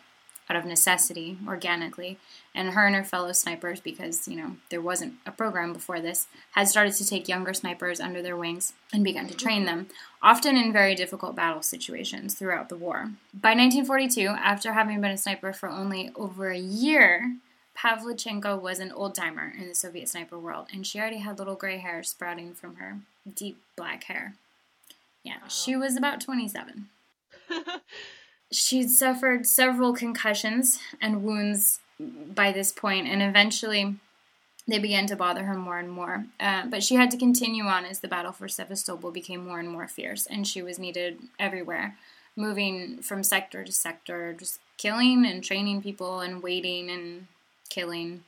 out 0.50 0.58
of 0.58 0.66
necessity, 0.66 1.38
organically, 1.48 2.18
and 2.58 2.70
her 2.72 2.88
and 2.88 2.96
her 2.96 3.04
fellow 3.04 3.32
snipers, 3.32 3.80
because, 3.80 4.28
you 4.28 4.36
know, 4.36 4.58
there 4.72 4.82
wasn't 4.82 5.14
a 5.28 5.32
program 5.32 5.74
before 5.74 6.02
this, 6.02 6.26
had 6.54 6.68
started 6.68 6.94
to 6.96 7.06
take 7.06 7.28
younger 7.28 7.54
snipers 7.54 8.00
under 8.00 8.20
their 8.22 8.36
wings 8.36 8.74
and 8.92 9.04
begun 9.04 9.28
to 9.28 9.36
train 9.36 9.66
them, 9.66 9.88
often 10.24 10.58
in 10.58 10.74
very 10.74 10.96
difficult 10.96 11.36
battle 11.36 11.62
situations 11.62 12.34
throughout 12.34 12.68
the 12.68 12.76
war. 12.76 13.12
By 13.32 13.54
1942, 13.54 14.30
after 14.30 14.74
having 14.74 15.00
been 15.00 15.12
a 15.12 15.18
sniper 15.18 15.54
for 15.54 15.70
only 15.70 16.10
over 16.16 16.50
a 16.50 16.58
year, 16.58 17.38
Pavlichenko 17.78 18.60
was 18.60 18.80
an 18.80 18.92
old 18.92 19.14
timer 19.14 19.54
in 19.56 19.68
the 19.68 19.76
Soviet 19.76 20.10
sniper 20.10 20.40
world, 20.40 20.66
and 20.74 20.86
she 20.86 21.00
already 21.00 21.20
had 21.20 21.38
little 21.38 21.54
gray 21.54 21.78
hair 21.78 22.02
sprouting 22.02 22.56
from 22.56 22.78
her 22.78 22.98
deep 23.36 23.62
black 23.76 24.06
hair. 24.06 24.34
Yeah, 25.22 25.48
she 25.48 25.76
was 25.76 25.96
about 25.96 26.22
27. 26.22 26.88
She'd 28.52 28.90
suffered 28.90 29.46
several 29.46 29.94
concussions 29.94 30.80
and 31.00 31.24
wounds 31.24 31.82
by 32.00 32.52
this 32.52 32.72
point, 32.72 33.08
and 33.08 33.22
eventually 33.22 33.96
they 34.68 34.80
began 34.80 35.08
to 35.08 35.16
bother 35.16 35.46
her 35.46 35.56
more 35.56 35.78
and 35.78 35.90
more. 35.90 36.26
Uh, 36.40 36.66
but 36.68 36.84
she 36.84 36.96
had 36.96 37.10
to 37.12 37.18
continue 37.18 37.66
on 37.66 37.86
as 37.86 38.00
the 38.00 38.08
battle 38.08 38.32
for 38.32 38.48
Sevastopol 38.48 39.12
became 39.12 39.46
more 39.46 39.60
and 39.60 39.70
more 39.70 39.88
fierce, 39.88 40.26
and 40.26 40.46
she 40.46 40.62
was 40.62 40.78
needed 40.78 41.20
everywhere, 41.40 41.96
moving 42.36 43.02
from 43.02 43.24
sector 43.24 43.64
to 43.64 43.72
sector, 43.72 44.36
just 44.38 44.60
killing 44.78 45.26
and 45.26 45.44
training 45.44 45.82
people 45.82 46.20
and 46.20 46.44
waiting 46.44 46.90
and 46.90 47.28
killing. 47.70 48.24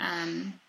Um, 0.00 0.60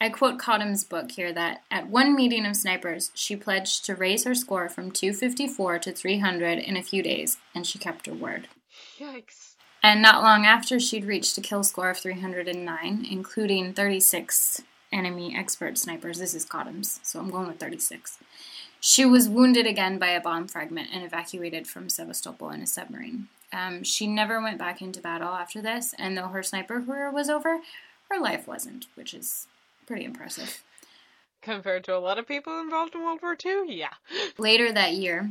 I 0.00 0.08
quote 0.08 0.38
Cottam's 0.38 0.84
book 0.84 1.12
here 1.12 1.32
that 1.32 1.62
at 1.70 1.88
one 1.88 2.14
meeting 2.14 2.46
of 2.46 2.56
snipers, 2.56 3.10
she 3.14 3.36
pledged 3.36 3.84
to 3.86 3.94
raise 3.94 4.24
her 4.24 4.34
score 4.34 4.68
from 4.68 4.90
254 4.90 5.78
to 5.80 5.92
300 5.92 6.58
in 6.58 6.76
a 6.76 6.82
few 6.82 7.02
days, 7.02 7.38
and 7.54 7.66
she 7.66 7.78
kept 7.78 8.06
her 8.06 8.14
word. 8.14 8.48
Yikes. 8.98 9.53
And 9.84 10.00
not 10.00 10.22
long 10.22 10.46
after, 10.46 10.80
she'd 10.80 11.04
reached 11.04 11.36
a 11.36 11.42
kill 11.42 11.62
score 11.62 11.90
of 11.90 11.98
309, 11.98 13.06
including 13.10 13.74
36 13.74 14.62
enemy 14.90 15.36
expert 15.36 15.76
snipers. 15.76 16.18
This 16.18 16.32
is 16.32 16.46
Cottam's, 16.46 17.00
so 17.02 17.18
I'm 17.18 17.28
going 17.28 17.48
with 17.48 17.60
36. 17.60 18.16
She 18.80 19.04
was 19.04 19.28
wounded 19.28 19.66
again 19.66 19.98
by 19.98 20.06
a 20.06 20.22
bomb 20.22 20.48
fragment 20.48 20.88
and 20.90 21.04
evacuated 21.04 21.66
from 21.66 21.90
Sevastopol 21.90 22.48
in 22.48 22.62
a 22.62 22.66
submarine. 22.66 23.28
Um, 23.52 23.82
she 23.82 24.06
never 24.06 24.40
went 24.40 24.56
back 24.56 24.80
into 24.80 25.02
battle 25.02 25.28
after 25.28 25.60
this, 25.60 25.94
and 25.98 26.16
though 26.16 26.28
her 26.28 26.42
sniper 26.42 26.80
career 26.80 27.12
was 27.12 27.28
over, 27.28 27.60
her 28.08 28.18
life 28.18 28.48
wasn't, 28.48 28.86
which 28.94 29.12
is 29.12 29.48
pretty 29.86 30.06
impressive. 30.06 30.62
Compared 31.42 31.84
to 31.84 31.94
a 31.94 32.00
lot 32.00 32.18
of 32.18 32.26
people 32.26 32.58
involved 32.58 32.94
in 32.94 33.02
World 33.02 33.20
War 33.20 33.36
II, 33.44 33.64
yeah. 33.68 33.92
Later 34.38 34.72
that 34.72 34.94
year, 34.94 35.28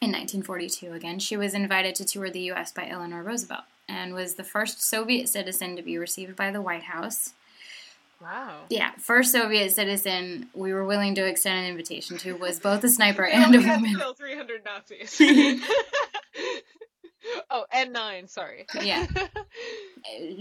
in 0.00 0.10
1942 0.12 0.92
again, 0.92 1.18
she 1.18 1.36
was 1.36 1.54
invited 1.54 1.94
to 1.96 2.04
tour 2.04 2.30
the 2.30 2.40
U.S. 2.40 2.72
by 2.72 2.88
Eleanor 2.88 3.22
Roosevelt 3.22 3.64
and 3.88 4.14
was 4.14 4.34
the 4.34 4.44
first 4.44 4.82
Soviet 4.82 5.28
citizen 5.28 5.76
to 5.76 5.82
be 5.82 5.98
received 5.98 6.36
by 6.36 6.50
the 6.50 6.62
White 6.62 6.84
House. 6.84 7.32
Wow. 8.20 8.60
Yeah, 8.70 8.92
first 8.98 9.32
Soviet 9.32 9.72
citizen 9.72 10.48
we 10.54 10.72
were 10.72 10.84
willing 10.84 11.14
to 11.16 11.26
extend 11.26 11.64
an 11.64 11.70
invitation 11.70 12.16
to 12.18 12.32
was 12.34 12.58
both 12.58 12.82
a 12.84 12.88
sniper 12.88 13.24
and 13.26 13.54
a 13.54 13.58
woman. 13.58 13.94
Kill 13.96 14.14
300 14.14 14.64
Nazis. 14.64 15.20
oh, 17.50 17.64
and 17.72 17.92
nine, 17.92 18.28
sorry. 18.28 18.66
Yeah. 18.80 19.06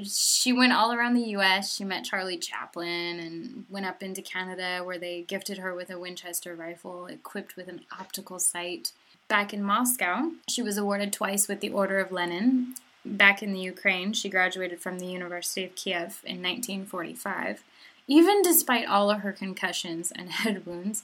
she 0.04 0.54
went 0.54 0.74
all 0.74 0.94
around 0.94 1.16
the 1.16 1.36
US. 1.38 1.76
She 1.76 1.84
met 1.84 2.06
Charlie 2.06 2.38
Chaplin 2.38 3.20
and 3.20 3.66
went 3.70 3.86
up 3.86 4.02
into 4.02 4.22
Canada 4.22 4.82
where 4.84 4.98
they 4.98 5.24
gifted 5.24 5.58
her 5.58 5.76
with 5.76 5.90
a 5.90 6.00
Winchester 6.00 6.56
rifle 6.56 7.08
equipped 7.08 7.56
with 7.56 7.68
an 7.68 7.82
optical 7.98 8.40
sight. 8.40 8.92
Back 9.28 9.54
in 9.54 9.64
Moscow, 9.64 10.32
she 10.48 10.62
was 10.62 10.78
awarded 10.78 11.12
twice 11.12 11.48
with 11.48 11.60
the 11.60 11.72
Order 11.72 12.00
of 12.00 12.12
Lenin. 12.12 12.76
Back 13.04 13.42
in 13.42 13.54
the 13.54 13.60
Ukraine, 13.60 14.14
she 14.14 14.30
graduated 14.30 14.80
from 14.80 15.00
the 15.00 15.08
University 15.08 15.64
of 15.64 15.76
Kiev 15.76 16.22
in 16.24 16.44
1945. 16.44 17.64
Even 18.08 18.44
despite 18.44 18.88
all 18.88 19.10
of 19.10 19.22
her 19.22 19.32
concussions 19.32 20.12
and 20.12 20.30
head 20.32 20.66
wounds, 20.66 21.04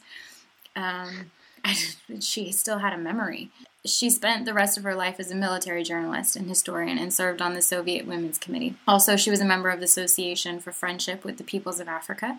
um, 0.76 1.32
she 2.20 2.52
still 2.52 2.80
had 2.80 2.94
a 2.94 2.98
memory. 2.98 3.50
She 3.86 4.12
spent 4.12 4.46
the 4.46 4.54
rest 4.54 4.78
of 4.78 4.84
her 4.84 4.94
life 4.94 5.20
as 5.20 5.32
a 5.32 5.36
military 5.36 5.84
journalist 5.84 6.36
and 6.36 6.48
historian 6.48 7.00
and 7.00 7.12
served 7.12 7.42
on 7.42 7.56
the 7.56 7.62
Soviet 7.62 8.06
Women's 8.06 8.38
Committee. 8.38 8.76
Also, 8.88 9.16
she 9.16 9.32
was 9.32 9.42
a 9.42 9.46
member 9.46 9.70
of 9.70 9.80
the 9.80 9.86
Association 9.86 10.60
for 10.60 10.72
Friendship 10.72 11.26
with 11.26 11.38
the 11.38 11.44
Peoples 11.44 11.80
of 11.80 11.88
Africa, 11.88 12.38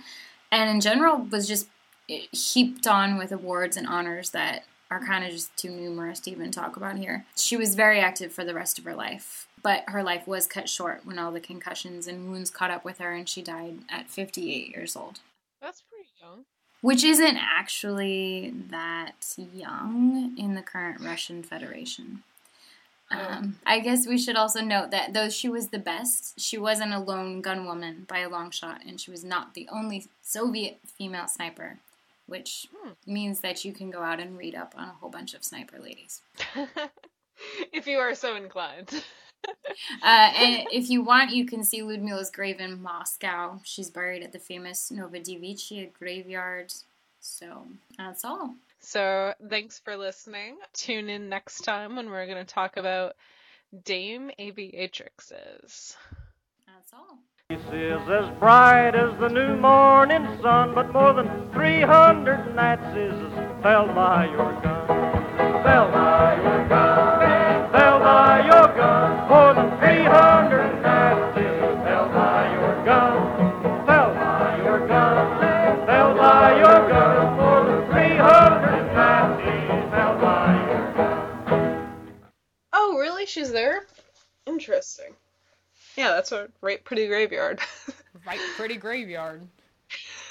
and 0.53 0.71
in 0.71 0.81
general 0.81 1.19
was 1.19 1.49
just 1.49 1.67
heaped 2.07 2.87
on 2.87 3.19
with 3.19 3.33
awards 3.33 3.77
and 3.77 3.87
honors 3.89 4.31
that 4.31 4.65
are 4.93 5.05
kind 5.05 5.25
of 5.25 5.31
just 5.31 5.57
too 5.57 5.71
numerous 5.71 6.21
to 6.21 6.31
even 6.31 6.51
talk 6.51 6.77
about 6.77 6.99
here. 6.99 7.25
She 7.37 7.57
was 7.57 7.75
very 7.75 8.01
active 8.01 8.33
for 8.33 8.45
the 8.45 8.55
rest 8.55 8.79
of 8.79 8.85
her 8.85 8.95
life, 8.95 9.49
but 9.63 9.85
her 9.89 10.03
life 10.03 10.27
was 10.27 10.47
cut 10.47 10.69
short 10.69 11.05
when 11.05 11.19
all 11.19 11.33
the 11.33 11.41
concussions 11.41 12.07
and 12.07 12.31
wounds 12.31 12.51
caught 12.51 12.71
up 12.71 12.85
with 12.85 12.99
her 12.99 13.13
and 13.13 13.29
she 13.29 13.43
died 13.43 13.79
at 13.89 14.11
58 14.11 14.69
years 14.69 14.95
old. 14.97 15.21
That's 15.61 15.83
pretty 15.83 16.09
young 16.21 16.45
which 16.83 17.05
isn't 17.05 17.37
actually 17.37 18.53
that 18.71 19.35
young 19.37 20.37
in 20.37 20.55
the 20.55 20.63
current 20.63 21.01
Russian 21.01 21.43
Federation. 21.43 22.25
Um, 23.11 23.59
I 23.65 23.79
guess 23.79 24.07
we 24.07 24.19
should 24.19 24.37
also 24.37 24.63
note 24.63 24.91
that 24.91 25.13
though 25.13 25.29
she 25.29 25.49
was 25.49 25.69
the 25.69 25.79
best, 25.79 26.41
she 26.41 26.59
wasn't 26.59 26.93
a 26.93 26.99
lone 26.99 27.43
gunwoman 27.43 28.07
by 28.09 28.19
a 28.19 28.29
long 28.29 28.51
shot, 28.51 28.81
and 28.87 29.01
she 29.01 29.11
was 29.11 29.23
not 29.23 29.55
the 29.55 29.69
only 29.71 30.07
Soviet 30.23 30.79
female 30.85 31.29
sniper, 31.29 31.79
which 32.33 32.67
hmm. 32.75 32.93
means 33.07 33.41
that 33.41 33.63
you 33.63 33.75
can 33.75 33.91
go 33.91 34.01
out 34.01 34.19
and 34.19 34.39
read 34.39 34.55
up 34.55 34.73
on 34.75 34.89
a 34.89 34.93
whole 34.93 35.11
bunch 35.11 35.35
of 35.35 35.45
sniper 35.45 35.79
ladies. 35.79 36.23
if 37.75 37.87
you 37.87 37.99
are 37.99 38.15
so 38.15 38.37
inclined. 38.37 38.89
uh, 40.03 40.07
and 40.35 40.67
if 40.73 40.89
you 40.89 41.03
want, 41.03 41.31
you 41.31 41.45
can 41.45 41.63
see 41.63 41.83
Ludmila's 41.83 42.31
grave 42.31 42.59
in 42.59 42.81
Moscow. 42.81 43.61
She's 43.65 43.91
buried 43.91 44.23
at 44.23 44.33
the 44.33 44.39
famous 44.39 44.91
Novodevichy 44.91 45.93
graveyard. 45.93 46.73
So 47.21 47.67
that's 47.99 48.25
all. 48.25 48.55
So 48.81 49.35
thanks 49.51 49.79
for 49.79 49.95
listening. 49.99 50.57
Tune 50.73 51.11
in 51.11 51.29
next 51.29 51.65
time 51.65 51.97
when 51.97 52.09
we're 52.09 52.27
going 52.27 52.45
to 52.45 52.51
talk 52.51 52.79
about 52.79 53.15
Dame 53.85 54.31
Aviatrixes. 54.41 55.97
That's 56.67 56.93
all 56.95 57.19
is 57.61 58.09
as 58.09 58.31
bright 58.39 58.95
as 58.95 59.19
the 59.21 59.29
new 59.29 59.57
morning 59.57 60.27
sun, 60.41 60.75
but 60.75 60.93
more 60.93 61.13
than 61.13 61.29
300 61.53 62.55
Nazis 62.55 63.13
fell 63.63 63.87
by 63.89 64.27
your 64.27 64.53
gun. 64.63 64.87
Fell 65.63 65.91
by 65.91 66.37
your 66.37 66.69
gun. 66.69 67.73
Fell 67.73 67.99
by 67.99 68.45
your 68.47 68.77
gun. 68.77 69.29
More 69.29 69.55
than 69.55 69.79
300 69.79 70.83
Nazis 70.83 71.61
fell 71.85 72.09
by 72.09 72.53
your 72.53 72.85
gun. 72.85 73.87
Fell 73.87 74.15
by 74.15 74.57
your 74.65 74.89
gun. 74.89 75.87
Fell 75.87 76.15
by 76.17 76.57
your 76.57 76.89
gun. 76.89 77.13
Oh, 82.73 82.97
really? 82.99 83.27
She's 83.27 83.53
there? 83.53 83.87
Interesting. 84.47 85.15
Yeah, 85.97 86.11
that's 86.13 86.33
a 86.33 86.49
right 86.61 86.83
pretty 86.85 87.07
graveyard. 87.07 87.61
Right, 88.27 88.39
pretty 88.57 88.77
graveyard. 88.77 89.43